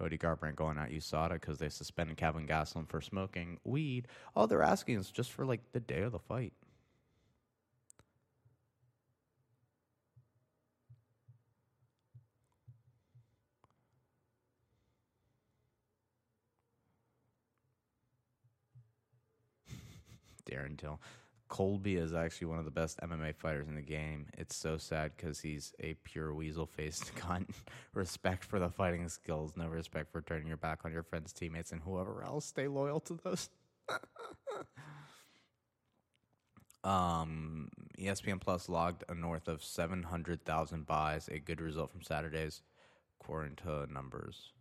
Cody 0.00 0.16
Garbrandt 0.16 0.56
going 0.56 0.78
at 0.78 0.88
USADA 0.90 1.34
because 1.34 1.58
they 1.58 1.68
suspended 1.68 2.16
Kelvin 2.16 2.46
Gastelum 2.46 2.88
for 2.88 3.02
smoking 3.02 3.58
weed. 3.64 4.08
All 4.34 4.46
they're 4.46 4.62
asking 4.62 4.98
is 4.98 5.10
just 5.10 5.30
for 5.30 5.44
like 5.44 5.60
the 5.72 5.80
day 5.80 6.00
of 6.00 6.12
the 6.12 6.18
fight. 6.18 6.54
Darren 20.50 20.78
Till. 20.78 20.98
Colby 21.50 21.96
is 21.96 22.14
actually 22.14 22.46
one 22.46 22.60
of 22.60 22.64
the 22.64 22.70
best 22.70 23.00
MMA 23.00 23.34
fighters 23.34 23.66
in 23.68 23.74
the 23.74 23.82
game. 23.82 24.26
It's 24.38 24.54
so 24.54 24.78
sad 24.78 25.10
because 25.16 25.40
he's 25.40 25.74
a 25.80 25.94
pure 26.04 26.32
weasel 26.32 26.64
faced 26.64 27.12
cunt. 27.16 27.50
respect 27.92 28.44
for 28.44 28.60
the 28.60 28.70
fighting 28.70 29.08
skills, 29.08 29.54
no 29.56 29.66
respect 29.66 30.12
for 30.12 30.22
turning 30.22 30.46
your 30.46 30.56
back 30.56 30.78
on 30.84 30.92
your 30.92 31.02
friends, 31.02 31.32
teammates, 31.32 31.72
and 31.72 31.82
whoever 31.82 32.22
else. 32.22 32.46
Stay 32.46 32.68
loyal 32.68 33.00
to 33.00 33.18
those. 33.24 33.50
um, 36.84 37.68
ESPN 37.98 38.40
Plus 38.40 38.68
logged 38.68 39.02
a 39.08 39.14
north 39.14 39.48
of 39.48 39.64
700,000 39.64 40.86
buys, 40.86 41.28
a 41.28 41.40
good 41.40 41.60
result 41.60 41.90
from 41.90 42.02
Saturdays, 42.02 42.62
to 43.56 43.86
numbers. 43.92 44.52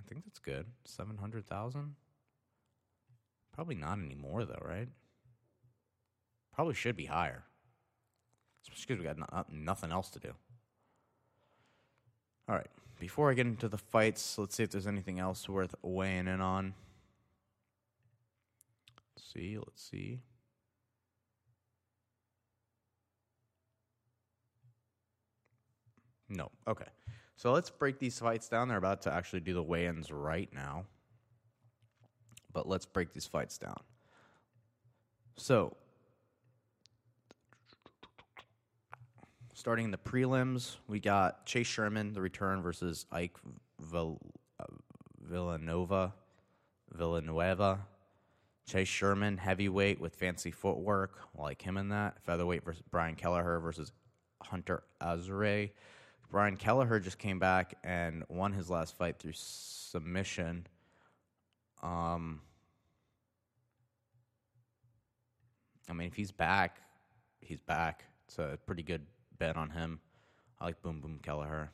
I 0.00 0.08
think 0.08 0.24
that's 0.24 0.38
good. 0.38 0.66
700,000? 0.86 1.94
Probably 3.54 3.76
not 3.76 3.98
anymore, 3.98 4.44
though, 4.44 4.62
right? 4.62 4.88
Probably 6.52 6.74
should 6.74 6.96
be 6.96 7.06
higher. 7.06 7.44
Because 8.64 8.98
we 8.98 9.04
got 9.04 9.18
no- 9.18 9.26
uh, 9.30 9.44
nothing 9.48 9.92
else 9.92 10.10
to 10.10 10.18
do. 10.18 10.34
All 12.48 12.56
right. 12.56 12.70
Before 12.98 13.30
I 13.30 13.34
get 13.34 13.46
into 13.46 13.68
the 13.68 13.78
fights, 13.78 14.38
let's 14.38 14.56
see 14.56 14.62
if 14.62 14.70
there's 14.70 14.86
anything 14.86 15.18
else 15.18 15.48
worth 15.48 15.74
weighing 15.82 16.26
in 16.26 16.40
on. 16.40 16.74
Let's 19.14 19.32
see. 19.32 19.56
Let's 19.58 19.82
see. 19.82 20.20
No. 26.28 26.50
Okay. 26.66 26.88
So 27.36 27.52
let's 27.52 27.70
break 27.70 27.98
these 27.98 28.18
fights 28.18 28.48
down. 28.48 28.68
They're 28.68 28.78
about 28.78 29.02
to 29.02 29.12
actually 29.12 29.40
do 29.40 29.54
the 29.54 29.62
weigh 29.62 29.86
ins 29.86 30.10
right 30.10 30.52
now 30.52 30.86
but 32.54 32.66
let's 32.66 32.86
break 32.86 33.12
these 33.12 33.26
fights 33.26 33.58
down. 33.58 33.80
So, 35.36 35.76
starting 39.52 39.86
in 39.86 39.90
the 39.90 39.98
prelims, 39.98 40.76
we 40.88 41.00
got 41.00 41.44
Chase 41.44 41.66
Sherman, 41.66 42.14
the 42.14 42.22
return 42.22 42.62
versus 42.62 43.04
Ike 43.12 43.36
Vill- 43.80 44.20
uh, 44.58 44.64
Villanova. 45.20 46.14
Villanueva. 46.94 47.80
Chase 48.66 48.88
Sherman, 48.88 49.36
heavyweight 49.36 50.00
with 50.00 50.14
fancy 50.14 50.50
footwork, 50.50 51.18
like 51.36 51.60
him 51.60 51.76
in 51.76 51.90
that. 51.90 52.22
Featherweight 52.22 52.64
versus 52.64 52.82
Brian 52.90 53.14
Kelleher 53.14 53.58
versus 53.58 53.92
Hunter 54.40 54.84
Azure. 55.00 55.70
Brian 56.30 56.56
Kelleher 56.56 56.98
just 57.00 57.18
came 57.18 57.38
back 57.38 57.74
and 57.84 58.24
won 58.28 58.52
his 58.52 58.70
last 58.70 58.96
fight 58.96 59.18
through 59.18 59.34
submission 59.34 60.66
um, 61.84 62.40
I 65.88 65.92
mean, 65.92 66.08
if 66.08 66.14
he's 66.14 66.32
back, 66.32 66.80
he's 67.40 67.60
back. 67.60 68.04
It's 68.26 68.38
a 68.38 68.58
pretty 68.64 68.82
good 68.82 69.02
bet 69.38 69.56
on 69.56 69.68
him. 69.68 70.00
I 70.58 70.64
like 70.64 70.80
Boom 70.80 71.00
Boom 71.00 71.20
Kelleher. 71.22 71.70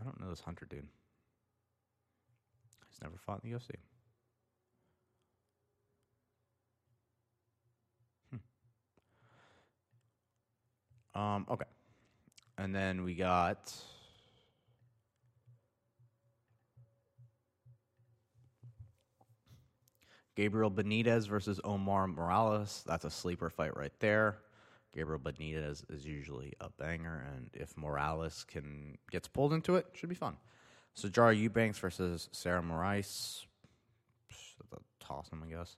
I 0.00 0.04
don't 0.04 0.20
know 0.20 0.30
this 0.30 0.40
Hunter 0.40 0.66
dude. 0.70 0.86
He's 2.88 3.02
never 3.02 3.16
fought 3.16 3.40
in 3.42 3.50
the 3.50 3.56
UFC. 3.58 3.70
Hmm. 11.14 11.20
Um, 11.20 11.46
okay. 11.50 11.64
And 12.56 12.74
then 12.74 13.02
we 13.02 13.14
got 13.14 13.74
Gabriel 20.36 20.70
Benitez 20.70 21.26
versus 21.26 21.60
Omar 21.64 22.06
Morales. 22.06 22.84
That's 22.86 23.04
a 23.04 23.10
sleeper 23.10 23.50
fight 23.50 23.76
right 23.76 23.92
there. 24.00 24.36
Gabriel 24.94 25.18
Benitez 25.18 25.82
is 25.90 26.06
usually 26.06 26.52
a 26.60 26.70
banger, 26.70 27.26
and 27.34 27.50
if 27.54 27.76
Morales 27.76 28.44
can 28.46 28.96
gets 29.10 29.28
pulled 29.28 29.52
into 29.52 29.76
it, 29.76 29.86
should 29.94 30.08
be 30.08 30.14
fun. 30.14 30.36
Sijara 30.96 31.36
Eubanks 31.36 31.78
versus 31.78 32.28
Sarah 32.32 32.62
Moras. 32.62 33.46
Toss 35.00 35.28
him, 35.30 35.42
I 35.46 35.50
guess. 35.50 35.76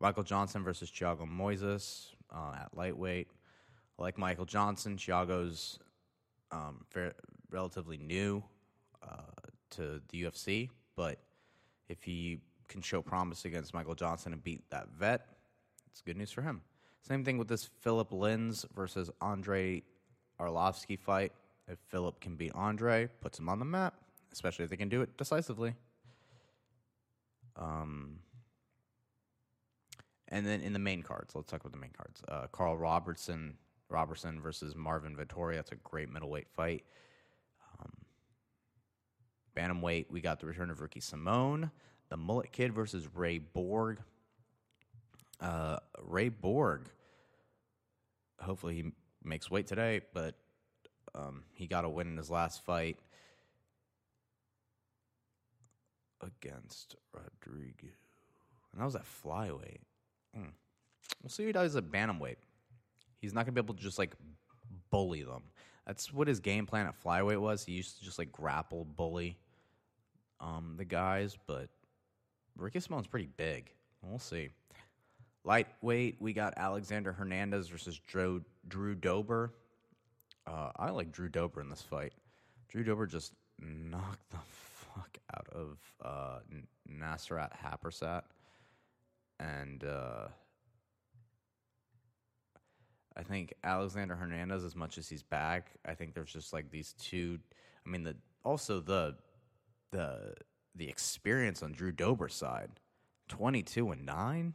Michael 0.00 0.22
Johnson 0.22 0.64
versus 0.64 0.90
Thiago 0.90 1.28
Moises 1.28 2.08
uh, 2.34 2.54
at 2.60 2.76
lightweight. 2.76 3.28
Like 3.98 4.18
Michael 4.18 4.46
Johnson. 4.46 4.96
Thiago's 4.96 5.78
um, 6.50 6.84
fair, 6.90 7.12
relatively 7.50 7.98
new 7.98 8.42
uh, 9.02 9.48
to 9.70 10.00
the 10.08 10.24
UFC, 10.24 10.70
but 10.96 11.18
if 11.88 12.02
he 12.02 12.38
can 12.68 12.80
show 12.80 13.02
promise 13.02 13.44
against 13.44 13.74
Michael 13.74 13.94
Johnson 13.94 14.32
and 14.32 14.42
beat 14.42 14.68
that 14.70 14.88
vet, 14.98 15.26
it's 15.90 16.00
good 16.00 16.16
news 16.16 16.30
for 16.30 16.42
him. 16.42 16.62
Same 17.02 17.24
thing 17.24 17.38
with 17.38 17.48
this 17.48 17.68
Philip 17.80 18.10
Lins 18.10 18.64
versus 18.74 19.10
Andre 19.20 19.82
Arlovski 20.40 20.98
fight. 20.98 21.32
If 21.68 21.78
Philip 21.88 22.20
can 22.20 22.36
beat 22.36 22.52
Andre, 22.54 23.08
puts 23.20 23.38
him 23.38 23.48
on 23.48 23.58
the 23.58 23.64
map, 23.64 23.94
especially 24.32 24.64
if 24.64 24.70
they 24.70 24.76
can 24.76 24.88
do 24.88 25.02
it 25.02 25.16
decisively. 25.16 25.74
Um, 27.56 28.18
and 30.28 30.46
then 30.46 30.60
in 30.60 30.72
the 30.72 30.78
main 30.78 31.02
cards, 31.02 31.34
let's 31.34 31.50
talk 31.50 31.60
about 31.60 31.72
the 31.72 31.78
main 31.78 31.92
cards. 31.96 32.22
Uh, 32.28 32.46
Carl 32.50 32.76
Robertson 32.76 33.56
Robertson 33.88 34.40
versus 34.40 34.74
Marvin 34.74 35.16
Vettori. 35.16 35.54
That's 35.54 35.72
a 35.72 35.76
great 35.76 36.10
middleweight 36.10 36.48
fight. 36.48 36.84
Um, 37.78 37.92
bantamweight, 39.56 40.06
we 40.10 40.20
got 40.20 40.40
the 40.40 40.46
return 40.46 40.70
of 40.70 40.80
Ricky 40.80 41.00
Simón 41.00 41.70
the 42.14 42.18
Mullet 42.18 42.52
Kid 42.52 42.72
versus 42.72 43.08
Ray 43.12 43.38
Borg. 43.38 43.98
Uh, 45.40 45.78
Ray 46.00 46.28
Borg, 46.28 46.82
hopefully 48.40 48.76
he 48.76 48.92
makes 49.24 49.50
weight 49.50 49.66
today, 49.66 50.00
but 50.12 50.36
um, 51.12 51.42
he 51.54 51.66
got 51.66 51.84
a 51.84 51.88
win 51.88 52.06
in 52.06 52.16
his 52.16 52.30
last 52.30 52.64
fight 52.64 52.98
against 56.20 56.94
Rodrigo. 57.12 57.88
And 58.70 58.80
that 58.80 58.84
was 58.84 58.94
at 58.94 59.02
flyweight. 59.02 59.80
Mm. 60.38 60.52
We'll 61.20 61.30
see 61.30 61.42
if 61.42 61.48
he 61.48 61.52
does 61.52 61.74
at 61.74 61.90
bantamweight. 61.90 62.36
He's 63.18 63.34
not 63.34 63.44
going 63.44 63.56
to 63.56 63.60
be 63.60 63.66
able 63.66 63.74
to 63.74 63.82
just 63.82 63.98
like 63.98 64.14
bully 64.92 65.24
them. 65.24 65.42
That's 65.84 66.12
what 66.12 66.28
his 66.28 66.38
game 66.38 66.64
plan 66.64 66.86
at 66.86 66.94
flyweight 67.02 67.40
was. 67.40 67.64
He 67.64 67.72
used 67.72 67.98
to 67.98 68.04
just 68.04 68.20
like 68.20 68.30
grapple, 68.30 68.84
bully 68.84 69.36
um, 70.38 70.74
the 70.76 70.84
guys, 70.84 71.36
but 71.48 71.70
Ricky 72.56 72.78
Simón's 72.78 73.06
pretty 73.06 73.28
big. 73.36 73.70
We'll 74.02 74.18
see. 74.18 74.50
Lightweight, 75.44 76.16
we 76.20 76.32
got 76.32 76.54
Alexander 76.56 77.12
Hernandez 77.12 77.68
versus 77.68 78.00
Drew, 78.06 78.42
Drew 78.68 78.94
Dober. 78.94 79.52
Uh, 80.46 80.70
I 80.76 80.90
like 80.90 81.12
Drew 81.12 81.28
Dober 81.28 81.60
in 81.60 81.68
this 81.68 81.82
fight. 81.82 82.12
Drew 82.68 82.82
Dober 82.84 83.06
just 83.06 83.32
knocked 83.60 84.30
the 84.30 84.38
fuck 84.94 85.18
out 85.36 85.46
of 85.52 85.78
uh, 86.02 86.38
Nasrat 86.90 87.50
Haqparast. 87.62 88.22
And 89.40 89.84
uh, 89.84 90.28
I 93.16 93.22
think 93.22 93.54
Alexander 93.64 94.16
Hernandez, 94.16 94.64
as 94.64 94.74
much 94.74 94.98
as 94.98 95.08
he's 95.08 95.22
back, 95.22 95.70
I 95.86 95.94
think 95.94 96.14
there's 96.14 96.32
just 96.32 96.52
like 96.52 96.70
these 96.70 96.94
two. 96.98 97.38
I 97.86 97.90
mean, 97.90 98.02
the 98.02 98.16
also 98.44 98.80
the 98.80 99.16
the 99.90 100.34
the 100.74 100.88
experience 100.88 101.62
on 101.62 101.72
Drew 101.72 101.92
Dober's 101.92 102.34
side, 102.34 102.80
twenty 103.28 103.62
two 103.62 103.90
and 103.90 104.04
nine. 104.04 104.54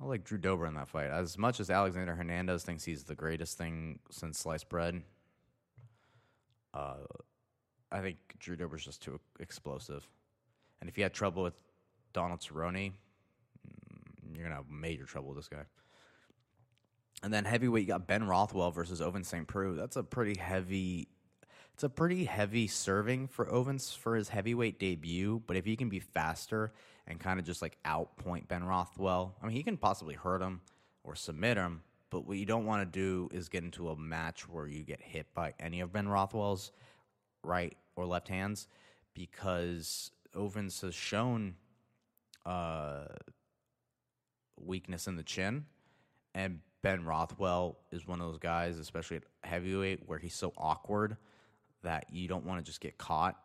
I 0.00 0.04
like 0.04 0.24
Drew 0.24 0.38
Dober 0.38 0.66
in 0.66 0.74
that 0.74 0.88
fight. 0.88 1.10
As 1.10 1.38
much 1.38 1.60
as 1.60 1.70
Alexander 1.70 2.14
Hernandez 2.14 2.64
thinks 2.64 2.84
he's 2.84 3.04
the 3.04 3.14
greatest 3.14 3.56
thing 3.56 4.00
since 4.10 4.38
sliced 4.38 4.68
bread, 4.68 5.00
uh, 6.74 6.96
I 7.92 8.00
think 8.00 8.16
Drew 8.40 8.56
Dober's 8.56 8.84
just 8.84 9.00
too 9.00 9.20
explosive. 9.38 10.08
And 10.80 10.88
if 10.88 10.98
you 10.98 11.04
had 11.04 11.12
trouble 11.12 11.44
with 11.44 11.54
Donald 12.12 12.40
Cerrone, 12.40 12.92
mm, 12.92 14.34
you're 14.34 14.42
gonna 14.42 14.56
have 14.56 14.68
major 14.68 15.04
trouble 15.04 15.28
with 15.28 15.38
this 15.38 15.48
guy. 15.48 15.64
And 17.22 17.32
then 17.32 17.44
heavyweight, 17.44 17.82
you 17.82 17.88
got 17.88 18.08
Ben 18.08 18.26
Rothwell 18.26 18.72
versus 18.72 19.00
Ovince 19.00 19.26
St. 19.26 19.46
Preux. 19.46 19.76
That's 19.76 19.94
a 19.96 20.02
pretty 20.02 20.38
heavy. 20.40 21.06
It's 21.74 21.84
a 21.84 21.88
pretty 21.88 22.24
heavy 22.24 22.66
serving 22.66 23.28
for 23.28 23.46
Ovince 23.46 23.96
for 23.96 24.14
his 24.14 24.28
heavyweight 24.28 24.78
debut. 24.78 25.42
But 25.46 25.56
if 25.56 25.64
he 25.64 25.76
can 25.76 25.88
be 25.88 26.00
faster 26.00 26.72
and 27.06 27.18
kind 27.18 27.38
of 27.40 27.46
just 27.46 27.62
like 27.62 27.78
outpoint 27.84 28.48
Ben 28.48 28.64
Rothwell, 28.64 29.34
I 29.42 29.46
mean, 29.46 29.56
he 29.56 29.62
can 29.62 29.76
possibly 29.76 30.14
hurt 30.14 30.42
him 30.42 30.60
or 31.02 31.14
submit 31.14 31.56
him. 31.56 31.82
But 32.10 32.26
what 32.26 32.36
you 32.36 32.44
don't 32.44 32.66
want 32.66 32.82
to 32.82 32.98
do 32.98 33.30
is 33.32 33.48
get 33.48 33.64
into 33.64 33.88
a 33.88 33.96
match 33.96 34.48
where 34.48 34.66
you 34.66 34.84
get 34.84 35.00
hit 35.00 35.32
by 35.34 35.54
any 35.58 35.80
of 35.80 35.92
Ben 35.92 36.08
Rothwell's 36.08 36.72
right 37.42 37.74
or 37.96 38.04
left 38.04 38.28
hands 38.28 38.68
because 39.14 40.10
Ovince 40.34 40.82
has 40.82 40.94
shown 40.94 41.54
uh, 42.44 43.04
weakness 44.60 45.06
in 45.06 45.16
the 45.16 45.22
chin, 45.22 45.64
and 46.34 46.60
Ben 46.82 47.04
Rothwell 47.04 47.78
is 47.90 48.06
one 48.06 48.20
of 48.20 48.28
those 48.28 48.38
guys, 48.38 48.78
especially 48.78 49.18
at 49.18 49.24
heavyweight, 49.44 50.00
where 50.06 50.18
he's 50.18 50.34
so 50.34 50.52
awkward 50.56 51.16
that 51.82 52.06
you 52.10 52.28
don't 52.28 52.44
want 52.44 52.60
to 52.60 52.64
just 52.64 52.80
get 52.80 52.98
caught. 52.98 53.36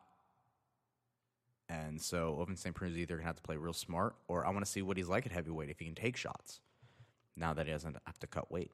And 1.69 2.01
so 2.01 2.37
Ovince 2.39 2.59
St. 2.59 2.73
Preux 2.73 2.87
is 2.87 2.97
either 2.97 3.15
going 3.15 3.23
to 3.23 3.27
have 3.27 3.35
to 3.35 3.41
play 3.41 3.57
real 3.57 3.73
smart, 3.73 4.15
or 4.27 4.45
I 4.45 4.51
want 4.51 4.65
to 4.65 4.71
see 4.71 4.81
what 4.81 4.95
he's 4.97 5.09
like 5.09 5.25
at 5.25 5.31
heavyweight 5.31 5.69
if 5.69 5.79
he 5.79 5.85
can 5.85 5.95
take 5.95 6.15
shots. 6.15 6.61
Now 7.35 7.53
that 7.53 7.65
he 7.65 7.71
doesn't 7.71 7.97
have 8.05 8.19
to 8.19 8.27
cut 8.27 8.51
weight. 8.51 8.71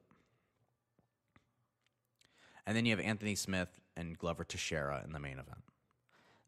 And 2.66 2.76
then 2.76 2.86
you 2.86 2.96
have 2.96 3.04
Anthony 3.04 3.34
Smith 3.34 3.68
and 3.96 4.16
Glover 4.16 4.44
Teixeira 4.44 5.02
in 5.04 5.12
the 5.12 5.18
main 5.18 5.38
event. 5.38 5.62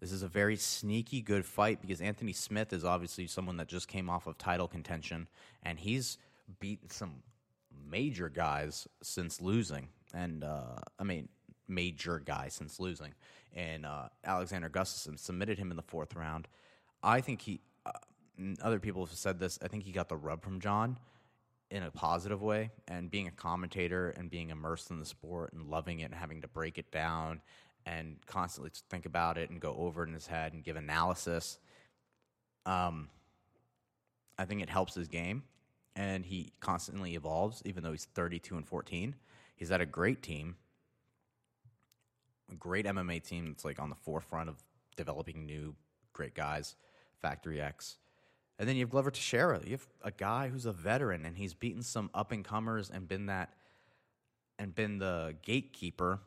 This 0.00 0.12
is 0.12 0.22
a 0.22 0.28
very 0.28 0.56
sneaky 0.56 1.20
good 1.20 1.44
fight 1.44 1.80
because 1.80 2.00
Anthony 2.00 2.32
Smith 2.32 2.72
is 2.72 2.84
obviously 2.84 3.26
someone 3.26 3.56
that 3.56 3.68
just 3.68 3.88
came 3.88 4.10
off 4.10 4.26
of 4.26 4.36
title 4.36 4.68
contention 4.68 5.26
and 5.62 5.78
he's 5.78 6.18
beaten 6.60 6.90
some 6.90 7.22
major 7.90 8.28
guys 8.28 8.86
since 9.02 9.40
losing. 9.40 9.88
And 10.14 10.44
uh, 10.44 10.76
I 10.98 11.04
mean, 11.04 11.28
major 11.68 12.20
guy 12.24 12.48
since 12.48 12.80
losing. 12.80 13.14
And 13.54 13.86
uh, 13.86 14.08
Alexander 14.24 14.68
Gustafsson 14.68 15.18
submitted 15.18 15.58
him 15.58 15.70
in 15.70 15.76
the 15.76 15.82
fourth 15.82 16.14
round. 16.14 16.48
I 17.02 17.20
think 17.20 17.42
he, 17.42 17.60
uh, 17.84 17.92
other 18.62 18.78
people 18.78 19.04
have 19.06 19.16
said 19.16 19.38
this, 19.38 19.58
I 19.62 19.68
think 19.68 19.84
he 19.84 19.92
got 19.92 20.08
the 20.08 20.16
rub 20.16 20.42
from 20.42 20.60
Jon 20.60 20.98
in 21.70 21.82
a 21.82 21.90
positive 21.90 22.42
way. 22.42 22.70
And 22.86 23.10
being 23.10 23.28
a 23.28 23.32
commentator 23.32 24.10
and 24.10 24.30
being 24.30 24.50
immersed 24.50 24.90
in 24.90 24.98
the 24.98 25.06
sport 25.06 25.52
and 25.52 25.70
loving 25.70 26.00
it 26.00 26.04
and 26.04 26.14
having 26.14 26.42
to 26.42 26.48
break 26.48 26.78
it 26.78 26.90
down 26.92 27.40
and 27.86 28.16
constantly 28.26 28.72
think 28.90 29.06
about 29.06 29.38
it 29.38 29.48
and 29.50 29.60
go 29.60 29.74
over 29.78 30.02
it 30.02 30.08
in 30.08 30.14
his 30.14 30.26
head 30.26 30.52
and 30.52 30.64
give 30.64 30.76
analysis. 30.76 31.58
Um, 32.66 33.08
I 34.38 34.44
think 34.44 34.60
it 34.60 34.68
helps 34.68 34.94
his 34.94 35.06
game, 35.06 35.44
and 35.94 36.26
he 36.26 36.52
constantly 36.58 37.14
evolves. 37.14 37.62
Even 37.64 37.84
though 37.84 37.92
he's 37.92 38.06
thirty-two 38.06 38.56
and 38.56 38.66
fourteen, 38.66 39.14
he's 39.54 39.70
at 39.70 39.80
a 39.80 39.86
great 39.86 40.20
team, 40.20 40.56
great 42.54 42.86
MMA 42.86 43.22
team 43.22 43.48
that's 43.48 43.64
like 43.64 43.80
on 43.80 43.90
the 43.90 43.96
forefront 43.96 44.48
of 44.48 44.56
developing 44.96 45.46
new 45.46 45.74
great 46.12 46.34
guys. 46.34 46.76
Factory 47.22 47.60
X, 47.60 47.96
and 48.58 48.68
then 48.68 48.76
you 48.76 48.82
have 48.82 48.90
Glover 48.90 49.10
Teixeira. 49.10 49.60
You 49.64 49.72
have 49.72 49.86
a 50.02 50.10
guy 50.10 50.48
who's 50.48 50.66
a 50.66 50.72
veteran, 50.72 51.24
and 51.24 51.36
he's 51.36 51.54
beaten 51.54 51.82
some 51.82 52.10
up 52.14 52.30
and 52.30 52.44
comers 52.44 52.90
and 52.90 53.08
been 53.08 53.26
that, 53.26 53.54
and 54.58 54.74
been 54.74 54.98
the 54.98 55.34
gatekeeper 55.42 56.20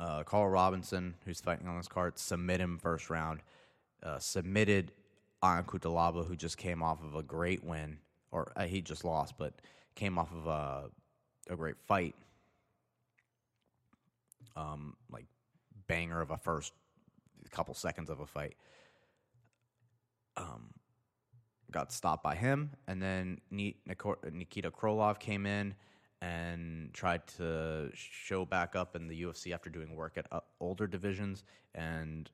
uh, 0.00 0.22
Carl 0.24 0.48
Robinson, 0.48 1.14
who's 1.26 1.40
fighting 1.40 1.68
on 1.68 1.76
this 1.76 1.86
card, 1.86 2.18
submit 2.18 2.58
him 2.58 2.78
first 2.78 3.10
round. 3.10 3.40
Uh, 4.02 4.18
submitted 4.18 4.92
Ion 5.42 5.64
Cutelaba, 5.64 6.26
who 6.26 6.34
just 6.34 6.56
came 6.56 6.82
off 6.82 7.04
of 7.04 7.14
a 7.14 7.22
great 7.22 7.62
win, 7.62 7.98
or 8.32 8.50
uh, 8.56 8.64
he 8.64 8.80
just 8.80 9.04
lost, 9.04 9.34
but 9.36 9.52
came 9.94 10.18
off 10.18 10.32
of 10.32 10.46
a, 10.46 11.52
a 11.52 11.56
great 11.56 11.76
fight. 11.86 12.14
Um, 14.56 14.96
like 15.10 15.26
banger 15.86 16.20
of 16.20 16.30
a 16.30 16.36
first 16.36 16.72
couple 17.50 17.74
seconds 17.74 18.10
of 18.10 18.20
a 18.20 18.26
fight. 18.26 18.56
Um, 20.36 20.70
got 21.70 21.92
stopped 21.92 22.22
by 22.22 22.34
him, 22.34 22.70
and 22.86 23.02
then 23.02 23.40
Nikita 23.50 24.70
Krylov 24.70 25.18
came 25.18 25.46
in 25.46 25.74
and 26.22 26.92
tried 26.92 27.26
to 27.26 27.90
show 27.94 28.44
back 28.44 28.76
up 28.76 28.94
in 28.94 29.08
the 29.08 29.22
UFC 29.22 29.54
after 29.54 29.70
doing 29.70 29.94
work 29.94 30.18
at 30.18 30.26
uh, 30.30 30.40
older 30.60 30.86
divisions 30.86 31.44
and 31.74 32.30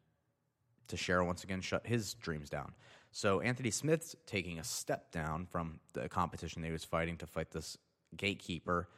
Teixeira 0.88 1.24
once 1.24 1.44
again 1.44 1.60
shut 1.60 1.86
his 1.86 2.14
dreams 2.14 2.50
down. 2.50 2.72
So 3.12 3.40
Anthony 3.40 3.70
Smith's 3.70 4.16
taking 4.26 4.58
a 4.58 4.64
step 4.64 5.12
down 5.12 5.46
from 5.46 5.80
the 5.92 6.08
competition 6.08 6.62
that 6.62 6.68
he 6.68 6.72
was 6.72 6.84
fighting 6.84 7.16
to 7.18 7.26
fight 7.26 7.50
this 7.50 7.78
gatekeeper 8.16 8.88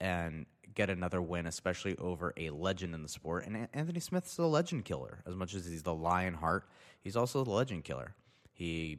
and 0.00 0.46
get 0.78 0.88
another 0.90 1.20
win, 1.20 1.48
especially 1.48 1.96
over 1.98 2.32
a 2.36 2.50
legend 2.50 2.94
in 2.94 3.02
the 3.02 3.08
sport. 3.08 3.44
And 3.44 3.66
Anthony 3.74 3.98
Smith's 3.98 4.38
a 4.38 4.44
legend 4.44 4.84
killer. 4.84 5.18
As 5.26 5.34
much 5.34 5.52
as 5.54 5.66
he's 5.66 5.82
the 5.82 5.92
lion 5.92 6.34
heart, 6.34 6.68
he's 7.00 7.16
also 7.16 7.42
the 7.42 7.50
legend 7.50 7.82
killer. 7.82 8.14
He 8.52 8.98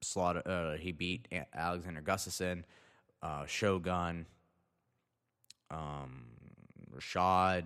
slaughtered, 0.00 0.46
uh, 0.46 0.72
he 0.72 0.92
beat 0.92 1.28
Alexander 1.54 2.00
Gustafsson, 2.00 2.64
uh, 3.22 3.44
Shogun, 3.44 4.24
um, 5.70 6.24
Rashad, 6.96 7.64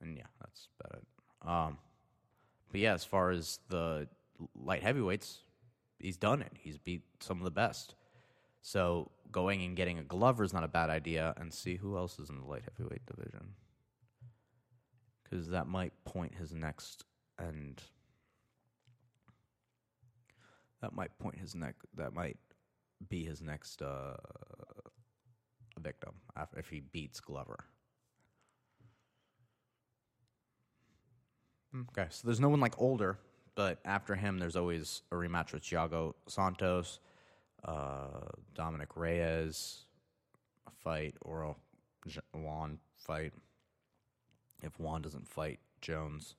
and 0.00 0.16
yeah, 0.16 0.22
that's 0.40 0.68
about 0.78 0.98
it. 0.98 1.48
Um, 1.48 1.78
but 2.70 2.80
yeah, 2.80 2.94
as 2.94 3.04
far 3.04 3.32
as 3.32 3.58
the 3.68 4.06
light 4.54 4.82
heavyweights, 4.84 5.40
he's 5.98 6.16
done 6.16 6.42
it. 6.42 6.52
He's 6.54 6.78
beat 6.78 7.02
some 7.18 7.38
of 7.38 7.44
the 7.44 7.50
best. 7.50 7.96
So 8.62 9.10
going 9.30 9.62
and 9.64 9.76
getting 9.76 9.98
a 9.98 10.04
Glover 10.04 10.44
is 10.44 10.52
not 10.52 10.64
a 10.64 10.68
bad 10.68 10.88
idea, 10.88 11.34
and 11.36 11.52
see 11.52 11.76
who 11.76 11.96
else 11.96 12.18
is 12.18 12.30
in 12.30 12.38
the 12.38 12.46
light 12.46 12.62
heavyweight 12.70 13.06
division, 13.06 13.54
because 15.22 15.48
that 15.48 15.66
might 15.66 15.92
point 16.04 16.34
his 16.34 16.54
next 16.54 17.04
and 17.38 17.82
that 20.80 20.94
might 20.94 21.16
point 21.18 21.38
his 21.38 21.54
neck. 21.54 21.74
That 21.96 22.12
might 22.14 22.36
be 23.08 23.24
his 23.24 23.40
next 23.40 23.82
uh, 23.82 24.16
victim 25.80 26.14
if 26.56 26.68
he 26.68 26.80
beats 26.80 27.20
Glover. 27.20 27.64
Okay, 31.74 32.06
so 32.10 32.26
there's 32.26 32.40
no 32.40 32.50
one 32.50 32.60
like 32.60 32.74
older, 32.78 33.18
but 33.54 33.78
after 33.84 34.14
him, 34.14 34.38
there's 34.38 34.56
always 34.56 35.02
a 35.10 35.14
rematch 35.14 35.52
with 35.52 35.62
Thiago 35.62 36.14
Santos, 36.28 37.00
uh, 37.64 38.28
Dominick 38.54 38.96
Reyes, 38.96 39.84
fight, 40.82 41.14
or 41.20 41.42
a 41.42 42.36
Juan 42.36 42.78
fight. 42.96 43.32
If 44.62 44.78
Juan 44.78 45.02
doesn't 45.02 45.26
fight 45.26 45.58
Jones, 45.80 46.34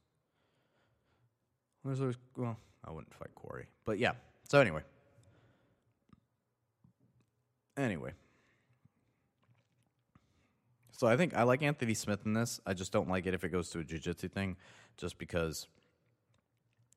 there's 1.84 2.00
always 2.00 2.18
well, 2.38 2.58
I 2.86 2.92
wouldn't 2.92 3.14
fight 3.14 3.36
Corey, 3.36 3.68
but 3.86 4.00
yeah. 4.00 4.14
So 4.50 4.60
anyway, 4.60 4.82
anyway, 7.78 8.12
so 10.92 11.08
I 11.08 11.18
think 11.18 11.36
I 11.36 11.44
like 11.44 11.62
Anthony 11.62 11.94
Smith 11.94 12.22
in 12.26 12.34
this. 12.34 12.62
I 12.66 12.74
just 12.74 12.92
don't 12.92 13.10
like 13.10 13.26
it 13.26 13.34
if 13.34 13.44
it 13.44 13.50
goes 13.50 13.70
to 13.72 13.80
a 13.80 13.84
jiu-jitsu 13.84 14.30
thing, 14.30 14.58
just 14.98 15.18
because. 15.18 15.68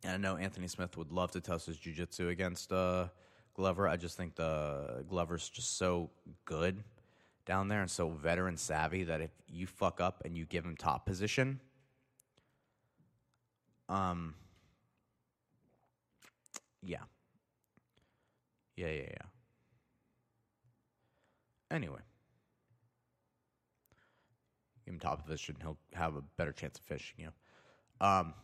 I 0.06 0.18
know 0.18 0.36
Anthony 0.36 0.68
Smith 0.68 0.96
would 0.98 1.10
love 1.10 1.32
to 1.32 1.40
test 1.40 1.66
his 1.66 1.78
jiu-jitsu 1.78 2.28
against 2.28 2.70
uh, 2.70 3.08
Glover. 3.56 3.88
I 3.88 3.96
just 3.96 4.16
think 4.16 4.36
the 4.36 5.04
Glover's 5.08 5.48
just 5.48 5.78
so 5.78 6.10
good 6.44 6.84
down 7.44 7.68
there 7.68 7.80
and 7.80 7.90
so 7.90 8.10
veteran 8.10 8.56
savvy 8.56 9.04
that 9.04 9.20
if 9.20 9.30
you 9.48 9.66
fuck 9.66 10.00
up 10.00 10.22
and 10.24 10.36
you 10.36 10.44
give 10.44 10.64
him 10.64 10.76
top 10.76 11.06
position, 11.06 11.60
um, 13.88 14.34
yeah, 16.82 16.98
yeah, 18.76 18.88
yeah, 18.88 19.08
yeah. 19.10 19.26
Anyway 21.70 22.00
give 24.86 24.94
him 24.94 25.00
top 25.00 25.24
position, 25.24 25.56
he'll 25.60 25.76
have 25.94 26.16
a 26.16 26.22
better 26.36 26.52
chance 26.52 26.78
of 26.78 26.84
fishing. 26.84 27.16
You 27.18 27.26
know, 27.26 28.06
um, 28.06 28.34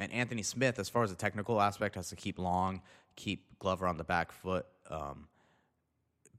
and 0.00 0.12
Anthony 0.12 0.42
Smith, 0.42 0.78
as 0.78 0.88
far 0.88 1.02
as 1.02 1.10
the 1.10 1.16
technical 1.16 1.60
aspect, 1.60 1.94
has 1.94 2.08
to 2.08 2.16
keep 2.16 2.38
long, 2.38 2.82
keep 3.16 3.58
Glover 3.58 3.86
on 3.86 3.96
the 3.98 4.04
back 4.04 4.32
foot, 4.32 4.66
um, 4.90 5.28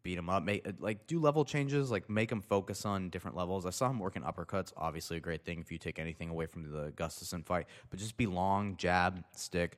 beat 0.03 0.17
him 0.17 0.29
up. 0.29 0.43
Make 0.43 0.65
like 0.79 1.07
do 1.07 1.19
level 1.19 1.45
changes, 1.45 1.91
like 1.91 2.09
make 2.09 2.31
him 2.31 2.41
focus 2.41 2.85
on 2.85 3.09
different 3.09 3.37
levels. 3.37 3.65
I 3.65 3.69
saw 3.69 3.89
him 3.89 3.99
working 3.99 4.23
uppercuts. 4.23 4.73
Obviously, 4.75 5.17
a 5.17 5.19
great 5.19 5.45
thing 5.45 5.59
if 5.59 5.71
you 5.71 5.77
take 5.77 5.99
anything 5.99 6.29
away 6.29 6.47
from 6.47 6.63
the 6.63 6.91
Gustafsson 6.91 7.45
fight, 7.45 7.67
but 7.89 7.99
just 7.99 8.17
be 8.17 8.25
long, 8.25 8.75
jab, 8.77 9.23
stick. 9.35 9.77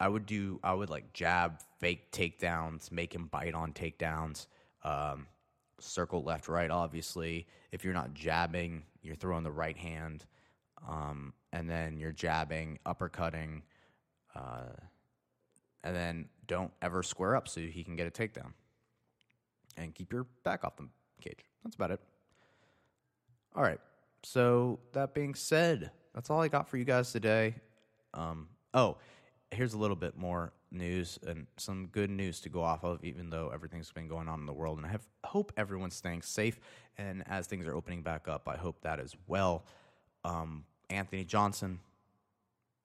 I 0.00 0.08
would 0.08 0.26
do. 0.26 0.60
I 0.62 0.72
would 0.74 0.90
like 0.90 1.12
jab, 1.12 1.60
fake 1.80 2.12
takedowns, 2.12 2.92
make 2.92 3.12
him 3.12 3.26
bite 3.26 3.54
on 3.54 3.72
takedowns. 3.72 4.46
Um, 4.84 5.26
circle 5.80 6.22
left, 6.22 6.48
right. 6.48 6.70
Obviously, 6.70 7.48
if 7.72 7.84
you're 7.84 7.94
not 7.94 8.14
jabbing, 8.14 8.84
you're 9.02 9.16
throwing 9.16 9.42
the 9.42 9.50
right 9.50 9.76
hand, 9.76 10.24
um, 10.88 11.32
and 11.52 11.68
then 11.68 11.98
you're 11.98 12.12
jabbing, 12.12 12.78
uppercutting, 12.86 13.62
uh, 14.34 14.72
and 15.84 15.94
then 15.94 16.28
don't 16.46 16.72
ever 16.82 17.02
square 17.02 17.36
up 17.36 17.48
so 17.48 17.60
he 17.60 17.84
can 17.84 17.96
get 17.96 18.06
a 18.06 18.10
takedown 18.10 18.52
and 19.76 19.94
keep 19.94 20.12
your 20.12 20.26
back 20.44 20.64
off 20.64 20.76
the 20.76 20.88
cage. 21.20 21.44
That's 21.62 21.76
about 21.76 21.90
it. 21.90 22.00
All 23.54 23.62
right. 23.62 23.80
So 24.22 24.80
that 24.92 25.14
being 25.14 25.34
said, 25.34 25.90
that's 26.14 26.30
all 26.30 26.40
I 26.40 26.48
got 26.48 26.68
for 26.68 26.76
you 26.76 26.84
guys 26.84 27.12
today. 27.12 27.54
Um, 28.14 28.48
oh, 28.74 28.98
here's 29.50 29.74
a 29.74 29.78
little 29.78 29.96
bit 29.96 30.16
more 30.16 30.52
news 30.70 31.18
and 31.26 31.46
some 31.56 31.86
good 31.86 32.10
news 32.10 32.40
to 32.40 32.48
go 32.48 32.62
off 32.62 32.84
of, 32.84 33.04
even 33.04 33.30
though 33.30 33.50
everything's 33.54 33.90
been 33.92 34.08
going 34.08 34.28
on 34.28 34.40
in 34.40 34.46
the 34.46 34.52
world. 34.52 34.78
And 34.78 34.86
I 34.86 34.90
have, 34.90 35.06
hope 35.24 35.52
everyone's 35.56 35.94
staying 35.94 36.22
safe. 36.22 36.58
And 36.96 37.22
as 37.28 37.46
things 37.46 37.66
are 37.66 37.74
opening 37.74 38.02
back 38.02 38.28
up, 38.28 38.48
I 38.48 38.56
hope 38.56 38.80
that 38.82 39.00
as 39.00 39.14
well. 39.26 39.64
Um, 40.24 40.64
Anthony 40.90 41.24
Johnson 41.24 41.80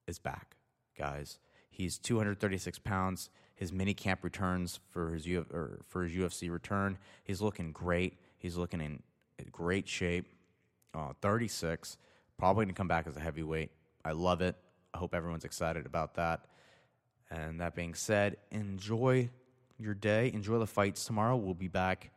is 0.07 0.19
back, 0.19 0.55
guys. 0.97 1.39
He's 1.69 1.97
236 1.97 2.79
pounds. 2.79 3.29
His 3.55 3.71
mini 3.71 3.93
camp 3.93 4.23
returns 4.23 4.79
for 4.91 5.11
his 5.11 5.25
for 5.87 6.03
his 6.03 6.11
UFC 6.11 6.51
return. 6.51 6.97
He's 7.23 7.41
looking 7.41 7.71
great. 7.71 8.17
He's 8.37 8.57
looking 8.57 8.81
in 8.81 9.01
great 9.51 9.87
shape. 9.87 10.27
Uh, 10.93 11.13
36, 11.21 11.97
probably 12.37 12.65
going 12.65 12.75
to 12.75 12.77
come 12.77 12.87
back 12.87 13.07
as 13.07 13.17
a 13.17 13.19
heavyweight. 13.19 13.71
I 14.05 14.11
love 14.11 14.41
it. 14.41 14.55
I 14.93 14.99
hope 14.99 15.15
everyone's 15.15 15.45
excited 15.45 15.85
about 15.87 16.15
that. 16.15 16.45
And 17.31 17.59
that 17.61 17.73
being 17.73 17.95
said, 17.95 18.37
enjoy 18.51 19.29
your 19.79 19.95
day. 19.95 20.31
Enjoy 20.33 20.59
the 20.59 20.67
fights 20.67 21.05
tomorrow. 21.05 21.35
We'll 21.35 21.55
be 21.55 21.67
back 21.67 22.11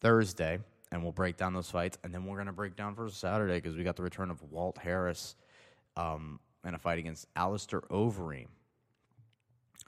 Thursday 0.00 0.60
and 0.92 1.02
we'll 1.02 1.10
break 1.10 1.36
down 1.38 1.54
those 1.54 1.70
fights. 1.70 1.98
And 2.04 2.14
then 2.14 2.26
we're 2.26 2.36
going 2.36 2.46
to 2.46 2.52
break 2.52 2.76
down 2.76 2.94
for 2.94 3.08
Saturday 3.08 3.54
because 3.54 3.74
we 3.76 3.82
got 3.82 3.96
the 3.96 4.02
return 4.02 4.30
of 4.30 4.42
Walt 4.42 4.78
Harris 4.78 5.34
um, 5.96 6.38
and 6.62 6.76
a 6.76 6.78
fight 6.78 6.98
against 6.98 7.26
Alistair 7.34 7.80
Overeem. 7.80 8.46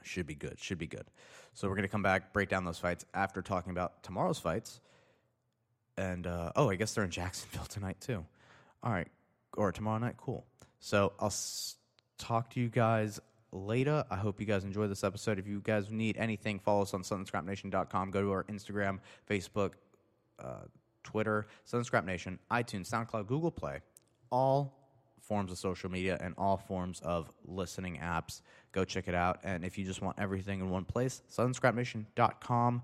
Should 0.03 0.25
be 0.27 0.35
good. 0.35 0.59
Should 0.59 0.79
be 0.79 0.87
good. 0.87 1.05
So 1.53 1.69
we're 1.69 1.75
going 1.75 1.83
to 1.83 1.89
come 1.89 2.03
back, 2.03 2.33
break 2.33 2.49
down 2.49 2.65
those 2.65 2.79
fights 2.79 3.05
after 3.13 3.41
talking 3.41 3.71
about 3.71 4.03
tomorrow's 4.03 4.39
fights. 4.39 4.81
And 5.95 6.27
uh, 6.27 6.51
oh, 6.55 6.69
I 6.69 6.75
guess 6.75 6.93
they're 6.93 7.05
in 7.05 7.11
Jacksonville 7.11 7.65
tonight 7.69 8.01
too. 8.01 8.25
All 8.83 8.91
right, 8.91 9.07
or 9.55 9.71
tomorrow 9.71 9.99
night. 9.99 10.15
Cool. 10.17 10.45
So 10.79 11.13
I'll 11.19 11.27
s- 11.27 11.77
talk 12.17 12.51
to 12.51 12.59
you 12.59 12.67
guys 12.67 13.19
later. 13.51 14.03
I 14.11 14.17
hope 14.17 14.39
you 14.39 14.45
guys 14.45 14.63
enjoyed 14.63 14.91
this 14.91 15.03
episode. 15.03 15.39
If 15.39 15.47
you 15.47 15.61
guys 15.63 15.89
need 15.89 16.17
anything, 16.17 16.59
follow 16.59 16.81
us 16.81 16.93
on 16.93 17.03
SouthernScrapNation.com. 17.03 18.11
Go 18.11 18.21
to 18.21 18.31
our 18.31 18.43
Instagram, 18.43 18.99
Facebook, 19.27 19.71
uh, 20.37 20.65
Twitter, 21.05 21.47
Southern 21.63 21.85
Scrap 21.85 22.05
Nation, 22.05 22.37
iTunes, 22.51 22.89
SoundCloud, 22.89 23.27
Google 23.27 23.51
Play, 23.51 23.79
all 24.31 24.85
forms 25.21 25.51
of 25.51 25.57
social 25.57 25.89
media 25.89 26.17
and 26.21 26.35
all 26.37 26.57
forms 26.57 27.01
of 27.01 27.31
listening 27.45 27.99
apps. 28.03 28.41
Go 28.71 28.83
check 28.83 29.07
it 29.07 29.15
out. 29.15 29.39
And 29.43 29.63
if 29.63 29.77
you 29.77 29.85
just 29.85 30.01
want 30.01 30.19
everything 30.19 30.59
in 30.59 30.69
one 30.69 30.85
place, 30.85 31.21
SouthernScrapNation.com. 31.31 32.81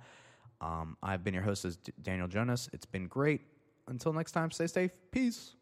Um, 0.61 0.97
I've 1.01 1.23
been 1.23 1.33
your 1.33 1.43
host, 1.43 1.65
as 1.65 1.77
Daniel 2.01 2.27
Jonas. 2.27 2.69
It's 2.71 2.85
been 2.85 3.07
great. 3.07 3.41
Until 3.87 4.13
next 4.13 4.31
time, 4.31 4.51
stay 4.51 4.67
safe. 4.67 4.91
Peace. 5.11 5.55